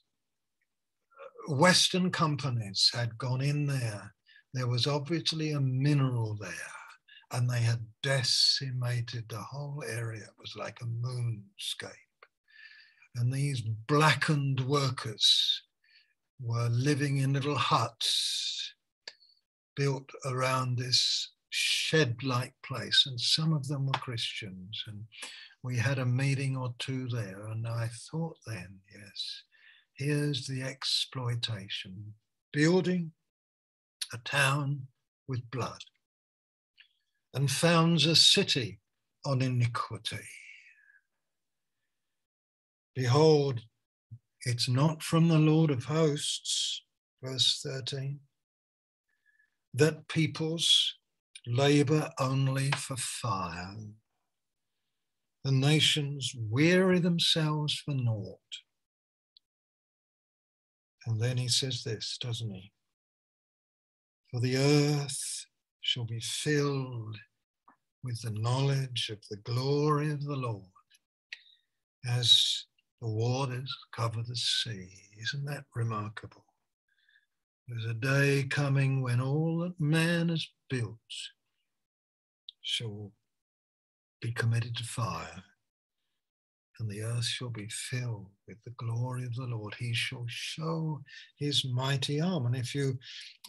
Western 1.47 2.11
companies 2.11 2.89
had 2.93 3.17
gone 3.17 3.41
in 3.41 3.65
there. 3.65 4.13
There 4.53 4.67
was 4.67 4.87
obviously 4.87 5.51
a 5.51 5.59
mineral 5.59 6.37
there 6.39 6.51
and 7.31 7.49
they 7.49 7.59
had 7.61 7.85
decimated 8.01 9.25
the 9.29 9.41
whole 9.41 9.83
area. 9.87 10.23
It 10.23 10.39
was 10.39 10.55
like 10.55 10.79
a 10.81 10.85
moonscape. 10.85 11.91
And 13.15 13.31
these 13.31 13.61
blackened 13.61 14.61
workers 14.61 15.63
were 16.39 16.69
living 16.69 17.17
in 17.17 17.33
little 17.33 17.55
huts 17.55 18.73
built 19.75 20.09
around 20.25 20.77
this 20.77 21.31
shed 21.49 22.23
like 22.23 22.53
place. 22.65 23.03
And 23.05 23.19
some 23.19 23.53
of 23.53 23.67
them 23.67 23.85
were 23.85 23.93
Christians. 23.93 24.83
And 24.87 25.03
we 25.63 25.77
had 25.77 25.99
a 25.99 26.05
meeting 26.05 26.55
or 26.55 26.73
two 26.79 27.07
there. 27.07 27.47
And 27.47 27.67
I 27.67 27.89
thought 28.11 28.37
then, 28.45 28.79
yes, 28.93 29.43
here's 29.95 30.47
the 30.47 30.61
exploitation 30.61 32.13
building 32.51 33.11
a 34.13 34.17
town 34.19 34.87
with 35.27 35.49
blood 35.49 35.83
and 37.33 37.49
founds 37.49 38.05
a 38.05 38.15
city 38.15 38.79
on 39.25 39.41
iniquity. 39.41 40.27
Behold, 42.93 43.61
it's 44.45 44.69
not 44.69 45.01
from 45.01 45.27
the 45.27 45.39
Lord 45.39 45.71
of 45.71 45.85
hosts, 45.85 46.83
verse 47.21 47.61
13, 47.65 48.19
that 49.73 50.07
peoples 50.07 50.95
labor 51.47 52.11
only 52.19 52.71
for 52.71 52.95
fire. 52.95 53.75
The 55.43 55.51
nations 55.51 56.33
weary 56.37 56.99
themselves 56.99 57.75
for 57.75 57.93
naught. 57.93 58.39
And 61.05 61.21
then 61.21 61.37
he 61.37 61.47
says 61.47 61.83
this, 61.83 62.17
doesn't 62.19 62.51
he? 62.51 62.71
For 64.31 64.39
the 64.39 64.57
earth 64.57 65.45
shall 65.81 66.05
be 66.05 66.19
filled 66.19 67.17
with 68.03 68.21
the 68.21 68.31
knowledge 68.31 69.09
of 69.11 69.19
the 69.29 69.37
glory 69.37 70.11
of 70.11 70.23
the 70.23 70.35
Lord 70.35 70.63
as 72.07 72.65
the 73.01 73.07
waters 73.07 73.71
cover 73.95 74.23
the 74.23 74.35
sea. 74.35 74.89
Isn't 75.21 75.45
that 75.45 75.65
remarkable? 75.75 76.45
There's 77.67 77.85
a 77.85 77.93
day 77.93 78.45
coming 78.49 79.01
when 79.01 79.19
all 79.19 79.59
that 79.59 79.79
man 79.79 80.29
has 80.29 80.47
built 80.69 80.97
shall 82.61 83.11
be 84.21 84.31
committed 84.31 84.75
to 84.77 84.83
fire 84.83 85.43
and 86.79 86.89
the 86.89 87.01
earth 87.01 87.25
shall 87.25 87.49
be 87.49 87.67
filled 87.69 88.27
with 88.47 88.57
the 88.63 88.71
glory 88.71 89.23
of 89.25 89.35
the 89.35 89.45
Lord. 89.45 89.73
He 89.75 89.93
shall 89.93 90.25
show 90.27 91.01
his 91.37 91.65
mighty 91.65 92.19
arm. 92.19 92.45
And 92.45 92.55
if 92.55 92.75
you 92.75 92.97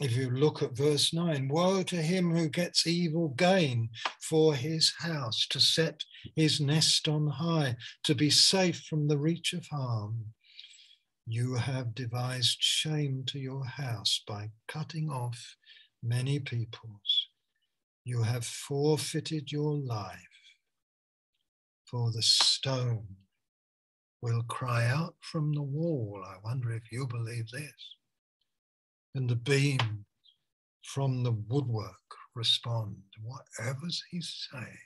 if 0.00 0.16
you 0.16 0.30
look 0.30 0.62
at 0.62 0.76
verse 0.76 1.12
9, 1.12 1.48
woe 1.48 1.82
to 1.84 1.96
him 1.96 2.34
who 2.34 2.48
gets 2.48 2.86
evil 2.86 3.28
gain 3.30 3.90
for 4.20 4.54
his 4.54 4.92
house, 4.98 5.46
to 5.50 5.60
set 5.60 6.04
his 6.34 6.60
nest 6.60 7.08
on 7.08 7.26
high, 7.28 7.76
to 8.04 8.14
be 8.14 8.30
safe 8.30 8.82
from 8.88 9.08
the 9.08 9.18
reach 9.18 9.52
of 9.52 9.66
harm. 9.66 10.26
You 11.26 11.54
have 11.54 11.94
devised 11.94 12.58
shame 12.60 13.24
to 13.26 13.38
your 13.38 13.64
house 13.64 14.22
by 14.26 14.50
cutting 14.68 15.10
off 15.10 15.56
many 16.02 16.38
peoples. 16.38 17.28
You 18.04 18.22
have 18.22 18.44
forfeited 18.44 19.50
your 19.50 19.74
life 19.74 20.35
for 21.90 22.10
the 22.12 22.22
stone 22.22 23.06
will 24.22 24.42
cry 24.48 24.86
out 24.86 25.14
from 25.20 25.52
the 25.52 25.62
wall. 25.62 26.22
I 26.26 26.36
wonder 26.44 26.72
if 26.72 26.90
you 26.90 27.06
believe 27.06 27.48
this. 27.50 27.96
And 29.14 29.28
the 29.28 29.36
beams 29.36 29.82
from 30.82 31.22
the 31.22 31.32
woodwork 31.48 31.94
respond. 32.34 32.96
Whatever's 33.22 34.02
he 34.10 34.20
saying, 34.20 34.78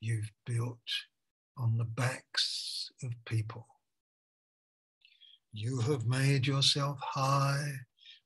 you've 0.00 0.30
built 0.46 0.78
on 1.56 1.76
the 1.78 1.84
backs 1.84 2.90
of 3.02 3.12
people. 3.26 3.66
You 5.52 5.80
have 5.80 6.06
made 6.06 6.46
yourself 6.46 6.98
high 7.00 7.72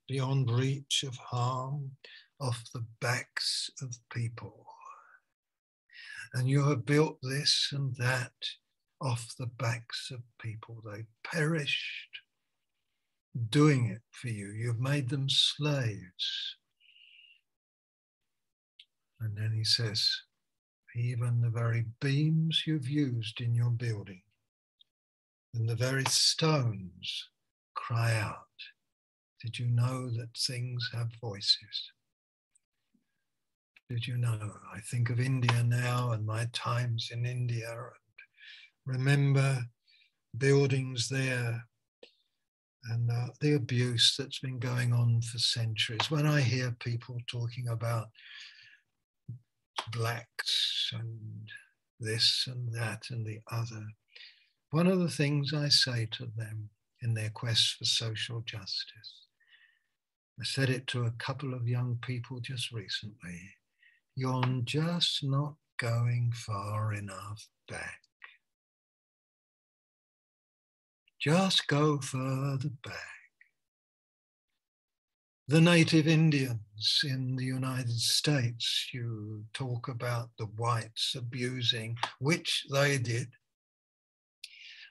beyond 0.08 0.50
reach 0.50 1.04
of 1.06 1.16
harm 1.16 1.90
off 2.40 2.62
the 2.72 2.84
backs 3.00 3.70
of 3.82 3.96
people 4.12 4.66
and 6.34 6.48
you 6.48 6.68
have 6.68 6.86
built 6.86 7.18
this 7.22 7.70
and 7.72 7.94
that 7.96 8.32
off 9.00 9.34
the 9.38 9.46
backs 9.46 10.10
of 10.10 10.20
people. 10.40 10.82
They 10.84 11.04
perished 11.24 12.08
doing 13.50 13.86
it 13.86 14.02
for 14.10 14.28
you. 14.28 14.48
You've 14.48 14.80
made 14.80 15.08
them 15.08 15.28
slaves. 15.28 16.56
And 19.20 19.36
then 19.36 19.52
he 19.54 19.64
says, 19.64 20.08
even 20.94 21.40
the 21.40 21.50
very 21.50 21.84
beams 22.00 22.62
you've 22.66 22.88
used 22.88 23.40
in 23.40 23.54
your 23.54 23.70
building 23.70 24.22
and 25.54 25.68
the 25.68 25.76
very 25.76 26.04
stones 26.06 27.28
cry 27.74 28.14
out. 28.14 28.36
Did 29.42 29.58
you 29.58 29.66
know 29.66 30.08
that 30.10 30.36
things 30.36 30.90
have 30.94 31.10
voices? 31.20 31.92
Did 33.88 34.04
you 34.04 34.16
know? 34.16 34.52
I 34.74 34.80
think 34.80 35.10
of 35.10 35.20
India 35.20 35.62
now 35.62 36.10
and 36.10 36.26
my 36.26 36.48
times 36.52 37.10
in 37.12 37.24
India 37.24 37.70
and 37.70 38.96
remember 38.98 39.62
buildings 40.36 41.08
there 41.08 41.64
and 42.90 43.10
uh, 43.10 43.28
the 43.40 43.54
abuse 43.54 44.16
that's 44.18 44.40
been 44.40 44.58
going 44.58 44.92
on 44.92 45.20
for 45.22 45.38
centuries. 45.38 46.10
When 46.10 46.26
I 46.26 46.40
hear 46.40 46.76
people 46.80 47.18
talking 47.28 47.68
about 47.68 48.08
blacks 49.92 50.90
and 50.92 51.48
this 52.00 52.48
and 52.48 52.72
that 52.74 53.04
and 53.10 53.24
the 53.24 53.38
other, 53.52 53.86
one 54.70 54.88
of 54.88 54.98
the 54.98 55.10
things 55.10 55.54
I 55.54 55.68
say 55.68 56.08
to 56.12 56.26
them 56.36 56.70
in 57.02 57.14
their 57.14 57.30
quest 57.30 57.76
for 57.78 57.84
social 57.84 58.40
justice, 58.40 59.26
I 60.40 60.44
said 60.44 60.70
it 60.70 60.88
to 60.88 61.04
a 61.04 61.12
couple 61.12 61.54
of 61.54 61.68
young 61.68 61.98
people 62.02 62.40
just 62.40 62.72
recently 62.72 63.40
you're 64.16 64.62
just 64.64 65.22
not 65.22 65.54
going 65.78 66.32
far 66.34 66.94
enough 66.94 67.46
back. 67.68 68.00
Just 71.20 71.66
go 71.66 71.98
further 71.98 72.70
back. 72.82 72.94
The 75.48 75.60
native 75.60 76.08
Indians 76.08 77.02
in 77.04 77.36
the 77.36 77.44
United 77.44 77.90
States, 78.00 78.88
you 78.92 79.44
talk 79.52 79.88
about 79.88 80.30
the 80.38 80.46
whites 80.46 81.14
abusing, 81.16 81.96
which 82.18 82.66
they 82.72 82.98
did, 82.98 83.28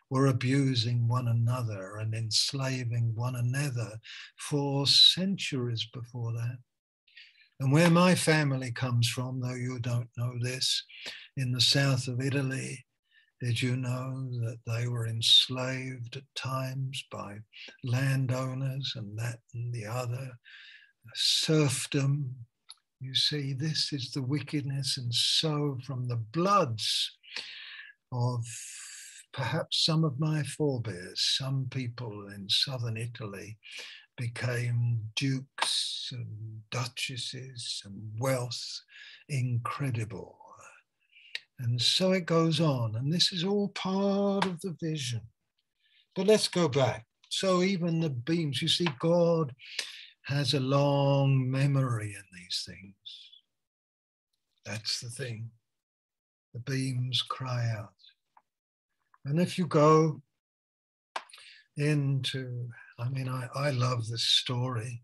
were 0.09 0.28
abusing 0.28 1.07
one 1.07 1.28
another 1.28 1.97
and 1.97 2.13
enslaving 2.13 3.13
one 3.15 3.36
another 3.36 3.99
for 4.38 4.86
centuries 4.86 5.88
before 5.91 6.32
that. 6.34 6.59
And 7.60 7.72
where 7.72 7.89
my 7.89 8.16
family 8.16 8.72
comes 8.72 9.08
from, 9.08 9.39
though 9.39 9.56
you 9.56 9.80
don't 9.80 10.10
know 10.18 10.34
this, 10.41 10.84
in 11.38 11.51
the 11.51 11.62
south 11.62 12.08
of 12.08 12.22
Italy, 12.22 12.86
did 13.41 13.62
you 13.62 13.76
know 13.76 14.30
that 14.41 14.60
they 14.66 14.88
were 14.88 15.08
enslaved 15.08 16.18
at 16.18 16.24
times 16.36 17.03
by 17.12 17.38
landowners 17.84 18.93
and 18.95 19.18
that 19.18 19.39
and 19.53 19.74
the 19.74 19.86
other? 19.86 20.32
Serfdom. 21.14 22.36
You 22.99 23.14
see, 23.14 23.53
this 23.53 23.93
is 23.93 24.12
the 24.12 24.24
wickedness. 24.24 24.97
And 24.97 25.14
so, 25.14 25.78
from 25.86 26.08
the 26.08 26.18
bloods 26.18 27.18
of 28.12 28.45
perhaps 29.34 29.86
some 29.86 30.03
of 30.03 30.20
my 30.20 30.43
forebears, 30.43 31.22
some 31.38 31.68
people 31.70 32.28
in 32.34 32.49
southern 32.49 32.97
Italy 32.97 33.58
became 34.18 34.99
dukes 35.16 36.09
and 36.11 36.61
duchesses 36.72 37.82
and 37.86 38.11
wealth 38.20 38.82
incredible. 39.30 40.38
And 41.59 41.82
so 41.82 42.11
it 42.11 42.26
goes 42.26 42.59
on. 42.59 42.95
And 42.95 43.11
this 43.11 43.32
is 43.32 43.43
all 43.43 43.70
part 43.70 44.45
of 44.45 44.59
the 44.61 44.76
vision. 44.82 45.22
But 46.16 46.28
let's 46.28 46.47
go 46.47 46.68
back. 46.68 47.05
So 47.30 47.63
even 47.63 47.99
the 47.99 48.09
beams, 48.09 48.61
you 48.61 48.68
see, 48.68 48.88
God 48.99 49.53
has 50.24 50.53
a 50.53 50.59
long 50.59 51.49
memory 51.49 52.16
in 52.16 52.24
these 52.34 52.63
things. 52.66 52.95
That's 54.66 54.99
the 54.99 55.09
thing. 55.09 55.49
The 56.53 56.59
beams 56.59 57.22
cry 57.22 57.70
out. 57.78 57.93
And 59.26 59.39
if 59.39 59.57
you 59.57 59.66
go 59.68 60.22
into 61.78 62.70
I 62.97 63.09
mean, 63.09 63.27
I, 63.27 63.47
I 63.55 63.69
love 63.71 64.07
this 64.07 64.23
story 64.23 65.01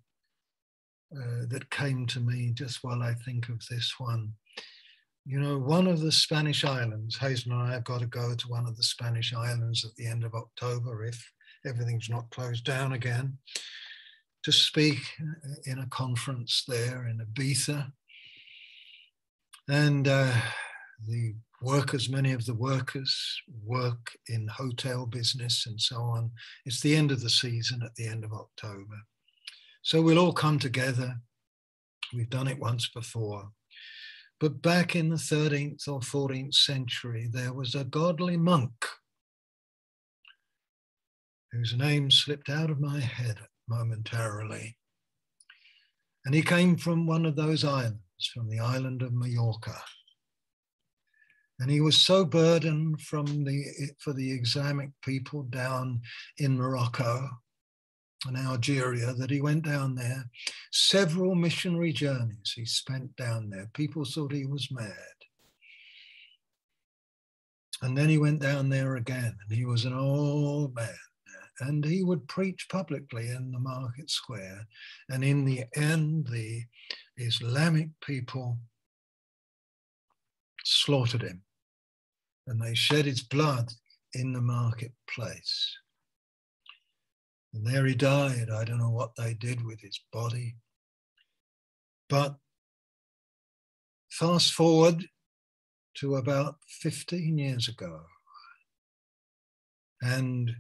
uh, 1.16 1.46
that 1.50 1.70
came 1.70 2.06
to 2.08 2.20
me 2.20 2.52
just 2.54 2.80
while 2.84 3.04
I 3.04 3.14
think 3.14 3.50
of 3.50 3.62
this 3.70 3.96
one. 3.98 4.34
You 5.26 5.40
know, 5.40 5.60
one 5.60 5.88
of 5.88 6.00
the 6.00 6.12
Spanish 6.12 6.64
islands, 6.64 7.18
Hazel 7.18 7.52
and 7.52 7.62
I 7.62 7.74
have 7.74 7.84
got 7.84 8.00
to 8.00 8.08
go 8.08 8.34
to 8.34 8.48
one 8.48 8.66
of 8.66 8.78
the 8.78 8.84
Spanish 8.84 9.34
islands 9.34 9.86
at 9.86 9.94
the 9.96 10.08
end 10.08 10.24
of 10.24 10.34
October 10.34 11.06
if 11.06 11.32
everything's 11.66 12.10
not 12.10 12.30
closed 12.32 12.64
down 12.64 12.94
again, 12.94 13.38
to 14.44 14.52
speak 14.52 15.00
in 15.66 15.80
a 15.80 15.88
conference 15.88 16.64
there 16.68 17.08
in 17.08 17.20
Ibiza. 17.20 17.92
And 19.68 20.08
uh, 20.08 20.34
the 21.08 21.36
workers, 21.62 22.10
many 22.10 22.32
of 22.32 22.46
the 22.46 22.54
workers 22.54 23.42
work 23.64 24.18
in 24.28 24.48
hotel 24.48 25.06
business 25.06 25.66
and 25.68 25.80
so 25.80 25.98
on. 25.98 26.32
It's 26.66 26.82
the 26.82 26.96
end 26.96 27.12
of 27.12 27.22
the 27.22 27.30
season 27.30 27.82
at 27.84 27.96
the 27.96 28.08
end 28.08 28.24
of 28.24 28.34
October. 28.34 28.98
So 29.84 30.02
we'll 30.02 30.20
all 30.20 30.34
come 30.34 30.60
together. 30.60 31.18
We've 32.14 32.30
done 32.30 32.48
it 32.48 32.60
once 32.60 32.90
before. 32.90 33.50
But 34.40 34.62
back 34.62 34.96
in 34.96 35.10
the 35.10 35.18
13th 35.18 35.88
or 35.88 36.00
14th 36.00 36.56
century, 36.56 37.30
there 37.32 37.54
was 37.54 37.76
a 37.76 37.84
godly 37.84 38.38
monk 38.38 38.74
whose 41.52 41.76
name 41.76 42.10
slipped 42.10 42.50
out 42.50 42.72
of 42.72 42.80
my 42.80 43.00
head 43.00 43.38
momentarily. 43.68 44.78
And 46.26 46.34
he 46.34 46.42
came 46.42 46.76
from 46.78 47.06
one 47.06 47.26
of 47.26 47.36
those 47.36 47.64
islands, 47.64 48.00
from 48.34 48.50
the 48.50 48.60
island 48.60 49.02
of 49.02 49.14
Mallorca. 49.14 49.82
And 51.62 51.70
he 51.70 51.80
was 51.80 51.96
so 51.96 52.26
burdened 52.26 53.02
from 53.02 53.44
the, 53.44 53.64
for 54.00 54.14
the 54.14 54.32
Islamic 54.32 54.90
people 55.04 55.44
down 55.44 56.02
in 56.40 56.58
Morocco 56.58 57.30
and 58.26 58.36
Algeria 58.36 59.14
that 59.14 59.30
he 59.30 59.42
went 59.42 59.66
down 59.66 59.94
there. 59.94 60.26
Several 60.72 61.36
missionary 61.36 61.94
journeys 61.94 62.54
he 62.56 62.66
spent 62.66 63.16
down 63.16 63.52
there. 63.52 63.70
People 63.76 64.06
thought 64.06 64.34
he 64.34 64.48
was 64.48 64.72
mad. 64.72 64.96
And 67.84 67.96
then 67.96 68.10
he 68.10 68.18
went 68.18 68.42
down 68.42 68.70
there 68.70 68.96
again, 68.96 69.36
and 69.48 69.56
he 69.56 69.66
was 69.66 69.86
an 69.86 69.94
old 69.94 70.74
man 70.76 70.90
and 71.60 71.86
he 71.86 72.04
would 72.04 72.28
preach 72.28 72.68
publicly 72.70 73.30
in 73.30 73.52
the 73.52 73.60
market 73.60 74.10
square. 74.10 74.66
And 75.10 75.24
in 75.24 75.46
the 75.46 75.66
end, 75.76 76.26
the 76.26 76.64
Islamic 77.18 77.90
people 78.02 78.58
slaughtered 80.64 81.22
him 81.22 81.44
and 82.48 82.62
they 82.62 82.74
shed 82.74 83.06
his 83.06 83.22
blood 83.22 83.72
in 84.14 84.34
the 84.34 84.42
marketplace. 84.42 85.78
And 87.54 87.66
there 87.66 87.86
he 87.86 87.96
died. 87.96 88.50
I 88.50 88.64
don't 88.64 88.80
know 88.80 88.90
what 88.90 89.16
they 89.16 89.34
did 89.34 89.66
with 89.66 89.82
his 89.82 90.00
body. 90.12 90.56
But 92.10 92.36
fast 94.10 94.54
forward 94.54 95.06
to 95.96 96.16
about 96.16 96.56
15 96.68 97.38
years 97.38 97.68
ago, 97.68 98.02
and 100.02 100.52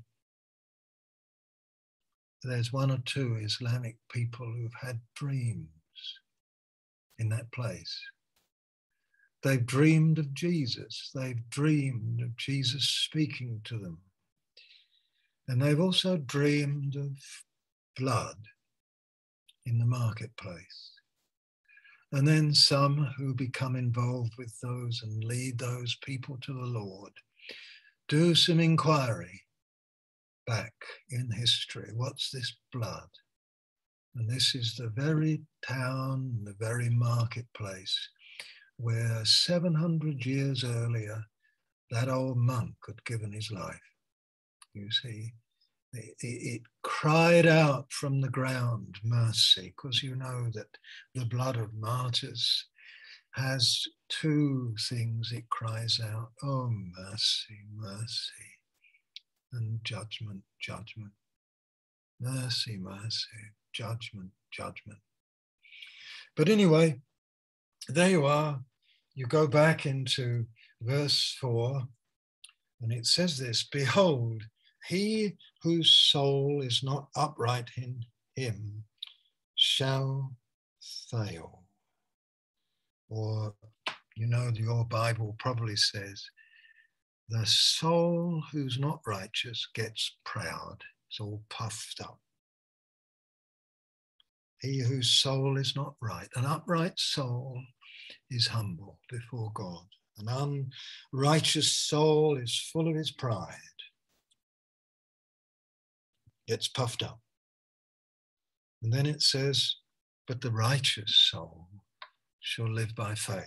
there's 2.44 2.74
one 2.74 2.92
or 2.92 3.00
two 3.06 3.38
Islamic 3.42 3.98
people 4.12 4.46
who've 4.46 4.74
had 4.82 5.00
dreams 5.16 5.68
in 7.20 7.30
that 7.30 7.52
place. 7.52 8.00
They've 9.44 9.66
dreamed 9.66 10.20
of 10.20 10.34
Jesus. 10.34 11.10
They've 11.16 11.50
dreamed 11.50 12.22
of 12.22 12.36
Jesus 12.38 12.84
speaking 12.84 13.62
to 13.66 13.80
them. 13.80 14.00
And 15.48 15.62
they've 15.62 15.80
also 15.80 16.18
dreamed 16.18 16.96
of 16.96 17.18
blood 17.98 18.38
in 19.66 19.80
the 19.80 19.86
marketplace. 19.86 20.92
And 22.12 22.28
then 22.28 22.54
some 22.54 23.10
who 23.18 23.34
become 23.34 23.76
involved 23.76 24.34
with 24.38 24.54
those 24.62 25.02
and 25.04 25.24
lead 25.24 25.58
those 25.58 25.98
people 26.04 26.38
to 26.42 26.54
the 26.54 26.60
Lord 26.60 27.14
do 28.12 28.36
some 28.36 28.60
inquiry 28.60 29.42
back 30.46 30.74
in 31.12 31.32
history. 31.32 31.92
What's 31.96 32.30
this 32.30 32.54
blood? 32.74 33.08
And 34.16 34.30
this 34.30 34.54
is 34.54 34.76
the 34.76 34.90
very 34.90 35.42
town, 35.66 36.42
the 36.44 36.56
very 36.60 36.90
marketplace 36.90 37.98
where 38.82 39.24
700 39.24 40.26
years 40.26 40.64
earlier, 40.64 41.24
that 41.92 42.10
old 42.10 42.38
monk 42.38 42.74
had 42.88 43.04
given 43.06 43.32
his 43.32 43.52
life. 43.52 43.82
You 44.74 44.90
see, 44.92 45.34
it, 45.94 46.16
it 46.20 46.62
cried 46.84 47.46
out 47.46 47.92
from 47.92 48.22
the 48.22 48.30
ground, 48.30 48.96
mercy, 49.04 49.74
because 49.76 50.02
you 50.02 50.16
know 50.16 50.50
that 50.54 50.78
the 51.14 51.26
blood 51.26 51.58
of 51.58 51.74
martyrs 51.74 52.66
has 53.32 53.84
two 54.10 54.76
things 54.90 55.32
it 55.32 55.50
cries 55.50 56.00
out 56.04 56.32
oh, 56.44 56.70
mercy, 56.98 57.60
mercy 57.74 58.52
and 59.54 59.80
judgment, 59.84 60.42
judgment. 60.60 61.12
Mercy, 62.20 62.78
mercy, 62.78 63.52
judgment, 63.74 64.30
judgment. 64.52 65.00
But 66.36 66.50
anyway, 66.50 67.02
there 67.90 68.10
you 68.10 68.26
are. 68.26 68.62
You 69.14 69.26
go 69.26 69.48
back 69.48 69.86
into 69.86 70.46
verse 70.82 71.36
4, 71.42 71.84
and 72.82 72.92
it 72.92 73.06
says 73.06 73.38
this 73.38 73.64
Behold, 73.64 74.44
he 74.88 75.38
whose 75.62 75.92
soul 75.92 76.62
is 76.64 76.82
not 76.82 77.10
upright 77.16 77.70
in 77.78 78.04
him 78.36 78.84
shall 79.56 80.32
fail. 81.10 81.64
Or, 83.10 83.54
you 84.16 84.28
know, 84.28 84.52
your 84.56 84.86
Bible 84.86 85.36
probably 85.40 85.76
says, 85.76 86.24
the 87.30 87.46
soul 87.46 88.44
who's 88.52 88.78
not 88.80 89.02
righteous 89.06 89.68
gets 89.74 90.18
proud, 90.26 90.78
it's 91.10 91.20
all 91.20 91.42
puffed 91.50 92.02
up. 92.02 92.20
He 94.60 94.80
whose 94.80 95.10
soul 95.10 95.58
is 95.58 95.76
not 95.76 95.96
right, 96.02 96.28
an 96.36 96.46
upright 96.46 97.00
soul 97.00 97.62
is 98.30 98.48
humble 98.48 99.00
before 99.10 99.52
God. 99.54 99.86
An 100.18 100.70
unrighteous 101.14 101.72
soul 101.72 102.38
is 102.38 102.70
full 102.72 102.88
of 102.88 102.96
his 102.96 103.12
pride, 103.12 103.56
gets 106.48 106.68
puffed 106.68 107.04
up. 107.04 107.20
And 108.84 108.92
then 108.92 109.06
it 109.06 109.22
says, 109.22 109.76
But 110.28 110.42
the 110.42 110.52
righteous 110.52 111.16
soul 111.32 111.68
shall 112.40 112.70
live 112.72 112.96
by 112.96 113.16
faith. 113.16 113.46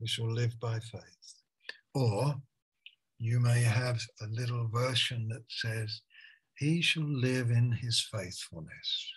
We 0.00 0.06
shall 0.08 0.30
live 0.30 0.58
by 0.60 0.80
faith. 0.80 1.34
Or 1.94 2.34
you 3.18 3.38
may 3.38 3.62
have 3.62 4.00
a 4.20 4.26
little 4.26 4.68
version 4.68 5.28
that 5.28 5.44
says, 5.48 6.02
He 6.58 6.82
shall 6.82 7.04
live 7.08 7.50
in 7.50 7.72
his 7.72 8.00
faithfulness. 8.00 9.12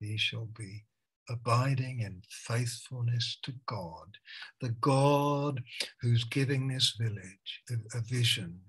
He 0.00 0.16
shall 0.16 0.48
be 0.56 0.84
abiding 1.30 2.00
in 2.00 2.22
faithfulness 2.28 3.38
to 3.42 3.52
God, 3.66 4.16
the 4.60 4.70
God 4.80 5.62
who's 6.00 6.24
giving 6.24 6.68
this 6.68 6.94
village 7.00 7.62
a, 7.70 7.98
a 7.98 8.02
vision. 8.02 8.60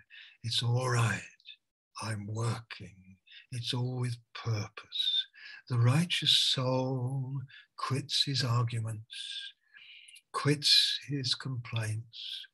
It's 0.44 0.64
all 0.64 0.90
right. 0.90 1.22
I'm 2.02 2.28
working. 2.28 2.96
It's 3.52 3.74
all 3.74 4.00
with 4.00 4.18
purpose. 4.34 5.26
The 5.70 5.78
righteous 5.78 6.38
soul 6.38 7.42
quits 7.78 8.24
his 8.26 8.44
arguments, 8.44 9.54
quits 10.34 11.00
his 11.08 11.36
complaints, 11.36 12.46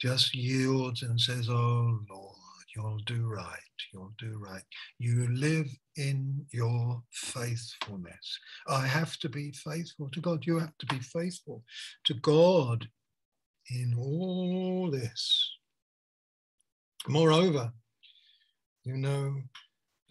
just 0.00 0.34
yields 0.34 1.02
and 1.02 1.20
says, 1.20 1.48
Oh 1.50 2.00
Lord, 2.08 2.36
you'll 2.78 2.98
do 3.06 3.26
right, 3.26 3.58
you'll 3.92 4.12
do 4.18 4.38
right. 4.38 4.62
You 4.98 5.28
live 5.34 5.68
in 5.96 6.46
your 6.52 7.02
faithfulness. 7.10 8.38
I 8.68 8.86
have 8.86 9.16
to 9.18 9.28
be 9.28 9.50
faithful 9.52 10.08
to 10.10 10.20
God. 10.20 10.46
You 10.46 10.58
have 10.60 10.76
to 10.78 10.86
be 10.86 11.00
faithful 11.00 11.64
to 12.04 12.14
God 12.14 12.86
in 13.70 13.94
all 13.98 14.90
this. 14.92 15.50
Moreover, 17.08 17.72
you 18.84 18.96
know, 18.96 19.34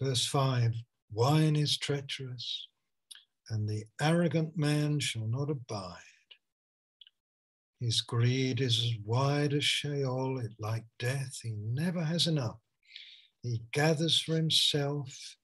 verse 0.00 0.26
5 0.26 0.72
wine 1.10 1.56
is 1.56 1.78
treacherous, 1.78 2.68
and 3.48 3.66
the 3.66 3.84
arrogant 4.00 4.58
man 4.58 5.00
shall 5.00 5.26
not 5.26 5.48
abide. 5.48 5.96
His 7.80 8.00
greed 8.00 8.60
is 8.60 8.78
as 8.78 8.92
wide 9.04 9.54
as 9.54 9.64
Sheol, 9.64 10.38
it 10.40 10.50
like 10.58 10.84
death. 10.98 11.38
He 11.42 11.52
never 11.52 12.02
has 12.02 12.26
enough. 12.26 12.58
He 13.42 13.62
gathers 13.72 14.20
for 14.20 14.34
himself 14.34 15.36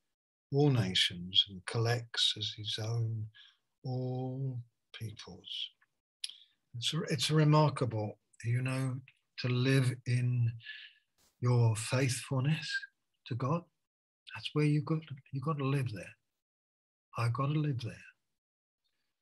all 0.53 0.71
nations 0.71 1.45
and 1.49 1.65
collects 1.67 2.35
as 2.37 2.53
his 2.57 2.79
own 2.83 3.27
all 3.85 4.59
peoples. 4.99 5.71
It's, 6.77 6.93
it's 7.09 7.31
remarkable, 7.31 8.19
you 8.45 8.63
know, 8.63 8.97
to 9.39 9.49
live 9.49 9.93
in 10.07 10.51
your 11.41 11.77
faithfulness 11.77 12.69
to 13.27 13.37
God. 13.37 13.63
That's 14.35 14.51
where 14.55 14.65
you 14.65 14.83
got 14.83 14.99
you 15.33 15.41
got 15.41 15.59
to 15.59 15.65
live 15.65 15.93
there. 15.93 16.17
I've 17.17 17.33
got 17.33 17.47
to 17.47 17.61
live 17.61 17.81
there. 17.83 17.95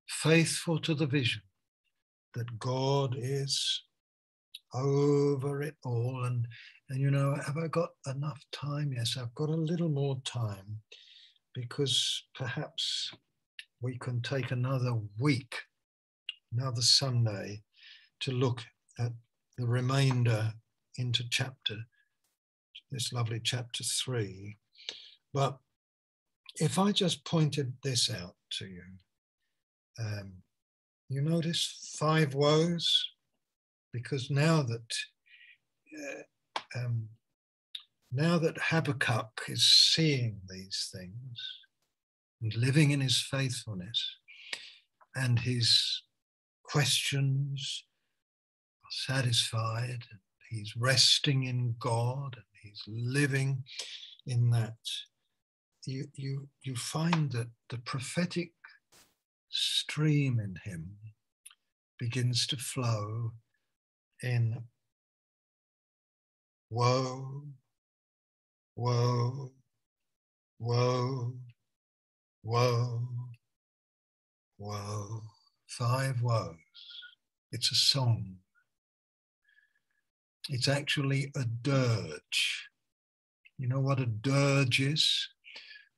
Faithful 0.09 0.79
to 0.81 0.95
the 0.95 1.07
vision 1.07 1.43
that 2.35 2.59
God 2.59 3.17
is 3.19 3.83
over 4.75 5.63
it 5.63 5.77
all. 5.85 6.25
And, 6.25 6.47
and, 6.91 7.01
you 7.01 7.11
know, 7.11 7.35
have 7.47 7.57
I 7.57 7.69
got 7.69 7.91
enough 8.07 8.43
time? 8.53 8.93
Yes, 8.95 9.17
I've 9.21 9.35
got 9.35 9.51
a 9.51 9.55
little 9.55 9.89
more 9.89 10.21
time 10.25 10.79
because 11.55 12.25
perhaps 12.35 13.11
we 13.81 13.99
can 13.99 14.23
take 14.23 14.51
another 14.51 14.95
week 15.19 15.57
another 16.53 16.83
Sunday 16.83 17.63
to 18.21 18.33
look 18.33 18.63
at 18.99 19.13
the 19.59 19.67
remainder 19.67 20.53
into 20.99 21.25
chapter, 21.31 21.77
this 22.91 23.13
lovely 23.13 23.41
chapter 23.43 23.85
three. 23.85 24.57
But 25.33 25.59
if 26.57 26.79
I 26.79 26.93
just 26.93 27.25
pointed 27.25 27.73
this 27.83 28.11
out 28.11 28.35
to 28.59 28.67
you, 28.67 28.83
um, 29.99 30.33
you 31.13 31.23
notice 31.23 31.95
five 31.99 32.35
woes? 32.35 33.09
Because 33.93 34.31
now 34.31 34.63
that 34.63 34.95
uh, 35.99 36.79
um, 36.79 37.09
now 38.11 38.39
that 38.39 38.59
Habakkuk 38.59 39.43
is 39.49 39.65
seeing 39.65 40.41
these 40.49 40.91
things 40.95 41.59
and 42.41 42.55
living 42.55 42.91
in 42.91 43.01
his 43.01 43.21
faithfulness, 43.21 44.17
and 45.15 45.39
his 45.39 46.03
questions 46.63 47.85
are 48.85 49.15
satisfied, 49.15 50.05
and 50.11 50.21
he's 50.51 50.75
resting 50.77 51.45
in 51.45 51.75
God, 51.79 52.37
and 52.37 52.45
he's 52.63 52.83
living 52.87 53.65
in 54.27 54.51
that, 54.51 54.77
you, 55.87 56.07
you, 56.15 56.49
you 56.63 56.77
find 56.77 57.33
that 57.33 57.49
the 57.71 57.79
prophetic 57.79 58.53
stream 59.53 60.41
in 60.41 60.57
him 60.65 60.97
begins 61.99 62.47
to 62.47 62.57
flow 62.57 63.33
in 64.23 64.65
woe, 66.71 67.43
woe, 68.75 69.53
woe, 70.59 71.35
woe, 72.43 73.09
woe, 74.59 75.23
five 75.69 76.23
woes. 76.23 76.57
It's 77.53 77.71
a 77.71 77.75
song. 77.75 78.37
It's 80.49 80.67
actually 80.67 81.31
a 81.37 81.45
dirge. 81.45 82.69
You 83.59 83.69
know 83.69 83.81
what 83.81 84.01
a 84.01 84.07
dirge 84.07 84.81
is? 84.81 85.29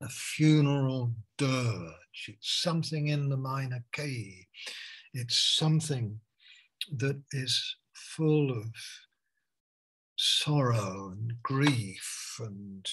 A 0.04 0.08
funeral 0.08 1.14
dirge. 1.38 2.28
It's 2.28 2.60
something 2.62 3.08
in 3.08 3.30
the 3.30 3.38
minor 3.38 3.82
key. 3.92 4.46
It's 5.14 5.56
something 5.56 6.20
that 6.94 7.22
is 7.32 7.76
full 7.94 8.50
of 8.50 8.66
sorrow 10.16 11.12
and 11.12 11.32
grief 11.42 12.36
and 12.38 12.86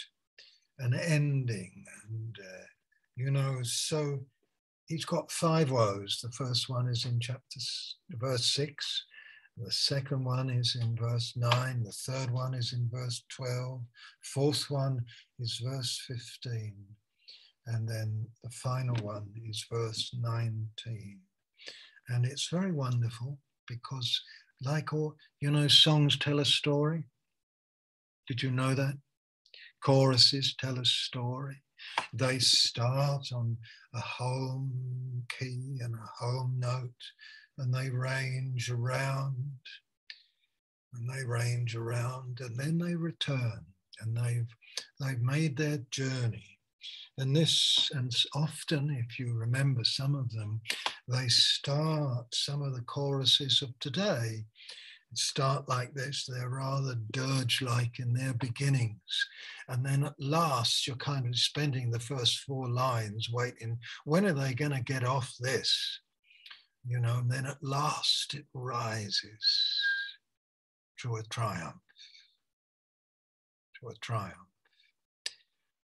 an 0.80 0.94
ending. 0.94 1.84
And 2.08 2.38
uh, 2.40 2.66
you 3.18 3.30
know 3.30 3.60
so 3.62 4.20
he's 4.86 5.04
got 5.04 5.32
five 5.32 5.70
woes. 5.70 6.22
The 6.24 6.32
first 6.32 6.70
one 6.70 6.88
is 6.88 7.04
in 7.04 7.20
chapter 7.20 7.60
verse 8.12 8.46
6 8.46 9.06
the 9.58 9.72
second 9.72 10.24
one 10.24 10.50
is 10.50 10.78
in 10.82 10.96
verse 10.96 11.34
9 11.36 11.84
the 11.84 11.92
third 11.92 12.32
one 12.32 12.54
is 12.54 12.74
in 12.74 12.90
verse 12.92 13.24
12 13.30 13.82
fourth 14.22 14.70
one 14.70 15.04
is 15.40 15.62
verse 15.64 16.02
15 16.08 16.74
and 17.72 17.88
then 17.88 18.28
the 18.44 18.50
final 18.50 18.96
one 19.04 19.28
is 19.48 19.66
verse 19.72 20.12
19 20.20 21.20
and 22.10 22.26
it's 22.26 22.50
very 22.50 22.72
wonderful 22.72 23.38
because 23.68 24.22
like 24.64 24.94
all, 24.94 25.16
you 25.40 25.50
know, 25.50 25.68
songs 25.68 26.18
tell 26.18 26.40
a 26.40 26.46
story. 26.46 27.06
Did 28.28 28.44
you 28.44 28.52
know 28.52 28.76
that? 28.76 28.98
Choruses 29.84 30.56
tell 30.60 30.78
a 30.78 30.86
story. 30.86 31.64
They 32.14 32.38
start 32.40 33.32
on 33.34 33.58
a 33.96 34.00
home 34.00 35.24
key 35.30 35.80
and 35.82 35.96
a 35.96 36.24
home 36.24 36.58
note, 36.60 36.92
and 37.58 37.74
they 37.74 37.90
range 37.90 38.70
around, 38.70 39.50
and 40.94 41.10
they 41.10 41.26
range 41.26 41.76
around, 41.76 42.40
and 42.42 42.56
then 42.56 42.78
they 42.78 42.96
return, 42.96 43.66
and 44.00 44.16
they've 44.16 44.48
they've 45.00 45.22
made 45.22 45.58
their 45.58 45.80
journey. 45.90 46.51
And 47.18 47.36
this, 47.36 47.90
and 47.94 48.12
often, 48.36 48.90
if 48.90 49.20
you 49.20 49.34
remember 49.34 49.84
some 49.84 50.16
of 50.16 50.32
them, 50.32 50.62
they 51.08 51.28
start 51.28 52.34
some 52.34 52.62
of 52.62 52.74
the 52.74 52.82
choruses 52.82 53.62
of 53.62 53.78
today 53.80 54.46
start 55.14 55.68
like 55.68 55.94
this. 55.94 56.26
They're 56.26 56.50
rather 56.50 56.96
dirge 57.12 57.62
like 57.62 58.00
in 58.00 58.14
their 58.14 58.34
beginnings. 58.34 59.28
And 59.68 59.86
then 59.86 60.04
at 60.04 60.14
last, 60.20 60.88
you're 60.88 60.96
kind 60.96 61.28
of 61.28 61.38
spending 61.38 61.92
the 61.92 62.00
first 62.00 62.40
four 62.40 62.70
lines 62.70 63.30
waiting. 63.32 63.80
When 64.06 64.26
are 64.26 64.34
they 64.34 64.54
going 64.54 64.72
to 64.72 64.82
get 64.82 65.04
off 65.04 65.34
this? 65.40 66.00
You 66.88 67.00
know, 67.00 67.20
and 67.20 67.32
then 67.32 67.46
at 67.46 67.62
last 67.62 68.34
it 68.34 68.46
rises 68.54 69.82
to 71.00 71.16
a 71.16 71.24
triumph. 71.24 71.76
To 73.82 73.90
a 73.90 73.96
triumph. 73.96 74.36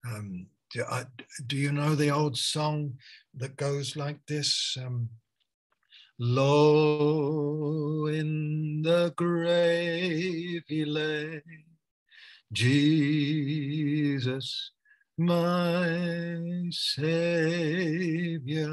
Um, 0.07 0.47
do, 0.75 0.85
I, 0.91 1.05
do, 1.47 1.57
you 1.57 1.73
know 1.73 1.95
the 1.95 2.11
old 2.11 2.37
song 2.37 2.99
that 3.35 3.57
goes 3.57 3.97
like 3.97 4.19
this? 4.27 4.77
Um, 4.85 5.09
Low 6.19 8.07
in 8.07 8.83
the 8.83 9.13
grave 9.17 10.63
he 10.69 10.85
lay, 10.85 11.43
Jesus, 12.53 14.71
my 15.19 16.69
Savior. 16.71 18.69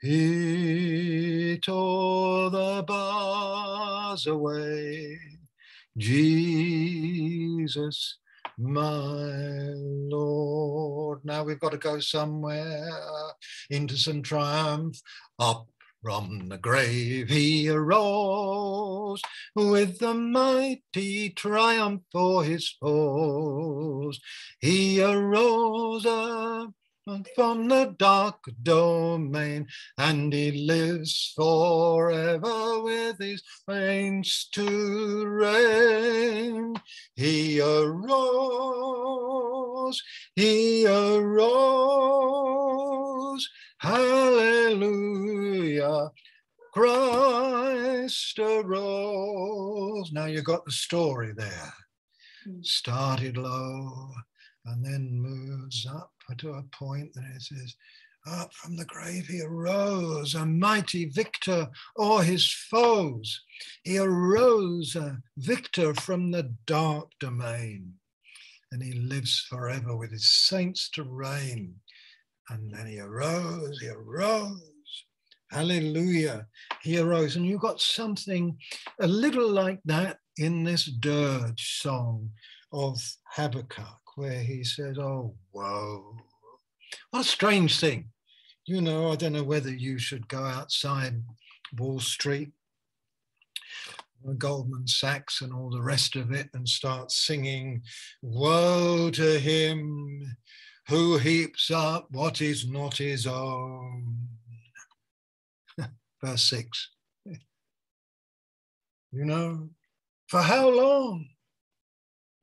He 0.00 1.58
tore 1.58 2.50
the 2.50 2.84
bars 2.86 4.28
away, 4.28 5.18
Jesus, 5.98 8.18
my 8.60 9.72
Lord. 9.74 11.20
Now 11.24 11.44
we've 11.44 11.60
got 11.60 11.72
to 11.72 11.78
go 11.78 12.00
somewhere 12.00 12.90
into 13.70 13.96
some 13.96 14.22
triumph, 14.22 15.00
up 15.38 15.66
from 16.02 16.48
the 16.48 16.56
grave 16.56 17.28
he 17.28 17.68
arose 17.68 19.20
with 19.54 19.98
the 19.98 20.14
mighty 20.14 21.30
triumph 21.30 22.02
for 22.10 22.42
his 22.42 22.70
foes. 22.80 24.18
He 24.60 25.02
arose 25.02 26.06
up 26.06 26.70
from 27.34 27.68
the 27.68 27.94
dark 27.98 28.44
domain 28.62 29.66
and 29.98 30.32
he 30.32 30.52
lives 30.66 31.32
forever 31.36 32.82
with 32.82 33.18
his 33.18 33.42
saints 33.68 34.48
to 34.52 35.26
reign. 35.26 36.74
He 37.14 37.60
arose, 37.60 38.10
he 40.34 40.86
arose 40.86 42.30
Hallelujah. 43.80 45.30
Christ 46.74 48.38
arose. 48.38 50.12
Now 50.12 50.26
you 50.26 50.42
got 50.42 50.66
the 50.66 50.72
story 50.72 51.32
there. 51.34 51.72
Hmm. 52.44 52.60
Started 52.62 53.38
low 53.38 54.12
and 54.66 54.84
then 54.84 55.18
moves 55.18 55.86
up 55.86 56.12
to 56.38 56.52
a 56.52 56.62
point 56.72 57.12
that 57.14 57.24
it 57.34 57.42
says, 57.42 57.74
Up 58.26 58.52
from 58.54 58.76
the 58.76 58.84
grave 58.84 59.26
he 59.26 59.42
arose, 59.42 60.34
a 60.34 60.44
mighty 60.46 61.06
victor 61.06 61.68
o'er 61.98 62.22
his 62.22 62.50
foes. 62.70 63.42
He 63.84 63.98
arose 63.98 64.96
a 64.96 65.18
victor 65.36 65.94
from 65.94 66.30
the 66.30 66.54
dark 66.66 67.10
domain, 67.18 67.94
and 68.72 68.82
he 68.82 68.92
lives 68.92 69.46
forever 69.48 69.96
with 69.96 70.12
his 70.12 70.30
saints 70.30 70.90
to 70.90 71.04
reign. 71.04 71.74
And 72.48 72.72
then 72.74 72.86
he 72.86 73.00
arose, 73.00 73.78
he 73.80 73.88
arose. 73.88 74.60
Hallelujah. 75.50 76.46
He 76.82 76.98
arose. 76.98 77.36
And 77.36 77.44
you've 77.44 77.60
got 77.60 77.80
something 77.80 78.56
a 79.00 79.06
little 79.06 79.48
like 79.48 79.80
that 79.84 80.18
in 80.36 80.64
this 80.64 80.84
dirge 80.84 81.80
song 81.80 82.30
of 82.72 83.00
Habakkuk, 83.34 83.99
where 84.16 84.40
he 84.42 84.64
says, 84.64 84.98
Oh, 84.98 85.34
whoa. 85.52 86.16
What 87.10 87.20
a 87.20 87.24
strange 87.24 87.78
thing. 87.78 88.10
You 88.66 88.80
know, 88.80 89.10
I 89.10 89.16
don't 89.16 89.32
know 89.32 89.44
whether 89.44 89.70
you 89.70 89.98
should 89.98 90.28
go 90.28 90.44
outside 90.44 91.22
Wall 91.78 92.00
Street, 92.00 92.52
Goldman 94.38 94.86
Sachs, 94.86 95.40
and 95.40 95.52
all 95.52 95.70
the 95.70 95.82
rest 95.82 96.16
of 96.16 96.32
it 96.32 96.48
and 96.54 96.68
start 96.68 97.10
singing, 97.10 97.82
Woe 98.22 99.10
to 99.10 99.38
him 99.38 100.36
who 100.88 101.18
heaps 101.18 101.70
up 101.70 102.08
what 102.10 102.40
is 102.40 102.68
not 102.68 102.96
his 102.96 103.26
own. 103.26 104.28
Verse 106.24 106.42
6. 106.42 106.90
You 109.12 109.24
know, 109.24 109.70
for 110.28 110.40
how 110.40 110.68
long? 110.68 111.28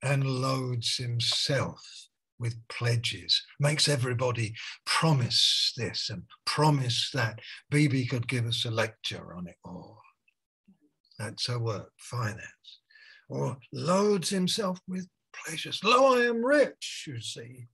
And 0.04 0.26
loads 0.26 0.98
himself 0.98 2.08
with 2.40 2.56
pledges, 2.70 3.42
makes 3.60 3.88
everybody 3.88 4.54
promise 4.86 5.74
this 5.76 6.10
and 6.10 6.24
promise 6.46 7.10
that. 7.14 7.40
Bibi 7.70 8.06
could 8.06 8.28
give 8.28 8.46
us 8.46 8.66
a 8.66 8.72
lecture 8.72 9.34
on 9.36 9.48
it 9.48 9.58
all. 9.66 10.00
That's 11.18 11.48
her 11.48 11.60
work, 11.60 11.92
finance. 11.98 12.82
Or 13.30 13.58
loads 13.74 14.30
himself 14.30 14.80
with 14.88 15.08
pleasures. 15.34 15.82
Lo, 15.84 16.16
I 16.16 16.26
am 16.26 16.46
rich, 16.46 17.06
you 17.08 17.20
see. 17.20 17.66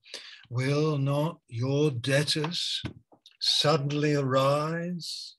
Will 0.48 0.98
not 0.98 1.38
your 1.48 1.90
debtors 1.90 2.82
suddenly 3.40 4.14
arise? 4.14 5.36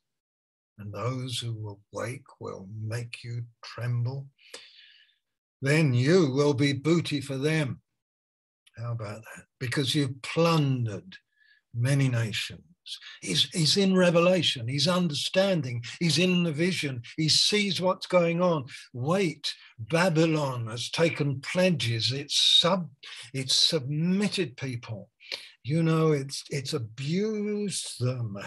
And 0.77 0.93
those 0.93 1.39
who 1.39 1.79
awake 1.93 2.25
will 2.39 2.67
make 2.81 3.23
you 3.23 3.43
tremble. 3.63 4.27
Then 5.65 5.95
you 5.95 6.31
will 6.31 6.53
be 6.53 6.73
booty 6.73 7.19
for 7.21 7.37
them. 7.39 7.81
How 8.77 8.91
about 8.91 9.21
that? 9.21 9.45
Because 9.59 9.95
you've 9.95 10.21
plundered 10.21 11.17
many 11.73 12.07
nations. 12.07 12.61
He's, 13.19 13.49
he's 13.51 13.75
in 13.75 13.95
revelation, 13.95 14.67
he's 14.67 14.87
understanding, 14.87 15.83
he's 15.99 16.19
in 16.19 16.43
the 16.43 16.51
vision, 16.51 17.01
he 17.17 17.29
sees 17.29 17.81
what's 17.81 18.05
going 18.05 18.43
on. 18.43 18.65
Wait, 18.93 19.55
Babylon 19.79 20.67
has 20.67 20.91
taken 20.91 21.41
pledges, 21.41 22.11
it's 22.11 22.39
sub 22.59 22.87
it's 23.33 23.55
submitted 23.55 24.57
people. 24.57 25.09
You 25.67 25.81
know, 25.81 26.11
it's 26.11 26.43
it's 26.51 26.73
abused 26.73 27.99
them. 27.99 28.37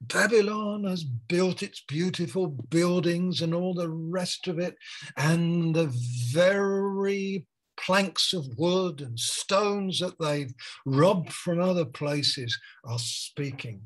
Babylon 0.00 0.82
has 0.82 1.04
built 1.04 1.62
its 1.62 1.84
beautiful 1.86 2.48
buildings 2.48 3.40
and 3.40 3.54
all 3.54 3.72
the 3.72 3.88
rest 3.88 4.48
of 4.48 4.58
it, 4.58 4.74
and 5.16 5.76
the 5.76 5.94
very 6.32 7.46
planks 7.76 8.32
of 8.32 8.58
wood 8.58 9.00
and 9.00 9.16
stones 9.16 10.00
that 10.00 10.18
they've 10.18 10.52
robbed 10.84 11.32
from 11.32 11.60
other 11.60 11.84
places 11.84 12.58
are 12.84 12.98
speaking. 12.98 13.82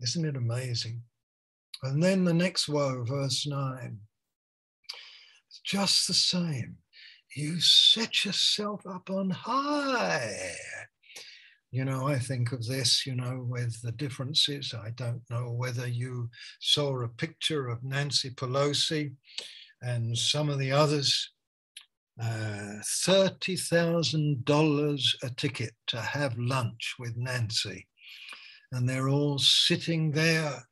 Isn't 0.00 0.24
it 0.24 0.36
amazing? 0.36 1.02
And 1.82 2.02
then 2.02 2.24
the 2.24 2.32
next 2.32 2.70
woe, 2.70 3.04
verse 3.04 3.46
9. 3.46 3.98
It's 5.48 5.60
just 5.66 6.08
the 6.08 6.14
same. 6.14 6.76
You 7.36 7.60
set 7.60 8.24
yourself 8.24 8.86
up 8.86 9.10
on 9.10 9.28
high. 9.28 10.54
You 11.70 11.84
know, 11.84 12.08
I 12.08 12.18
think 12.18 12.52
of 12.52 12.66
this, 12.66 13.04
you 13.04 13.14
know, 13.14 13.44
with 13.46 13.82
the 13.82 13.92
differences. 13.92 14.72
I 14.74 14.88
don't 14.90 15.20
know 15.28 15.52
whether 15.52 15.86
you 15.86 16.30
saw 16.60 17.02
a 17.02 17.08
picture 17.08 17.68
of 17.68 17.84
Nancy 17.84 18.30
Pelosi 18.30 19.12
and 19.82 20.16
some 20.16 20.48
of 20.48 20.58
the 20.58 20.72
others 20.72 21.30
uh, 22.20 22.80
$30,000 22.82 25.14
a 25.22 25.30
ticket 25.30 25.72
to 25.86 26.00
have 26.00 26.36
lunch 26.38 26.94
with 26.98 27.16
Nancy. 27.16 27.86
And 28.72 28.88
they're 28.88 29.10
all 29.10 29.38
sitting 29.38 30.10
there 30.10 30.64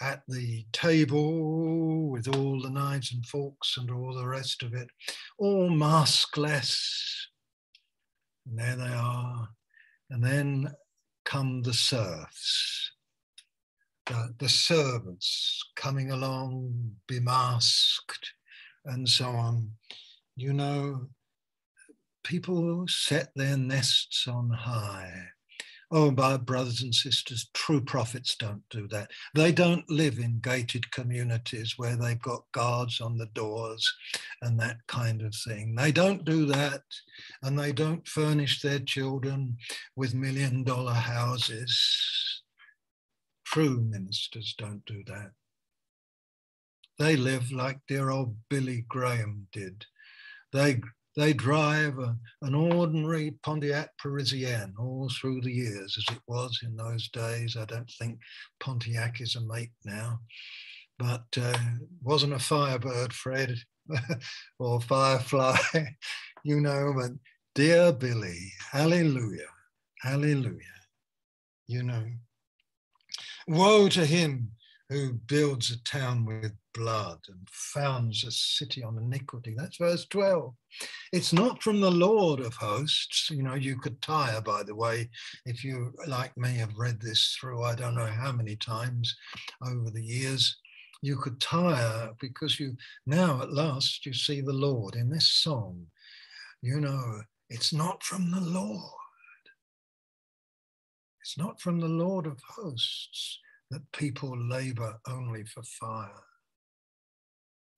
at 0.00 0.22
the 0.26 0.64
table 0.72 2.08
with 2.08 2.34
all 2.34 2.60
the 2.60 2.70
knives 2.70 3.12
and 3.12 3.24
forks 3.26 3.76
and 3.76 3.90
all 3.90 4.14
the 4.14 4.26
rest 4.26 4.62
of 4.62 4.72
it, 4.74 4.88
all 5.38 5.68
maskless. 5.70 6.80
And 8.46 8.58
there 8.58 8.76
they 8.76 8.94
are. 8.94 9.50
And 10.10 10.22
then 10.22 10.74
come 11.24 11.62
the 11.62 11.72
serfs, 11.72 12.92
the, 14.06 14.34
the 14.38 14.48
servants 14.48 15.62
coming 15.76 16.10
along, 16.10 16.96
bemasked, 17.08 18.32
and 18.84 19.08
so 19.08 19.26
on 19.26 19.72
you 20.40 20.54
know, 20.54 21.06
people 22.24 22.86
set 22.88 23.28
their 23.36 23.56
nests 23.56 24.26
on 24.26 24.50
high. 24.50 25.28
Oh, 25.92 26.12
my 26.12 26.36
brothers 26.36 26.82
and 26.82 26.94
sisters, 26.94 27.50
true 27.52 27.80
prophets 27.80 28.36
don't 28.36 28.62
do 28.70 28.86
that. 28.88 29.10
They 29.34 29.50
don't 29.50 29.88
live 29.90 30.18
in 30.18 30.38
gated 30.40 30.92
communities 30.92 31.74
where 31.76 31.96
they've 31.96 32.20
got 32.22 32.44
guards 32.52 33.00
on 33.00 33.18
the 33.18 33.26
doors 33.34 33.92
and 34.40 34.58
that 34.60 34.76
kind 34.86 35.20
of 35.22 35.34
thing. 35.34 35.74
They 35.74 35.90
don't 35.90 36.24
do 36.24 36.46
that. 36.46 36.82
And 37.42 37.58
they 37.58 37.72
don't 37.72 38.06
furnish 38.06 38.62
their 38.62 38.78
children 38.78 39.56
with 39.96 40.14
million 40.14 40.62
dollar 40.62 40.94
houses. 40.94 42.42
True 43.44 43.80
ministers 43.80 44.54
don't 44.56 44.84
do 44.86 45.02
that. 45.06 45.32
They 47.00 47.16
live 47.16 47.50
like 47.50 47.80
dear 47.88 48.10
old 48.10 48.36
Billy 48.48 48.84
Graham 48.88 49.48
did 49.50 49.86
they, 50.52 50.80
they 51.16 51.32
drive 51.32 51.98
a, 51.98 52.16
an 52.42 52.54
ordinary 52.54 53.32
Pontiac 53.42 53.90
Parisienne 53.98 54.74
all 54.78 55.08
through 55.08 55.40
the 55.40 55.52
years, 55.52 55.96
as 55.98 56.16
it 56.16 56.22
was 56.26 56.60
in 56.62 56.76
those 56.76 57.08
days. 57.08 57.56
I 57.56 57.64
don't 57.64 57.90
think 57.98 58.18
Pontiac 58.60 59.20
is 59.20 59.36
a 59.36 59.40
make 59.40 59.72
now, 59.84 60.20
but 60.98 61.24
uh, 61.40 61.58
wasn't 62.02 62.34
a 62.34 62.38
Firebird, 62.38 63.12
Fred, 63.12 63.56
or 64.58 64.80
Firefly, 64.80 65.56
you 66.44 66.60
know. 66.60 66.92
But 66.96 67.12
dear 67.54 67.92
Billy, 67.92 68.52
hallelujah, 68.70 69.50
hallelujah, 70.02 70.80
you 71.66 71.82
know. 71.82 72.06
Woe 73.48 73.88
to 73.88 74.06
him 74.06 74.52
who 74.90 75.12
builds 75.12 75.70
a 75.70 75.80
town 75.84 76.24
with 76.24 76.52
blood 76.74 77.20
and 77.28 77.48
founds 77.48 78.24
a 78.24 78.30
city 78.32 78.82
on 78.82 78.98
iniquity. 78.98 79.54
That's 79.56 79.76
verse 79.76 80.04
12. 80.06 80.52
It's 81.12 81.32
not 81.32 81.62
from 81.62 81.80
the 81.80 81.90
Lord 81.90 82.40
of 82.40 82.54
hosts. 82.54 83.30
You 83.30 83.44
know, 83.44 83.54
you 83.54 83.76
could 83.76 84.02
tire, 84.02 84.40
by 84.40 84.64
the 84.64 84.74
way, 84.74 85.08
if 85.46 85.62
you, 85.62 85.92
like 86.08 86.36
me, 86.36 86.54
have 86.54 86.76
read 86.76 87.00
this 87.00 87.36
through 87.40 87.62
I 87.62 87.76
don't 87.76 87.94
know 87.94 88.06
how 88.06 88.32
many 88.32 88.56
times 88.56 89.14
over 89.64 89.90
the 89.90 90.02
years. 90.02 90.56
You 91.02 91.16
could 91.16 91.40
tire 91.40 92.10
because 92.20 92.58
you 92.58 92.76
now 93.06 93.40
at 93.42 93.52
last 93.52 94.04
you 94.04 94.12
see 94.12 94.40
the 94.40 94.52
Lord 94.52 94.96
in 94.96 95.08
this 95.08 95.32
song. 95.32 95.86
You 96.62 96.80
know, 96.80 97.22
it's 97.48 97.72
not 97.72 98.02
from 98.02 98.32
the 98.32 98.40
Lord. 98.40 98.82
It's 101.22 101.38
not 101.38 101.60
from 101.60 101.78
the 101.78 101.88
Lord 101.88 102.26
of 102.26 102.40
hosts 102.46 103.38
that 103.70 103.92
people 103.92 104.36
labor 104.48 104.98
only 105.08 105.44
for 105.44 105.62
fire. 105.62 106.24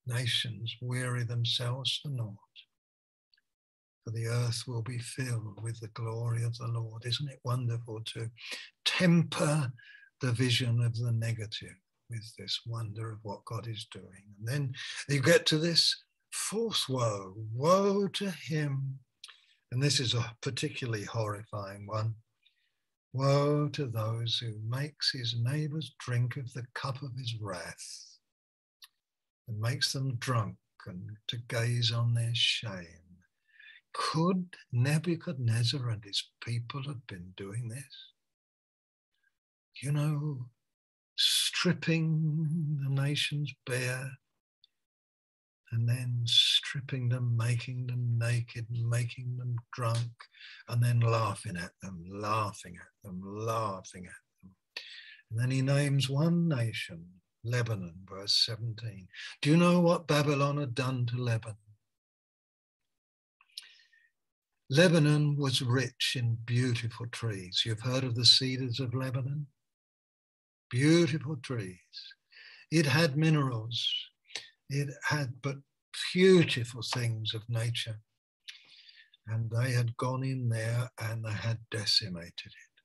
Nations 0.06 0.74
weary 0.81 1.23
themselves 1.23 2.01
for 2.02 2.09
naught, 2.09 2.36
for 4.02 4.10
the 4.10 4.27
earth 4.27 4.64
will 4.66 4.82
be 4.82 4.98
filled 4.98 5.62
with 5.62 5.78
the 5.81 5.89
glory 5.89 6.43
of 6.43 6.56
the 6.56 6.66
Lord. 6.66 7.05
Isn't 7.05 7.31
it 7.31 7.39
wonderful 7.44 8.01
to 8.14 8.28
temper 8.85 9.70
the 10.20 10.32
vision 10.32 10.82
of 10.82 10.97
the 10.97 11.12
negative 11.12 11.77
with 12.10 12.24
this 12.36 12.60
wonder 12.66 13.12
of 13.12 13.19
what 13.23 13.44
God 13.44 13.69
is 13.69 13.86
doing? 13.93 14.24
And 14.39 14.48
then 14.48 14.73
you 15.09 15.20
get 15.20 15.47
to 15.47 15.59
this 15.59 16.02
fourth 16.32 16.89
woe 16.89 17.35
woe 17.52 18.09
to 18.09 18.31
him. 18.31 18.98
And 19.70 19.82
this 19.82 20.01
is 20.01 20.14
a 20.14 20.35
particularly 20.40 21.05
horrifying 21.05 21.86
one 21.86 22.14
Woe 23.12 23.68
to 23.68 23.86
those 23.86 24.39
who 24.39 24.59
makes 24.66 25.12
his 25.12 25.36
neighbors 25.39 25.94
drink 25.98 26.36
of 26.36 26.52
the 26.55 26.64
cup 26.74 27.02
of 27.02 27.14
his 27.16 27.34
wrath 27.40 28.18
and 29.48 29.60
makes 29.60 29.93
them 29.93 30.16
drunk 30.16 30.56
and 30.86 31.10
to 31.28 31.36
gaze 31.48 31.93
on 31.93 32.14
their 32.14 32.34
shame. 32.34 32.86
Could 33.93 34.56
Nebuchadnezzar 34.72 35.90
and 35.90 36.02
his 36.02 36.30
people 36.40 36.82
have 36.84 37.06
been 37.06 37.34
doing 37.36 37.68
this? 37.68 38.12
You 39.82 39.93
know, 39.93 40.47
stripping 41.16 42.78
the 42.82 42.89
nations 42.89 43.52
bare, 43.66 44.10
and 45.72 45.88
then 45.88 46.20
stripping 46.24 47.08
them, 47.08 47.36
making 47.36 47.86
them 47.86 48.18
naked, 48.18 48.66
making 48.70 49.36
them 49.38 49.56
drunk, 49.72 50.10
and 50.68 50.82
then 50.82 51.00
laughing 51.00 51.56
at 51.56 51.72
them, 51.82 52.04
laughing 52.10 52.76
at 52.76 52.92
them, 53.02 53.20
laughing 53.24 54.04
at 54.04 54.12
them. 54.42 54.50
And 55.30 55.40
then 55.40 55.50
he 55.50 55.62
names 55.62 56.10
one 56.10 56.46
nation, 56.46 57.04
Lebanon, 57.42 57.94
verse 58.04 58.44
17. 58.46 59.08
Do 59.40 59.50
you 59.50 59.56
know 59.56 59.80
what 59.80 60.06
Babylon 60.06 60.58
had 60.58 60.74
done 60.74 61.06
to 61.06 61.16
Lebanon? 61.16 61.56
Lebanon 64.68 65.36
was 65.36 65.62
rich 65.62 66.16
in 66.18 66.38
beautiful 66.46 67.06
trees. 67.06 67.62
You've 67.64 67.80
heard 67.80 68.04
of 68.04 68.14
the 68.14 68.24
cedars 68.24 68.78
of 68.78 68.94
Lebanon? 68.94 69.46
Beautiful 70.70 71.36
trees. 71.36 71.78
It 72.70 72.86
had 72.86 73.16
minerals, 73.18 73.86
it 74.72 74.90
had 75.04 75.34
but 75.42 75.56
beautiful 76.14 76.82
things 76.82 77.34
of 77.34 77.42
nature. 77.48 78.00
And 79.28 79.50
they 79.50 79.72
had 79.72 79.96
gone 79.96 80.24
in 80.24 80.48
there 80.50 80.90
and 81.00 81.24
they 81.24 81.32
had 81.32 81.58
decimated 81.70 82.32
it. 82.46 82.82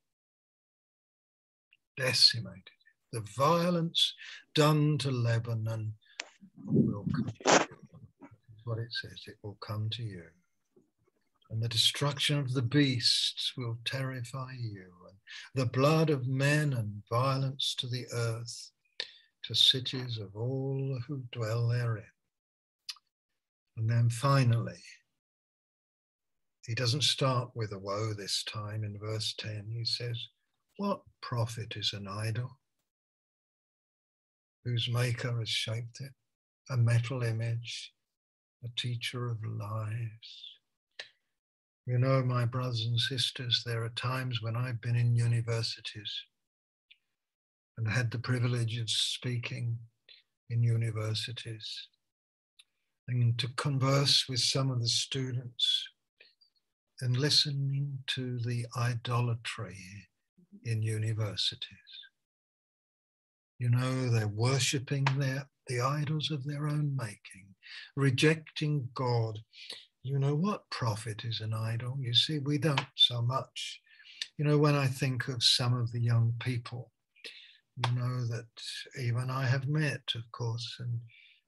Decimated 2.04 2.64
it. 2.68 3.14
The 3.14 3.26
violence 3.38 4.14
done 4.56 4.98
to 5.00 5.12
Lebanon 5.12 5.96
will 6.66 7.06
come 7.16 7.34
to 7.44 7.52
you. 7.56 7.78
What 8.66 8.80
it 8.80 8.92
says. 8.92 9.24
It 9.28 9.38
will 9.44 9.58
come 9.62 9.90
to 9.92 10.04
you. 10.04 10.24
and 11.52 11.62
the 11.62 11.70
destruction 11.70 12.40
of 12.40 12.54
the 12.54 12.64
beasts 12.64 13.54
will 13.58 13.78
terrify 13.86 14.52
you, 14.60 14.86
and 15.08 15.18
the 15.56 15.72
blood 15.72 16.10
of 16.10 16.28
men 16.28 16.74
and 16.74 17.04
violence 17.10 17.76
to 17.80 17.88
the 17.88 18.06
earth, 18.14 18.72
to 19.48 19.56
cities 19.56 20.18
of 20.18 20.36
all 20.36 21.00
who 21.08 21.24
dwell 21.32 21.68
therein. 21.68 22.04
And 23.78 23.90
then 23.90 24.10
finally, 24.10 24.82
he 26.66 26.76
doesn't 26.76 27.04
start 27.04 27.50
with 27.56 27.72
a 27.72 27.80
woe 27.80 28.14
this 28.14 28.44
time 28.44 28.84
in 28.84 29.00
verse 29.00 29.34
10. 29.38 29.68
He 29.72 29.86
says, 29.86 30.20
What 30.78 31.02
profit 31.22 31.76
is 31.76 31.94
an 31.94 32.08
idol 32.08 32.60
whose 34.66 34.90
maker 34.90 35.40
has 35.40 35.50
shaped 35.50 36.02
it? 36.02 36.12
A 36.70 36.78
metal 36.78 37.24
image, 37.24 37.94
a 38.64 38.68
teacher 38.76 39.30
of 39.30 39.38
lies 39.44 40.58
you 41.88 41.98
know, 41.98 42.22
my 42.22 42.44
brothers 42.44 42.86
and 42.86 43.00
sisters, 43.00 43.64
there 43.66 43.82
are 43.86 43.90
times 43.90 44.42
when 44.42 44.58
I've 44.58 44.82
been 44.82 44.98
in 44.98 45.16
universities 45.16 46.14
and 47.78 47.88
had 47.88 48.12
the 48.12 48.20
privilege 48.20 48.78
of 48.80 48.90
speaking 48.90 49.78
in 50.50 50.64
universities 50.64 51.88
and 53.08 53.38
to 53.40 53.48
converse 53.56 54.26
with 54.28 54.40
some 54.40 54.72
of 54.72 54.82
the 54.82 54.88
students 54.88 55.88
and 57.02 57.16
listening 57.16 58.00
to 58.08 58.40
the 58.40 58.66
idolatry 58.78 59.78
in 60.66 60.82
universities. 60.82 61.78
You 63.60 63.70
know, 63.70 64.10
they're 64.10 64.28
worshipping 64.28 65.06
their, 65.18 65.48
the 65.68 65.82
idols 65.82 66.32
of 66.32 66.46
their 66.46 66.68
own 66.68 66.96
making, 66.96 67.56
rejecting 67.96 68.90
God 68.94 69.40
you 70.08 70.20
know, 70.20 70.36
what 70.36 70.70
profit 70.70 71.26
is 71.26 71.42
an 71.42 71.54
idol? 71.54 71.98
You 72.00 72.14
see, 72.14 72.40
we 72.40 72.58
don't 72.58 72.86
so 72.96 73.22
much. 73.22 73.82
You 74.38 74.46
know, 74.46 74.58
when 74.58 74.74
I 74.74 74.88
think 74.88 75.28
of 75.28 75.44
some 75.44 75.78
of 75.78 75.92
the 75.92 76.00
young 76.00 76.34
people, 76.40 76.92
you 77.86 77.92
know, 77.94 78.26
that 78.28 78.48
even 79.00 79.30
I 79.30 79.46
have 79.46 79.68
met, 79.68 80.02
of 80.16 80.24
course, 80.32 80.78
and 80.80 81.00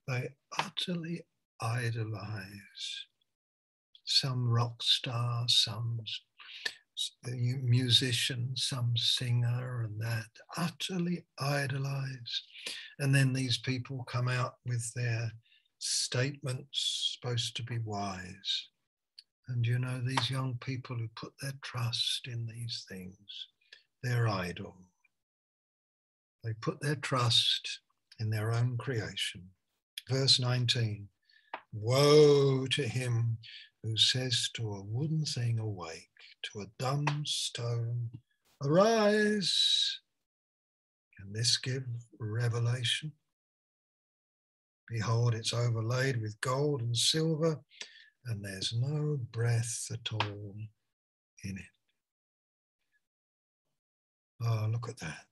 they 0.07 0.29
utterly 0.57 1.25
idolize 1.61 3.05
some 4.05 4.47
rock 4.49 4.81
star, 4.81 5.45
some 5.47 5.99
musician, 7.63 8.51
some 8.55 8.93
singer, 8.95 9.83
and 9.83 10.01
that 10.01 10.29
utterly 10.57 11.25
idolize. 11.39 12.43
And 12.99 13.13
then 13.13 13.33
these 13.33 13.59
people 13.59 14.03
come 14.03 14.27
out 14.27 14.55
with 14.65 14.91
their 14.95 15.31
statements 15.79 17.17
supposed 17.19 17.55
to 17.55 17.63
be 17.63 17.79
wise. 17.79 18.67
And 19.47 19.65
you 19.65 19.79
know, 19.79 20.01
these 20.05 20.29
young 20.29 20.57
people 20.61 20.95
who 20.97 21.07
put 21.15 21.33
their 21.41 21.53
trust 21.63 22.27
in 22.27 22.45
these 22.45 22.85
things, 22.87 23.15
they're 24.03 24.27
idle. 24.27 24.77
They 26.43 26.53
put 26.61 26.79
their 26.81 26.95
trust 26.95 27.79
in 28.19 28.29
their 28.29 28.51
own 28.51 28.77
creation. 28.77 29.49
Verse 30.09 30.39
19 30.39 31.07
Woe 31.73 32.65
to 32.67 32.87
him 32.87 33.37
who 33.83 33.95
says 33.97 34.49
to 34.55 34.73
a 34.73 34.83
wooden 34.83 35.25
thing, 35.25 35.59
Awake, 35.59 36.09
to 36.43 36.61
a 36.61 36.71
dumb 36.77 37.05
stone, 37.25 38.09
Arise. 38.63 39.99
Can 41.17 41.31
this 41.31 41.57
give 41.57 41.83
revelation? 42.19 43.11
Behold, 44.87 45.35
it's 45.35 45.53
overlaid 45.53 46.19
with 46.19 46.41
gold 46.41 46.81
and 46.81 46.97
silver, 46.97 47.59
and 48.25 48.43
there's 48.43 48.73
no 48.73 49.19
breath 49.31 49.87
at 49.91 50.11
all 50.11 50.55
in 51.43 51.57
it. 51.57 51.65
Oh, 54.41 54.67
look 54.71 54.89
at 54.89 54.97
that. 54.99 55.28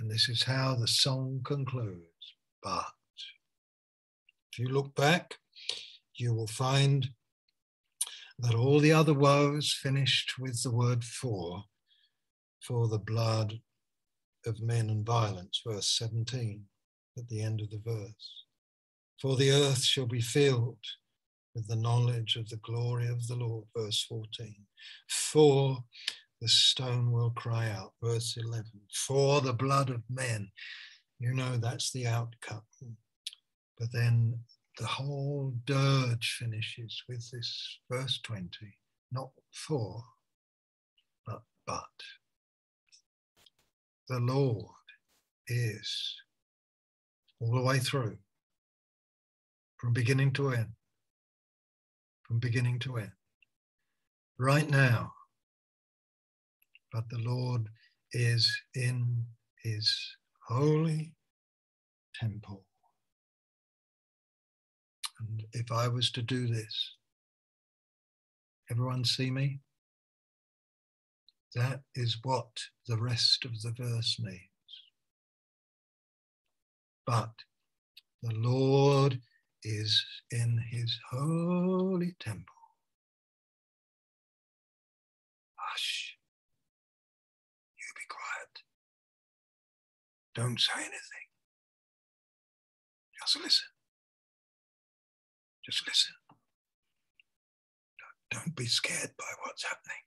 And 0.00 0.10
this 0.10 0.28
is 0.28 0.42
how 0.42 0.74
the 0.74 0.88
song 0.88 1.40
concludes. 1.44 2.02
But 2.62 2.84
if 4.52 4.58
you 4.58 4.68
look 4.68 4.94
back, 4.94 5.36
you 6.16 6.34
will 6.34 6.46
find 6.46 7.08
that 8.38 8.54
all 8.54 8.80
the 8.80 8.92
other 8.92 9.14
woes 9.14 9.72
finished 9.72 10.34
with 10.38 10.62
the 10.62 10.70
word 10.70 11.02
for, 11.04 11.64
for 12.60 12.88
the 12.88 12.98
blood 12.98 13.60
of 14.44 14.60
men 14.60 14.90
and 14.90 15.04
violence, 15.04 15.62
verse 15.66 15.88
17 15.98 16.64
at 17.18 17.28
the 17.28 17.42
end 17.42 17.60
of 17.60 17.70
the 17.70 17.80
verse. 17.84 18.44
For 19.20 19.36
the 19.36 19.50
earth 19.50 19.82
shall 19.82 20.06
be 20.06 20.20
filled 20.20 20.78
with 21.54 21.66
the 21.68 21.76
knowledge 21.76 22.36
of 22.36 22.48
the 22.50 22.58
glory 22.58 23.08
of 23.08 23.26
the 23.26 23.36
Lord. 23.36 23.64
Verse 23.74 24.04
14. 24.06 24.54
For 25.08 25.78
the 26.40 26.48
stone 26.48 27.12
will 27.12 27.30
cry 27.30 27.70
out. 27.70 27.92
Verse 28.02 28.36
11. 28.36 28.64
For 28.92 29.40
the 29.40 29.52
blood 29.52 29.90
of 29.90 30.02
men. 30.10 30.50
You 31.18 31.32
know 31.32 31.56
that's 31.56 31.92
the 31.92 32.06
outcome. 32.06 32.62
But 33.78 33.88
then 33.92 34.38
the 34.78 34.86
whole 34.86 35.54
dirge 35.64 36.36
finishes 36.38 37.02
with 37.08 37.30
this 37.30 37.78
verse 37.90 38.20
20. 38.22 38.48
Not 39.12 39.30
for, 39.52 40.02
but 41.26 41.42
but. 41.66 41.84
The 44.08 44.20
Lord 44.20 44.66
is 45.48 46.14
all 47.40 47.54
the 47.54 47.62
way 47.62 47.78
through 47.78 48.18
from 49.78 49.92
beginning 49.92 50.32
to 50.32 50.50
end. 50.50 50.72
From 52.22 52.38
beginning 52.38 52.78
to 52.80 52.98
end. 52.98 53.12
Right 54.38 54.68
now. 54.68 55.12
But 56.96 57.10
the 57.10 57.18
Lord 57.18 57.68
is 58.12 58.50
in 58.74 59.26
his 59.62 59.94
holy 60.48 61.12
temple. 62.18 62.64
And 65.20 65.42
if 65.52 65.70
I 65.70 65.88
was 65.88 66.10
to 66.12 66.22
do 66.22 66.46
this, 66.46 66.94
everyone 68.70 69.04
see 69.04 69.30
me? 69.30 69.60
That 71.54 71.82
is 71.94 72.16
what 72.22 72.48
the 72.88 72.96
rest 72.96 73.44
of 73.44 73.60
the 73.60 73.74
verse 73.76 74.16
means. 74.18 74.40
But 77.06 77.34
the 78.22 78.32
Lord 78.32 79.20
is 79.62 80.02
in 80.30 80.64
his 80.70 80.98
holy 81.10 82.16
temple. 82.20 82.54
Hush. 85.56 86.16
You 87.78 87.86
be 87.94 88.06
quiet. 88.08 88.62
Don't 90.36 90.60
say 90.60 90.72
anything. 90.76 91.26
Just 93.18 93.36
listen. 93.36 93.68
Just 95.64 95.86
listen. 95.88 96.14
Don't 98.30 98.54
be 98.54 98.66
scared 98.66 99.12
by 99.18 99.24
what's 99.44 99.64
happening. 99.64 100.02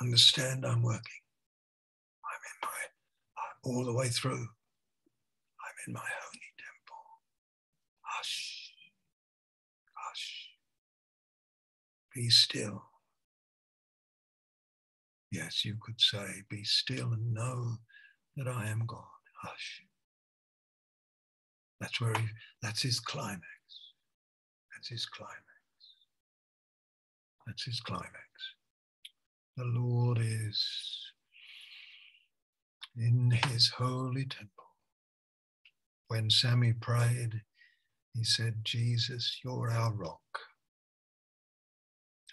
Understand 0.00 0.64
I'm 0.64 0.82
working. 0.82 1.22
I'm 2.24 2.40
in 2.52 2.68
my, 2.68 3.78
all 3.78 3.84
the 3.84 3.92
way 3.92 4.08
through. 4.08 4.34
I'm 4.34 5.76
in 5.88 5.92
my 5.92 6.00
holy 6.00 6.52
temple. 6.58 7.04
Hush, 8.02 8.72
hush. 9.94 10.48
Be 12.14 12.30
still. 12.30 12.84
Yes, 15.32 15.64
you 15.64 15.74
could 15.80 16.00
say, 16.00 16.42
Be 16.48 16.62
still 16.62 17.12
and 17.14 17.34
know 17.34 17.78
that 18.36 18.48
I 18.48 18.68
am 18.68 18.84
God. 18.86 19.04
Hush. 19.42 19.82
That's 21.80 22.00
where 22.00 22.14
he, 22.14 22.26
that's 22.62 22.82
his 22.82 23.00
climax. 23.00 23.42
That's 24.74 24.88
his 24.88 25.06
climax. 25.06 25.36
That's 27.46 27.64
his 27.64 27.80
climax. 27.80 28.10
The 29.56 29.64
Lord 29.64 30.18
is 30.20 30.64
in 32.96 33.32
his 33.48 33.68
holy 33.68 34.24
temple. 34.24 34.48
When 36.08 36.30
Sammy 36.30 36.72
prayed, 36.72 37.42
he 38.14 38.24
said, 38.24 38.56
Jesus, 38.64 39.40
you're 39.44 39.70
our 39.70 39.92
rock. 39.92 40.20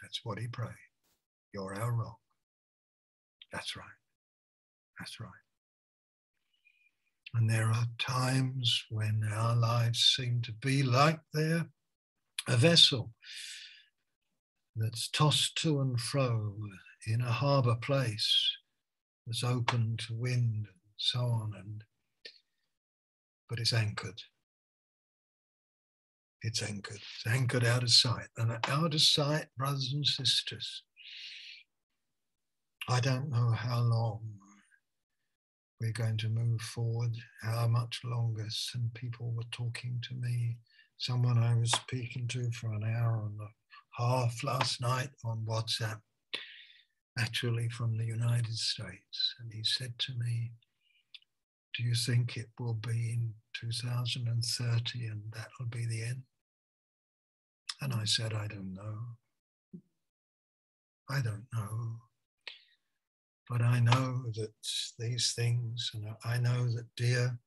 That's 0.01 0.21
what 0.23 0.39
he 0.39 0.47
prayed. 0.47 0.69
You're 1.53 1.75
our 1.75 1.93
rock. 1.93 2.17
That's 3.51 3.75
right. 3.75 3.85
That's 4.99 5.19
right. 5.19 5.48
And 7.33 7.49
there 7.49 7.69
are 7.69 7.85
times 7.99 8.85
when 8.89 9.21
our 9.31 9.55
lives 9.55 10.13
seem 10.15 10.41
to 10.43 10.51
be 10.51 10.83
like 10.83 11.19
they're 11.33 11.67
a 12.47 12.57
vessel 12.57 13.11
that's 14.75 15.09
tossed 15.09 15.55
to 15.61 15.81
and 15.81 15.99
fro 15.99 16.55
in 17.05 17.21
a 17.21 17.31
harbour 17.31 17.75
place 17.75 18.57
that's 19.27 19.43
open 19.43 19.97
to 19.97 20.15
wind 20.15 20.65
and 20.67 20.93
so 20.97 21.19
on, 21.19 21.53
and 21.55 21.83
but 23.47 23.59
it's 23.59 23.73
anchored 23.73 24.21
it's 26.41 26.61
anchored. 26.63 26.95
It's 26.97 27.27
anchored 27.27 27.65
out 27.65 27.83
of 27.83 27.91
sight. 27.91 28.27
And 28.37 28.57
out 28.67 28.93
of 28.93 29.01
sight, 29.01 29.47
brothers 29.57 29.91
and 29.93 30.05
sisters, 30.05 30.83
I 32.87 32.99
don't 32.99 33.29
know 33.29 33.51
how 33.51 33.81
long 33.81 34.21
we're 35.79 35.91
going 35.91 36.17
to 36.17 36.29
move 36.29 36.59
forward, 36.61 37.15
how 37.41 37.67
much 37.67 38.01
longer. 38.03 38.45
Some 38.49 38.91
people 38.93 39.31
were 39.31 39.43
talking 39.51 40.01
to 40.09 40.13
me, 40.15 40.57
someone 40.97 41.37
I 41.37 41.55
was 41.55 41.71
speaking 41.71 42.27
to 42.29 42.51
for 42.51 42.73
an 42.73 42.83
hour 42.83 43.25
and 43.25 43.39
a 43.39 44.01
half 44.01 44.43
last 44.43 44.81
night 44.81 45.09
on 45.23 45.45
WhatsApp, 45.47 46.01
actually 47.17 47.69
from 47.69 47.97
the 47.97 48.05
United 48.05 48.53
States. 48.55 49.35
And 49.39 49.51
he 49.53 49.63
said 49.63 49.93
to 49.99 50.13
me, 50.13 50.51
Do 51.77 51.83
you 51.83 51.95
think 51.95 52.35
it 52.35 52.49
will 52.59 52.73
be 52.73 53.13
in 53.13 53.33
2030 53.53 55.05
and 55.07 55.21
that'll 55.33 55.69
be 55.69 55.85
the 55.85 56.03
end? 56.03 56.23
And 57.81 57.93
I 57.93 58.03
said, 58.03 58.33
I 58.33 58.47
don't 58.47 58.73
know. 58.73 58.97
I 61.09 61.21
don't 61.21 61.45
know. 61.53 62.08
But 63.49 63.63
I 63.63 63.79
know 63.79 64.25
that 64.35 64.53
these 64.99 65.33
things, 65.35 65.89
and 65.95 66.05
I 66.23 66.37
know 66.37 66.71
that 66.75 66.85
dear, 66.95 67.39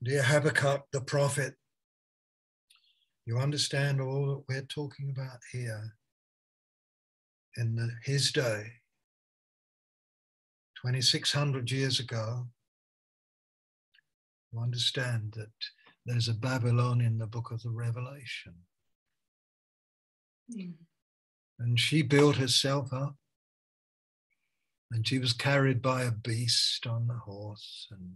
dear 0.00 0.22
Habakkuk 0.22 0.84
the 0.92 1.00
prophet, 1.00 1.54
you 3.26 3.38
understand 3.38 4.00
all 4.00 4.26
that 4.26 4.44
we're 4.48 4.62
talking 4.62 5.10
about 5.10 5.38
here 5.50 5.96
in 7.56 7.74
the, 7.74 7.90
his 8.04 8.30
day, 8.30 8.64
2600 10.84 11.70
years 11.72 11.98
ago. 11.98 12.46
You 14.52 14.60
understand 14.60 15.34
that 15.36 15.50
there's 16.06 16.28
a 16.28 16.34
Babylon 16.34 17.00
in 17.00 17.18
the 17.18 17.26
book 17.26 17.50
of 17.50 17.60
the 17.62 17.70
Revelation. 17.70 18.54
Mm. 20.54 20.74
And 21.58 21.80
she 21.80 22.02
built 22.02 22.36
herself 22.36 22.92
up 22.92 23.16
and 24.94 25.06
she 25.06 25.18
was 25.18 25.32
carried 25.32 25.82
by 25.82 26.02
a 26.02 26.12
beast 26.12 26.86
on 26.86 27.08
the 27.08 27.14
horse, 27.14 27.88
and 27.90 28.12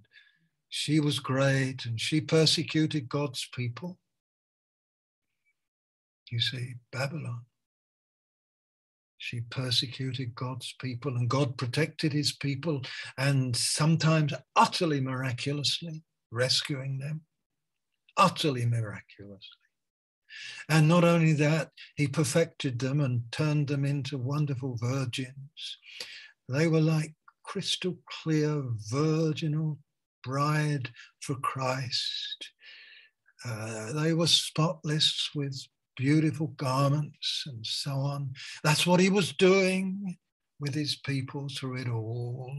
she 0.68 1.00
was 1.00 1.18
great, 1.18 1.84
and 1.84 2.00
she 2.00 2.20
persecuted 2.20 3.08
God's 3.08 3.48
people. 3.52 3.98
You 6.30 6.40
see, 6.40 6.74
Babylon. 6.92 7.46
She 9.16 9.40
persecuted 9.40 10.36
God's 10.36 10.72
people, 10.80 11.16
and 11.16 11.28
God 11.28 11.58
protected 11.58 12.12
his 12.12 12.32
people, 12.32 12.82
and 13.16 13.56
sometimes 13.56 14.32
utterly 14.54 15.00
miraculously 15.00 16.04
rescuing 16.30 16.98
them. 16.98 17.22
Utterly 18.16 18.66
miraculously. 18.66 19.56
And 20.68 20.86
not 20.86 21.02
only 21.02 21.32
that, 21.34 21.72
he 21.96 22.06
perfected 22.06 22.78
them 22.78 23.00
and 23.00 23.22
turned 23.32 23.68
them 23.68 23.84
into 23.84 24.18
wonderful 24.18 24.76
virgins. 24.76 25.78
They 26.48 26.66
were 26.66 26.80
like 26.80 27.14
crystal 27.44 27.98
clear, 28.22 28.62
virginal 28.90 29.78
bride 30.22 30.90
for 31.20 31.34
Christ. 31.36 32.50
Uh, 33.44 33.92
they 33.92 34.12
were 34.12 34.26
spotless 34.26 35.30
with 35.34 35.56
beautiful 35.96 36.48
garments 36.56 37.44
and 37.46 37.64
so 37.64 37.92
on. 37.92 38.32
That's 38.64 38.86
what 38.86 39.00
he 39.00 39.10
was 39.10 39.32
doing 39.32 40.16
with 40.60 40.74
his 40.74 40.96
people 40.96 41.48
through 41.48 41.78
it 41.78 41.88
all. 41.88 42.52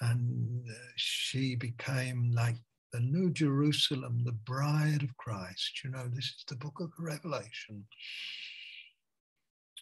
And 0.00 0.64
uh, 0.68 0.74
she 0.96 1.56
became 1.56 2.32
like 2.34 2.56
the 2.92 3.00
New 3.00 3.30
Jerusalem, 3.30 4.22
the 4.24 4.32
bride 4.32 5.02
of 5.02 5.16
Christ. 5.16 5.80
You 5.84 5.90
know, 5.90 6.08
this 6.08 6.24
is 6.24 6.44
the 6.48 6.56
book 6.56 6.80
of 6.80 6.90
Revelation. 6.98 7.84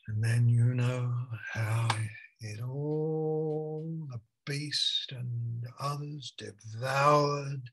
And 0.09 0.23
then 0.23 0.49
you 0.49 0.75
know 0.75 1.15
how 1.53 1.89
others 6.25 6.33
devoured 6.37 7.71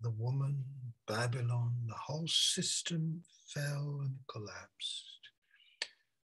the 0.00 0.10
woman, 0.10 0.64
Babylon. 1.06 1.72
The 1.86 1.94
whole 1.94 2.26
system 2.26 3.22
fell 3.46 4.00
and 4.02 4.16
collapsed. 4.30 5.20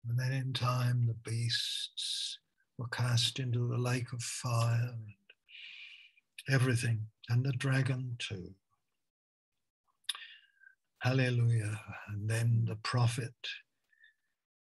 And 0.06 0.18
then 0.18 0.32
in 0.32 0.52
time, 0.52 1.06
the 1.06 1.30
beasts 1.30 2.38
were 2.76 2.88
cast 2.88 3.38
into 3.38 3.68
the 3.68 3.78
lake 3.78 4.12
of 4.12 4.22
fire 4.22 4.90
and 4.92 5.14
everything, 6.50 7.06
and 7.28 7.44
the 7.44 7.52
dragon 7.52 8.16
too. 8.18 8.54
Hallelujah. 10.98 11.80
And 12.08 12.28
then 12.28 12.64
the 12.68 12.76
prophet 12.76 13.34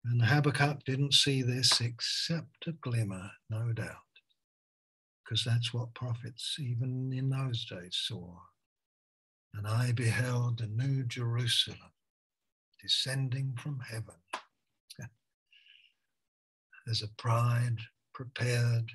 and 0.04 0.22
Habakkuk 0.22 0.84
didn't 0.84 1.14
see 1.14 1.42
this 1.42 1.80
except 1.80 2.66
a 2.66 2.72
glimmer, 2.72 3.32
no 3.50 3.72
doubt, 3.72 4.05
because 5.26 5.44
that's 5.44 5.74
what 5.74 5.94
prophets, 5.94 6.56
even 6.60 7.12
in 7.12 7.30
those 7.30 7.64
days, 7.64 7.98
saw. 8.06 8.36
And 9.54 9.66
I 9.66 9.92
beheld 9.92 10.58
the 10.58 10.66
new 10.66 11.04
Jerusalem 11.04 11.92
descending 12.80 13.54
from 13.58 13.80
heaven 13.80 14.14
as 16.88 17.02
a 17.02 17.08
bride 17.20 17.78
prepared 18.14 18.92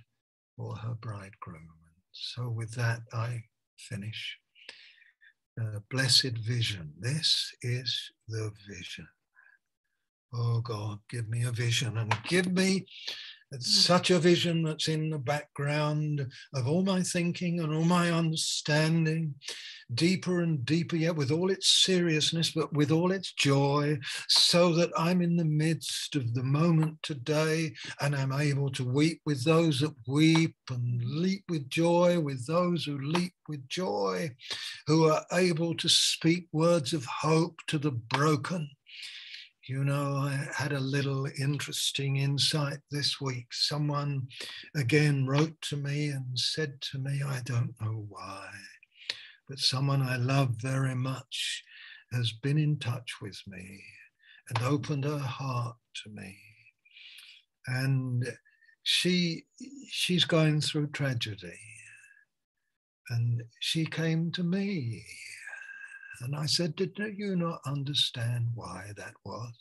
for 0.56 0.76
her 0.78 0.94
bridegroom. 0.94 1.68
And 1.86 1.95
So, 2.12 2.49
with 2.49 2.72
that, 2.76 3.02
I 3.14 3.44
finish. 3.78 4.38
Uh, 5.60 5.80
blessed 5.90 6.38
vision. 6.38 6.94
This 6.99 7.52
is 7.62 8.12
the 8.30 8.52
vision. 8.70 9.08
Oh 10.34 10.62
God, 10.62 10.99
give 11.10 11.28
me 11.28 11.44
a 11.44 11.52
vision 11.52 11.98
and 11.98 12.16
give 12.24 12.49
me 12.52 12.86
Hmm. 13.52 13.60
such 13.60 14.11
a 14.11 14.19
vision 14.19 14.64
that's 14.64 14.88
in 14.88 15.10
the 15.10 15.19
background 15.19 16.26
of 16.56 16.68
all 16.68 16.84
my 16.84 17.02
thinking 17.02 17.60
and 17.60 17.73
all 17.73 17.84
my 17.84 18.10
understanding, 18.11 19.36
deeper 19.94 20.40
and 20.40 20.65
deeper 20.65 20.95
yet, 20.95 21.18
with 21.18 21.32
all 21.32 21.52
its 21.52 21.68
seriousness, 21.84 22.52
but 22.52 22.72
with 22.72 22.91
all 22.91 23.11
its 23.11 23.34
joy, 23.34 23.99
so 24.30 24.73
that 24.76 24.91
I'm 24.98 25.22
in 25.22 25.36
the 25.36 25.44
midst 25.44 26.15
of 26.15 26.34
the 26.34 26.44
moment 26.44 27.03
today 27.03 27.73
and 27.99 28.15
I'm 28.15 28.32
able 28.32 28.69
to 28.72 28.86
weep 28.86 29.22
with 29.26 29.44
those 29.44 29.82
that 29.82 29.95
weep 30.07 30.56
and 30.69 31.03
leap 31.03 31.44
with 31.49 31.69
joy 31.69 32.19
with 32.19 32.48
those 32.48 32.86
who 32.86 32.98
leap 32.99 33.34
with 33.49 33.68
joy, 33.68 34.32
who 34.88 35.10
are 35.10 35.26
able 35.34 35.76
to 35.76 35.90
speak 35.90 36.48
words 36.53 36.94
of 36.94 37.03
hope 37.06 37.60
to 37.68 37.78
the 37.78 37.91
broken 37.91 38.69
you 39.67 39.83
know, 39.83 40.15
I 40.17 40.47
had 40.55 40.73
a 40.73 40.79
little 40.79 41.27
interesting 41.39 42.17
insight 42.17 42.79
this 42.89 43.21
week. 43.21 43.47
Someone 43.51 44.27
again 44.75 45.27
wrote 45.27 45.59
to 45.69 45.77
me 45.77 46.09
and 46.09 46.25
said 46.38 46.81
to 46.91 46.97
me, 46.97 47.21
I 47.25 47.41
don't 47.45 47.75
know 47.79 48.05
why, 48.09 48.49
but 49.47 49.59
someone 49.59 50.01
I 50.01 50.17
love 50.17 50.55
very 50.59 50.95
much 50.95 51.63
has 52.11 52.31
been 52.31 52.57
in 52.57 52.79
touch 52.79 53.17
with 53.21 53.39
me 53.47 53.83
and 54.49 54.65
opened 54.65 55.03
her 55.03 55.19
heart 55.19 55.77
to 56.03 56.09
me. 56.09 56.38
And 57.67 58.25
she 58.83 59.43
she's 59.89 60.25
going 60.25 60.61
through 60.61 60.88
tragedy. 60.88 61.59
And 63.09 63.43
she 63.59 63.85
came 63.85 64.31
to 64.31 64.43
me 64.43 65.03
and 66.23 66.35
I 66.35 66.45
said, 66.45 66.76
Did 66.76 66.98
you 66.98 67.35
not 67.35 67.61
understand 67.65 68.49
why 68.53 68.91
that 68.98 69.14
was? 69.26 69.53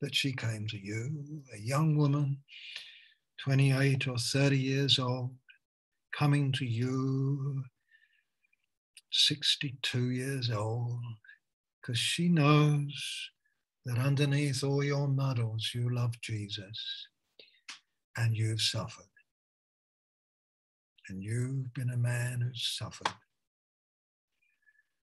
That 0.00 0.14
she 0.14 0.32
came 0.32 0.66
to 0.68 0.78
you, 0.78 1.42
a 1.54 1.58
young 1.58 1.96
woman, 1.96 2.38
28 3.44 4.08
or 4.08 4.16
30 4.16 4.58
years 4.58 4.98
old, 4.98 5.30
coming 6.16 6.52
to 6.52 6.64
you, 6.64 7.64
62 9.12 10.10
years 10.10 10.50
old, 10.50 11.00
because 11.80 11.98
she 11.98 12.28
knows 12.28 13.30
that 13.84 13.98
underneath 13.98 14.62
all 14.62 14.84
your 14.84 15.08
muddles, 15.08 15.72
you 15.74 15.92
love 15.92 16.12
Jesus 16.20 17.06
and 18.16 18.36
you've 18.36 18.60
suffered. 18.60 19.04
And 21.08 21.22
you've 21.22 21.72
been 21.74 21.90
a 21.90 21.96
man 21.96 22.40
who's 22.40 22.76
suffered 22.78 23.12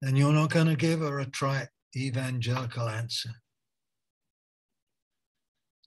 then 0.02 0.16
you're 0.16 0.34
not 0.34 0.52
going 0.52 0.68
to 0.68 0.76
give 0.76 1.00
her 1.00 1.20
a 1.20 1.26
trite 1.26 1.68
evangelical 1.96 2.88
answer. 2.88 3.32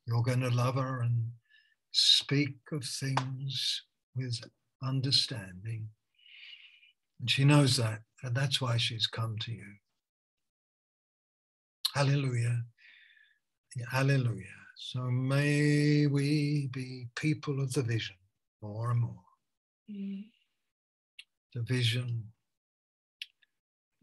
You're 0.06 0.22
going 0.22 0.40
to 0.40 0.50
love 0.50 0.74
her 0.74 1.02
and 1.02 1.30
speak 1.92 2.56
of 2.72 2.84
things 2.84 3.82
with 4.16 4.40
understanding. 4.82 5.88
And 7.20 7.30
she 7.30 7.44
knows 7.44 7.76
that, 7.76 8.00
and 8.22 8.34
that's 8.34 8.60
why 8.60 8.76
she's 8.76 9.06
come 9.06 9.36
to 9.42 9.52
you. 9.52 9.74
Hallelujah. 11.94 12.62
Hallelujah. 13.90 14.44
So 14.76 15.02
may 15.02 16.06
we 16.06 16.68
be 16.72 17.06
people 17.14 17.60
of 17.62 17.72
the 17.72 17.82
vision 17.82 18.16
more 18.60 18.90
and 18.90 19.00
more. 19.00 19.24
Mm. 19.90 20.24
The 21.54 21.62
vision 21.62 22.24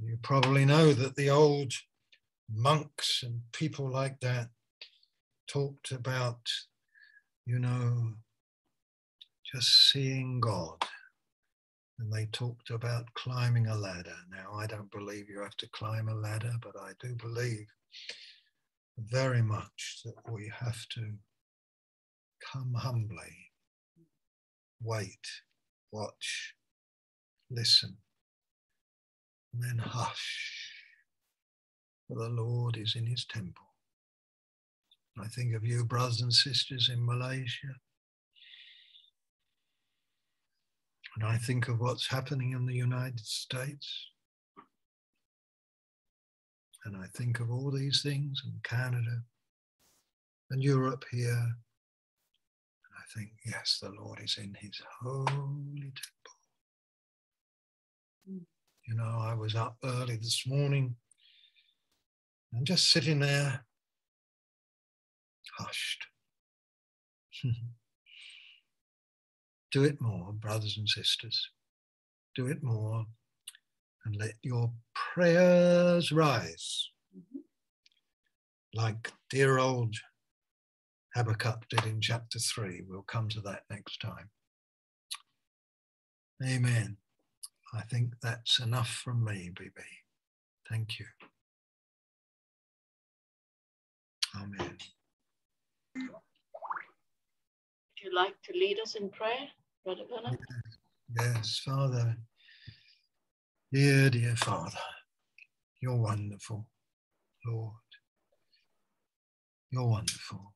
You 0.01 0.17
probably 0.21 0.65
know 0.65 0.93
that 0.93 1.15
the 1.15 1.30
old 1.30 1.73
monks 2.51 3.21
and 3.23 3.41
people 3.51 3.91
like 3.91 4.19
that 4.21 4.49
talked 5.47 5.91
about, 5.91 6.39
you 7.45 7.59
know, 7.59 8.13
just 9.51 9.91
seeing 9.91 10.39
God. 10.39 10.84
And 11.99 12.13
they 12.13 12.27
talked 12.27 12.69
about 12.69 13.13
climbing 13.13 13.67
a 13.67 13.76
ladder. 13.76 14.15
Now, 14.31 14.53
I 14.57 14.67
don't 14.67 14.91
believe 14.91 15.30
you 15.30 15.41
have 15.41 15.57
to 15.57 15.69
climb 15.69 16.07
a 16.07 16.15
ladder, 16.15 16.53
but 16.61 16.80
I 16.80 16.91
do 17.01 17.15
believe 17.15 17.67
very 18.97 19.41
much 19.41 20.01
that 20.05 20.31
we 20.31 20.51
have 20.59 20.88
to 20.89 21.13
come 22.53 22.73
humbly, 22.73 23.51
wait, 24.81 25.27
watch, 25.91 26.53
listen, 27.49 27.97
then 29.53 29.77
hush, 29.77 30.71
for 32.07 32.17
the 32.17 32.30
Lord 32.30 32.77
is 32.77 32.95
in 32.95 33.05
his 33.05 33.26
temple. 33.26 33.65
I 35.19 35.27
think 35.27 35.53
of 35.55 35.63
you, 35.63 35.85
brothers 35.85 36.21
and 36.21 36.34
sisters 36.34 36.89
in 36.91 37.05
Malaysia. 37.05 37.76
And 41.15 41.27
I 41.27 41.38
think 41.38 41.67
of 41.67 41.80
what's 41.80 42.07
happening 42.07 42.53
in 42.53 42.65
the 42.65 42.76
United 42.76 43.19
States. 43.19 44.07
And 46.85 46.95
I 46.95 47.07
think 47.15 47.39
of 47.41 47.51
all 47.51 47.71
these 47.71 48.01
things 48.01 48.41
in 48.45 48.53
Canada 48.63 49.23
and 50.51 50.63
Europe 50.63 51.03
here. 51.11 51.31
And 51.31 52.93
I 52.97 53.03
think, 53.13 53.31
yes, 53.45 53.80
the 53.81 53.89
Lord 53.89 54.19
is 54.23 54.38
in 54.38 54.55
his 54.59 54.81
holy 55.01 55.27
temple. 55.81 56.18
You 58.89 58.95
know, 58.95 59.19
I 59.21 59.35
was 59.35 59.53
up 59.53 59.77
early 59.83 60.15
this 60.15 60.45
morning 60.47 60.95
and 62.51 62.65
just 62.65 62.89
sitting 62.89 63.19
there, 63.19 63.63
hushed. 65.59 66.07
Do 69.71 69.83
it 69.83 70.01
more, 70.01 70.33
brothers 70.33 70.75
and 70.79 70.89
sisters. 70.89 71.51
Do 72.35 72.47
it 72.47 72.63
more 72.63 73.05
and 74.05 74.15
let 74.15 74.33
your 74.41 74.71
prayers 74.95 76.11
rise 76.11 76.89
mm-hmm. 77.15 77.41
like 78.73 79.11
dear 79.29 79.59
old 79.59 79.93
Habakkuk 81.13 81.69
did 81.69 81.85
in 81.85 82.01
chapter 82.01 82.39
3. 82.39 82.85
We'll 82.87 83.03
come 83.03 83.29
to 83.29 83.41
that 83.41 83.65
next 83.69 84.01
time. 84.01 84.31
Amen. 86.43 86.97
I 87.73 87.81
think 87.81 88.13
that's 88.21 88.59
enough 88.59 88.89
from 88.89 89.23
me, 89.23 89.51
BB. 89.53 89.81
Thank 90.69 90.99
you. 90.99 91.05
Amen. 94.35 94.77
Would 95.95 96.11
you 98.03 98.15
like 98.15 98.35
to 98.43 98.53
lead 98.53 98.79
us 98.79 98.95
in 98.95 99.09
prayer, 99.09 99.47
Brother 99.85 100.03
Bernard? 100.09 100.39
Yes, 101.19 101.61
Father. 101.65 102.17
Dear, 103.71 104.09
dear 104.09 104.35
Father, 104.35 104.79
you're 105.81 105.97
wonderful, 105.97 106.67
Lord. 107.45 107.73
You're 109.71 109.87
wonderful. 109.87 110.53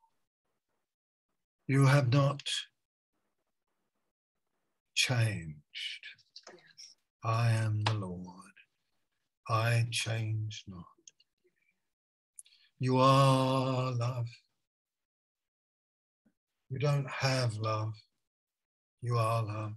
You 1.68 1.86
have 1.86 2.12
not 2.12 2.42
changed. 4.96 6.06
I 7.26 7.52
am 7.52 7.84
the 7.84 7.94
Lord. 7.94 8.52
I 9.48 9.86
change 9.92 10.64
not. 10.68 10.84
You 12.80 12.98
are 12.98 13.92
love. 13.94 14.28
You 16.70 16.80
don't 16.80 17.10
have 17.10 17.56
love. 17.56 17.94
You 19.02 19.18
are 19.18 19.44
love. 19.44 19.74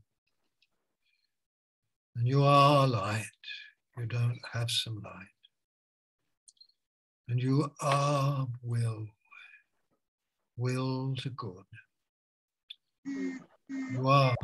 And 2.17 2.27
you 2.27 2.43
are 2.43 2.89
light. 2.89 3.25
You 3.97 4.07
don't 4.07 4.41
have 4.53 4.71
some 4.71 5.01
light. 5.05 5.37
And 7.29 7.41
you 7.41 7.71
are 7.81 8.49
will, 8.63 9.07
will 10.57 11.15
to 11.17 11.31
good. 11.31 11.65
You 13.05 14.09
are, 14.09 14.35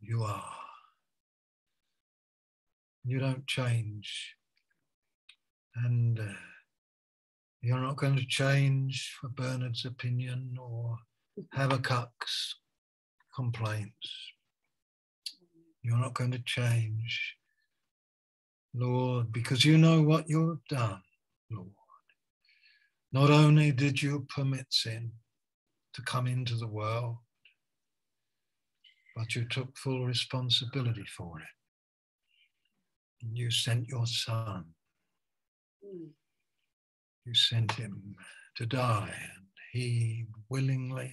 you 0.00 0.22
are. 0.22 0.65
You 3.06 3.20
don't 3.20 3.46
change. 3.46 4.34
And 5.76 6.18
uh, 6.18 6.32
you're 7.62 7.80
not 7.80 7.96
going 7.96 8.16
to 8.16 8.26
change 8.26 9.16
for 9.20 9.28
Bernard's 9.28 9.84
opinion 9.84 10.56
or 10.60 10.96
Habakkuk's 11.54 12.56
complaints. 13.34 14.32
You're 15.82 15.98
not 15.98 16.14
going 16.14 16.32
to 16.32 16.42
change, 16.44 17.36
Lord, 18.74 19.30
because 19.30 19.64
you 19.64 19.78
know 19.78 20.02
what 20.02 20.28
you've 20.28 20.64
done, 20.68 21.00
Lord. 21.50 21.68
Not 23.12 23.30
only 23.30 23.70
did 23.70 24.02
you 24.02 24.26
permit 24.34 24.66
sin 24.70 25.12
to 25.94 26.02
come 26.02 26.26
into 26.26 26.56
the 26.56 26.66
world, 26.66 27.18
but 29.14 29.36
you 29.36 29.44
took 29.44 29.76
full 29.78 30.04
responsibility 30.04 31.04
for 31.16 31.38
it. 31.38 31.46
And 33.26 33.36
you 33.36 33.50
sent 33.50 33.88
your 33.88 34.06
son. 34.06 34.64
Hmm. 35.84 36.06
You 37.24 37.34
sent 37.34 37.72
him 37.72 38.14
to 38.56 38.66
die, 38.66 39.14
and 39.14 39.46
he 39.72 40.26
willingly 40.48 41.12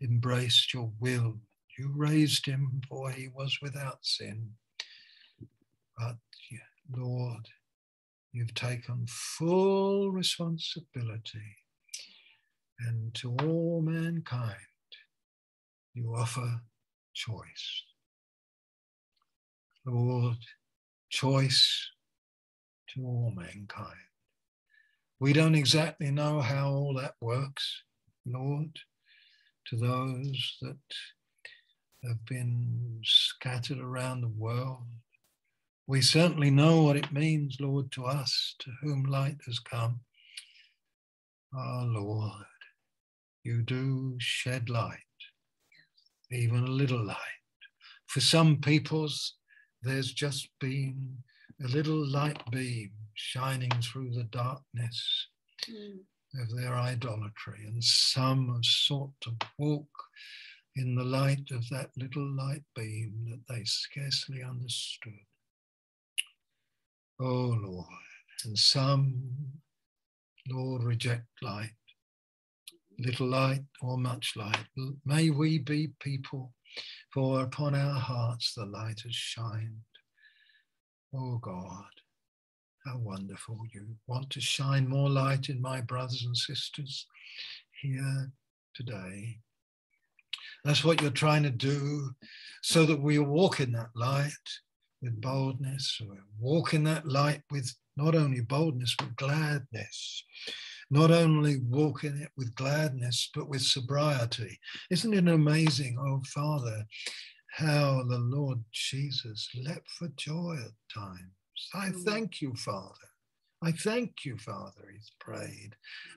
embraced 0.00 0.72
your 0.72 0.90
will 0.98 1.36
you 1.80 1.90
raised 1.96 2.44
him, 2.44 2.82
for 2.88 3.10
he 3.10 3.28
was 3.28 3.58
without 3.62 3.98
sin. 4.02 4.50
But, 5.96 6.16
Lord, 6.94 7.48
you've 8.32 8.54
taken 8.54 9.06
full 9.08 10.10
responsibility, 10.10 11.56
and 12.80 13.14
to 13.14 13.34
all 13.42 13.80
mankind, 13.82 14.56
you 15.94 16.14
offer 16.14 16.60
choice. 17.14 17.82
Lord, 19.86 20.36
choice 21.10 21.90
to 22.94 23.04
all 23.04 23.32
mankind. 23.36 23.94
We 25.18 25.32
don't 25.32 25.54
exactly 25.54 26.10
know 26.10 26.40
how 26.40 26.70
all 26.70 26.94
that 26.94 27.14
works, 27.20 27.82
Lord, 28.24 28.70
to 29.66 29.76
those 29.76 30.56
that 30.62 30.78
have 32.04 32.24
been 32.24 33.00
scattered 33.04 33.78
around 33.78 34.22
the 34.22 34.28
world. 34.28 34.86
We 35.86 36.00
certainly 36.00 36.50
know 36.50 36.82
what 36.82 36.96
it 36.96 37.12
means, 37.12 37.58
Lord, 37.60 37.92
to 37.92 38.06
us 38.06 38.54
to 38.60 38.70
whom 38.80 39.04
light 39.04 39.38
has 39.46 39.58
come. 39.58 40.00
Oh, 41.54 41.84
Lord, 41.86 42.46
you 43.42 43.62
do 43.62 44.14
shed 44.18 44.70
light, 44.70 44.98
even 46.30 46.64
a 46.64 46.70
little 46.70 47.04
light. 47.04 47.16
For 48.06 48.20
some 48.20 48.58
peoples, 48.58 49.34
there's 49.82 50.12
just 50.12 50.48
been 50.60 51.16
a 51.64 51.68
little 51.68 52.06
light 52.06 52.40
beam 52.50 52.90
shining 53.14 53.70
through 53.82 54.10
the 54.12 54.24
darkness 54.24 55.28
mm. 55.68 55.98
of 56.40 56.56
their 56.56 56.74
idolatry, 56.74 57.64
and 57.66 57.82
some 57.82 58.52
have 58.54 58.64
sought 58.64 59.12
to 59.20 59.32
walk 59.58 59.88
in 60.76 60.94
the 60.94 61.04
light 61.04 61.50
of 61.50 61.68
that 61.70 61.90
little 61.96 62.26
light 62.36 62.62
beam 62.74 63.12
that 63.28 63.54
they 63.54 63.62
scarcely 63.64 64.42
understood. 64.42 65.12
Oh 67.20 67.58
Lord, 67.60 67.86
and 68.44 68.58
some, 68.58 69.30
Lord, 70.48 70.84
reject 70.84 71.26
light, 71.42 71.74
little 72.98 73.26
light 73.26 73.64
or 73.82 73.98
much 73.98 74.34
light. 74.36 74.64
May 75.04 75.30
we 75.30 75.58
be 75.58 75.88
people, 76.00 76.52
for 77.12 77.42
upon 77.42 77.74
our 77.74 77.98
hearts 77.98 78.54
the 78.54 78.66
light 78.66 79.00
has 79.04 79.14
shined. 79.14 79.80
Oh 81.14 81.38
God, 81.38 81.84
how 82.86 82.98
wonderful 82.98 83.58
you 83.72 83.86
want 84.06 84.30
to 84.30 84.40
shine 84.40 84.88
more 84.88 85.10
light 85.10 85.48
in 85.48 85.60
my 85.60 85.80
brothers 85.80 86.24
and 86.24 86.36
sisters 86.36 87.06
here 87.82 88.30
today. 88.74 89.38
That's 90.64 90.84
what 90.84 91.00
you're 91.00 91.10
trying 91.10 91.42
to 91.44 91.50
do 91.50 92.10
so 92.62 92.84
that 92.84 93.00
we 93.00 93.18
walk 93.18 93.60
in 93.60 93.72
that 93.72 93.90
light 93.94 94.30
with 95.02 95.20
boldness, 95.20 96.00
we 96.00 96.16
walk 96.38 96.74
in 96.74 96.84
that 96.84 97.08
light 97.08 97.42
with 97.50 97.74
not 97.96 98.14
only 98.14 98.40
boldness, 98.40 98.94
but 98.98 99.16
gladness. 99.16 100.24
Not 100.90 101.10
only 101.10 101.60
walk 101.60 102.04
in 102.04 102.20
it 102.20 102.30
with 102.36 102.54
gladness, 102.54 103.30
but 103.34 103.48
with 103.48 103.62
sobriety. 103.62 104.58
Isn't 104.90 105.14
it 105.14 105.28
amazing, 105.28 105.96
oh 106.00 106.22
Father, 106.34 106.84
how 107.52 108.02
the 108.08 108.18
Lord 108.18 108.58
Jesus 108.72 109.48
leapt 109.54 109.88
for 109.90 110.08
joy 110.16 110.56
at 110.56 110.72
times 110.92 111.32
I 111.74 111.90
mm. 111.90 112.02
thank 112.04 112.40
you, 112.40 112.54
Father. 112.54 112.94
I 113.62 113.72
thank 113.72 114.24
you, 114.24 114.36
Father, 114.38 114.88
he's 114.92 115.12
prayed. 115.20 115.76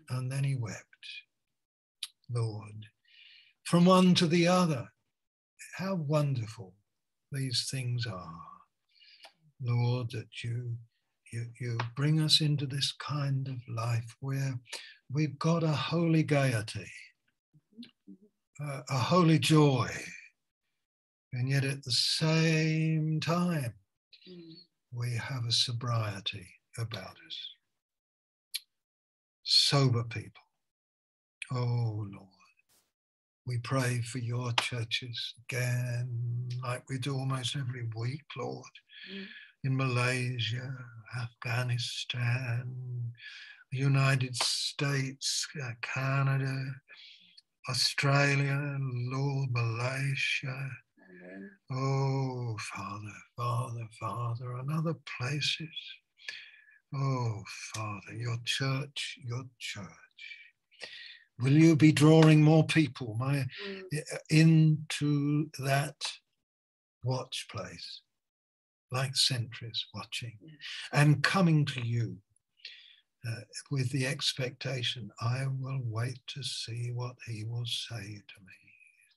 And 0.10 0.32
then 0.32 0.44
he 0.44 0.56
wept. 0.56 0.80
Lord, 2.32 2.86
from 3.66 3.86
one 3.86 4.16
to 4.16 4.28
the 4.28 4.48
other, 4.48 4.88
how 5.76 5.96
wonderful 5.96 6.74
these 7.32 7.68
things 7.70 8.06
are. 8.08 8.42
Lord, 9.62 10.12
that 10.12 10.44
you, 10.44 10.78
you, 11.34 11.48
you 11.60 11.78
bring 11.96 12.20
us 12.22 12.42
into 12.42 12.68
this 12.68 12.94
kind 13.00 13.48
of 13.48 13.56
life 13.68 14.16
where 14.20 14.54
we've 15.12 15.38
got 15.40 15.64
a 15.64 15.72
holy 15.72 16.22
gaiety, 16.22 16.90
a, 18.62 18.82
a 18.90 18.98
holy 18.98 19.40
joy, 19.40 19.90
and 21.34 21.50
yet 21.50 21.64
at 21.64 21.84
the 21.84 21.92
same 21.92 23.20
time, 23.20 23.74
we 24.94 25.16
have 25.16 25.44
a 25.48 25.52
sobriety 25.52 26.48
about 26.78 27.18
us. 27.26 27.50
Sober 29.44 30.04
people. 30.04 30.42
Oh 31.52 32.08
Lord, 32.14 32.30
we 33.48 33.58
pray 33.64 34.02
for 34.02 34.20
your 34.20 34.52
churches 34.54 35.34
again, 35.50 36.48
like 36.64 36.88
we 36.90 37.00
do 37.00 37.16
almost 37.16 37.56
every 37.56 37.88
week, 37.96 38.22
Lord, 38.38 38.72
mm. 39.12 39.26
In 39.64 39.76
Malaysia, 39.78 40.76
Afghanistan, 41.22 42.66
the 43.72 43.78
United 43.78 44.36
States, 44.36 45.48
uh, 45.64 45.72
Canada, 45.82 46.76
Australia, 47.70 48.78
Lord, 48.80 49.50
Malaysia. 49.52 50.70
Amen. 51.10 51.50
Oh, 51.72 52.58
Father, 52.60 53.14
Father, 53.38 53.88
Father, 54.00 54.58
and 54.58 54.72
other 54.72 54.96
places. 55.18 55.70
Oh, 56.94 57.42
Father, 57.74 58.14
your 58.16 58.38
church, 58.46 59.18
your 59.24 59.46
church. 59.60 59.88
Will 61.40 61.54
you 61.54 61.76
be 61.76 61.92
drawing 61.92 62.44
more 62.44 62.66
people 62.66 63.16
my, 63.20 63.46
mm. 63.68 63.84
into 64.30 65.50
that 65.60 65.96
watch 67.04 67.48
place, 67.50 68.02
like 68.94 69.16
sentries 69.16 69.86
watching, 69.94 70.38
and 70.92 71.24
coming 71.24 71.66
to 71.66 71.82
you 71.82 72.18
uh, 73.28 73.42
with 73.72 73.90
the 73.92 74.06
expectation, 74.06 75.10
I 75.22 75.46
will 75.60 75.82
wait 75.86 76.20
to 76.28 76.44
see 76.44 76.92
what 76.94 77.16
he 77.26 77.46
will 77.46 77.66
say 77.66 78.04
to 78.04 78.40
me. 78.46 78.60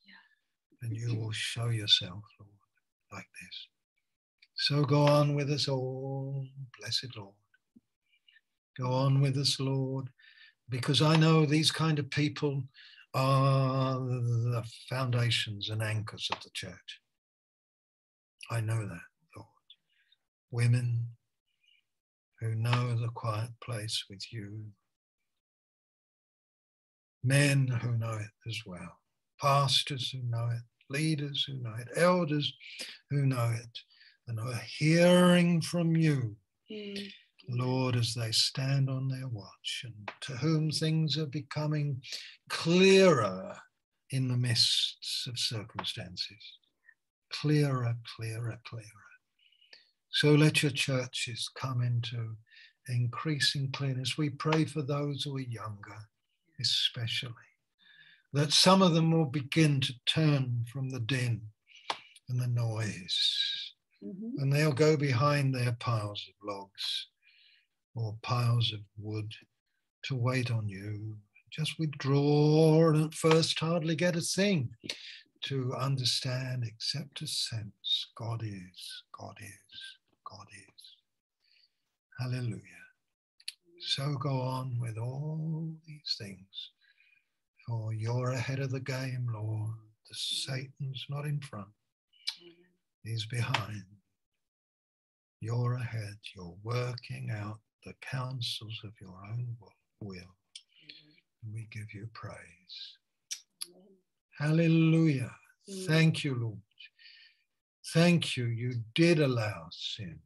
Yeah. 0.06 0.88
And 0.88 0.96
you 0.96 1.18
will 1.18 1.32
show 1.32 1.68
yourself, 1.68 2.22
Lord, 2.38 2.50
like 3.12 3.28
this. 3.42 3.68
So 4.56 4.84
go 4.84 5.02
on 5.02 5.34
with 5.34 5.50
us 5.50 5.68
all, 5.68 6.46
blessed 6.78 7.16
Lord. 7.16 7.34
Go 8.78 8.92
on 8.92 9.20
with 9.20 9.36
us, 9.38 9.58
Lord, 9.58 10.08
because 10.68 11.02
I 11.02 11.16
know 11.16 11.44
these 11.44 11.70
kind 11.70 11.98
of 11.98 12.10
people 12.10 12.62
are 13.14 13.98
the 13.98 14.62
foundations 14.88 15.70
and 15.70 15.82
anchors 15.82 16.28
of 16.32 16.42
the 16.42 16.50
church. 16.52 17.00
I 18.50 18.60
know 18.60 18.86
that. 18.86 19.00
Women 20.50 21.06
who 22.40 22.54
know 22.54 22.94
the 22.94 23.08
quiet 23.08 23.50
place 23.62 24.04
with 24.08 24.32
you, 24.32 24.64
men 27.24 27.66
who 27.66 27.96
know 27.96 28.14
it 28.14 28.48
as 28.48 28.60
well, 28.64 28.98
pastors 29.40 30.10
who 30.10 30.22
know 30.28 30.48
it, 30.52 30.62
leaders 30.88 31.44
who 31.46 31.54
know 31.54 31.74
it, 31.78 31.88
elders 31.96 32.52
who 33.10 33.26
know 33.26 33.54
it, 33.54 33.78
and 34.28 34.38
who 34.38 34.50
are 34.50 34.62
hearing 34.78 35.60
from 35.60 35.96
you. 35.96 36.36
Mm. 36.70 37.10
Lord, 37.48 37.94
as 37.96 38.14
they 38.14 38.32
stand 38.32 38.90
on 38.90 39.08
their 39.08 39.28
watch, 39.28 39.84
and 39.84 40.10
to 40.22 40.32
whom 40.32 40.70
things 40.70 41.16
are 41.16 41.26
becoming 41.26 42.00
clearer 42.48 43.56
in 44.10 44.28
the 44.28 44.36
mists 44.36 45.26
of 45.28 45.38
circumstances. 45.38 46.58
Clearer, 47.32 47.94
clearer, 48.16 48.58
clearer. 48.66 49.05
So 50.16 50.32
let 50.32 50.62
your 50.62 50.72
churches 50.72 51.50
come 51.54 51.82
into 51.82 52.36
increasing 52.88 53.70
clearness. 53.72 54.16
We 54.16 54.30
pray 54.30 54.64
for 54.64 54.80
those 54.80 55.24
who 55.24 55.36
are 55.36 55.40
younger, 55.40 55.98
especially, 56.58 57.34
that 58.32 58.50
some 58.50 58.80
of 58.80 58.94
them 58.94 59.10
will 59.10 59.26
begin 59.26 59.78
to 59.82 59.92
turn 60.06 60.64
from 60.72 60.88
the 60.88 61.00
din 61.00 61.42
and 62.30 62.40
the 62.40 62.46
noise, 62.46 63.74
mm-hmm. 64.02 64.40
and 64.40 64.50
they'll 64.50 64.72
go 64.72 64.96
behind 64.96 65.54
their 65.54 65.76
piles 65.80 66.26
of 66.30 66.48
logs 66.48 67.08
or 67.94 68.16
piles 68.22 68.72
of 68.72 68.80
wood 68.96 69.30
to 70.04 70.16
wait 70.16 70.50
on 70.50 70.66
you. 70.66 71.18
Just 71.50 71.78
withdraw 71.78 72.88
and 72.88 73.04
at 73.04 73.12
first 73.12 73.60
hardly 73.60 73.94
get 73.94 74.16
a 74.16 74.22
thing 74.22 74.70
to 75.42 75.74
understand 75.74 76.64
except 76.66 77.20
a 77.20 77.26
sense 77.26 78.06
God 78.16 78.42
is, 78.42 79.02
God 79.12 79.36
is, 79.42 79.95
God 80.30 80.46
is. 80.52 80.96
Hallelujah. 82.18 82.60
So 83.80 84.14
go 84.14 84.40
on 84.40 84.78
with 84.80 84.98
all 84.98 85.70
these 85.86 86.16
things, 86.18 86.70
for 87.66 87.92
you're 87.92 88.32
ahead 88.32 88.60
of 88.60 88.70
the 88.70 88.80
game, 88.80 89.26
Lord. 89.32 89.70
The 90.08 90.14
Satan's 90.14 91.04
not 91.08 91.24
in 91.26 91.40
front, 91.40 91.68
he's 93.02 93.26
behind. 93.26 93.84
You're 95.40 95.74
ahead, 95.74 96.16
you're 96.34 96.56
working 96.64 97.30
out 97.30 97.58
the 97.84 97.92
counsels 98.00 98.80
of 98.84 98.92
your 99.00 99.16
own 99.30 99.56
will. 100.00 100.34
And 101.42 101.52
we 101.52 101.68
give 101.70 101.92
you 101.94 102.08
praise. 102.14 102.98
Hallelujah. 104.38 105.30
Thank 105.86 106.24
you, 106.24 106.34
Lord. 106.34 106.65
Thank 107.92 108.36
you. 108.36 108.46
You 108.46 108.74
did 108.94 109.20
allow 109.20 109.68
sin. 109.70 110.18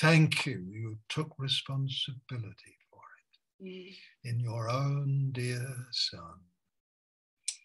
Thank 0.00 0.46
you. 0.46 0.64
You 0.70 0.98
took 1.08 1.32
responsibility 1.38 2.76
for 2.90 3.00
it 3.60 3.64
mm. 3.64 3.94
in 4.24 4.40
your 4.40 4.68
own 4.68 5.30
dear 5.32 5.66
Son. 5.90 6.40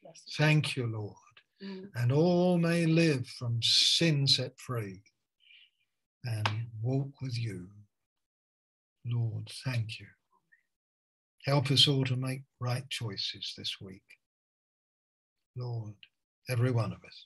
Yes. 0.04 0.24
Thank 0.38 0.76
you, 0.76 0.88
Lord. 0.88 1.16
Mm. 1.64 1.90
And 1.96 2.12
all 2.12 2.58
may 2.58 2.86
live 2.86 3.28
from 3.28 3.60
sin 3.62 4.28
set 4.28 4.58
free 4.58 5.02
and 6.26 6.50
walk 6.82 7.10
with 7.22 7.38
you 7.38 7.68
Lord, 9.06 9.50
thank 9.66 10.00
you. 10.00 10.08
Help 11.46 11.72
us 11.72 11.88
all 11.88 12.06
to 12.06 12.16
make 12.16 12.44
right 12.60 12.90
choices 12.90 13.54
this 13.58 13.76
week. 13.82 14.04
Lord, 15.58 15.96
every 16.50 16.72
one 16.72 16.94
of 16.94 17.04
us. 17.04 17.26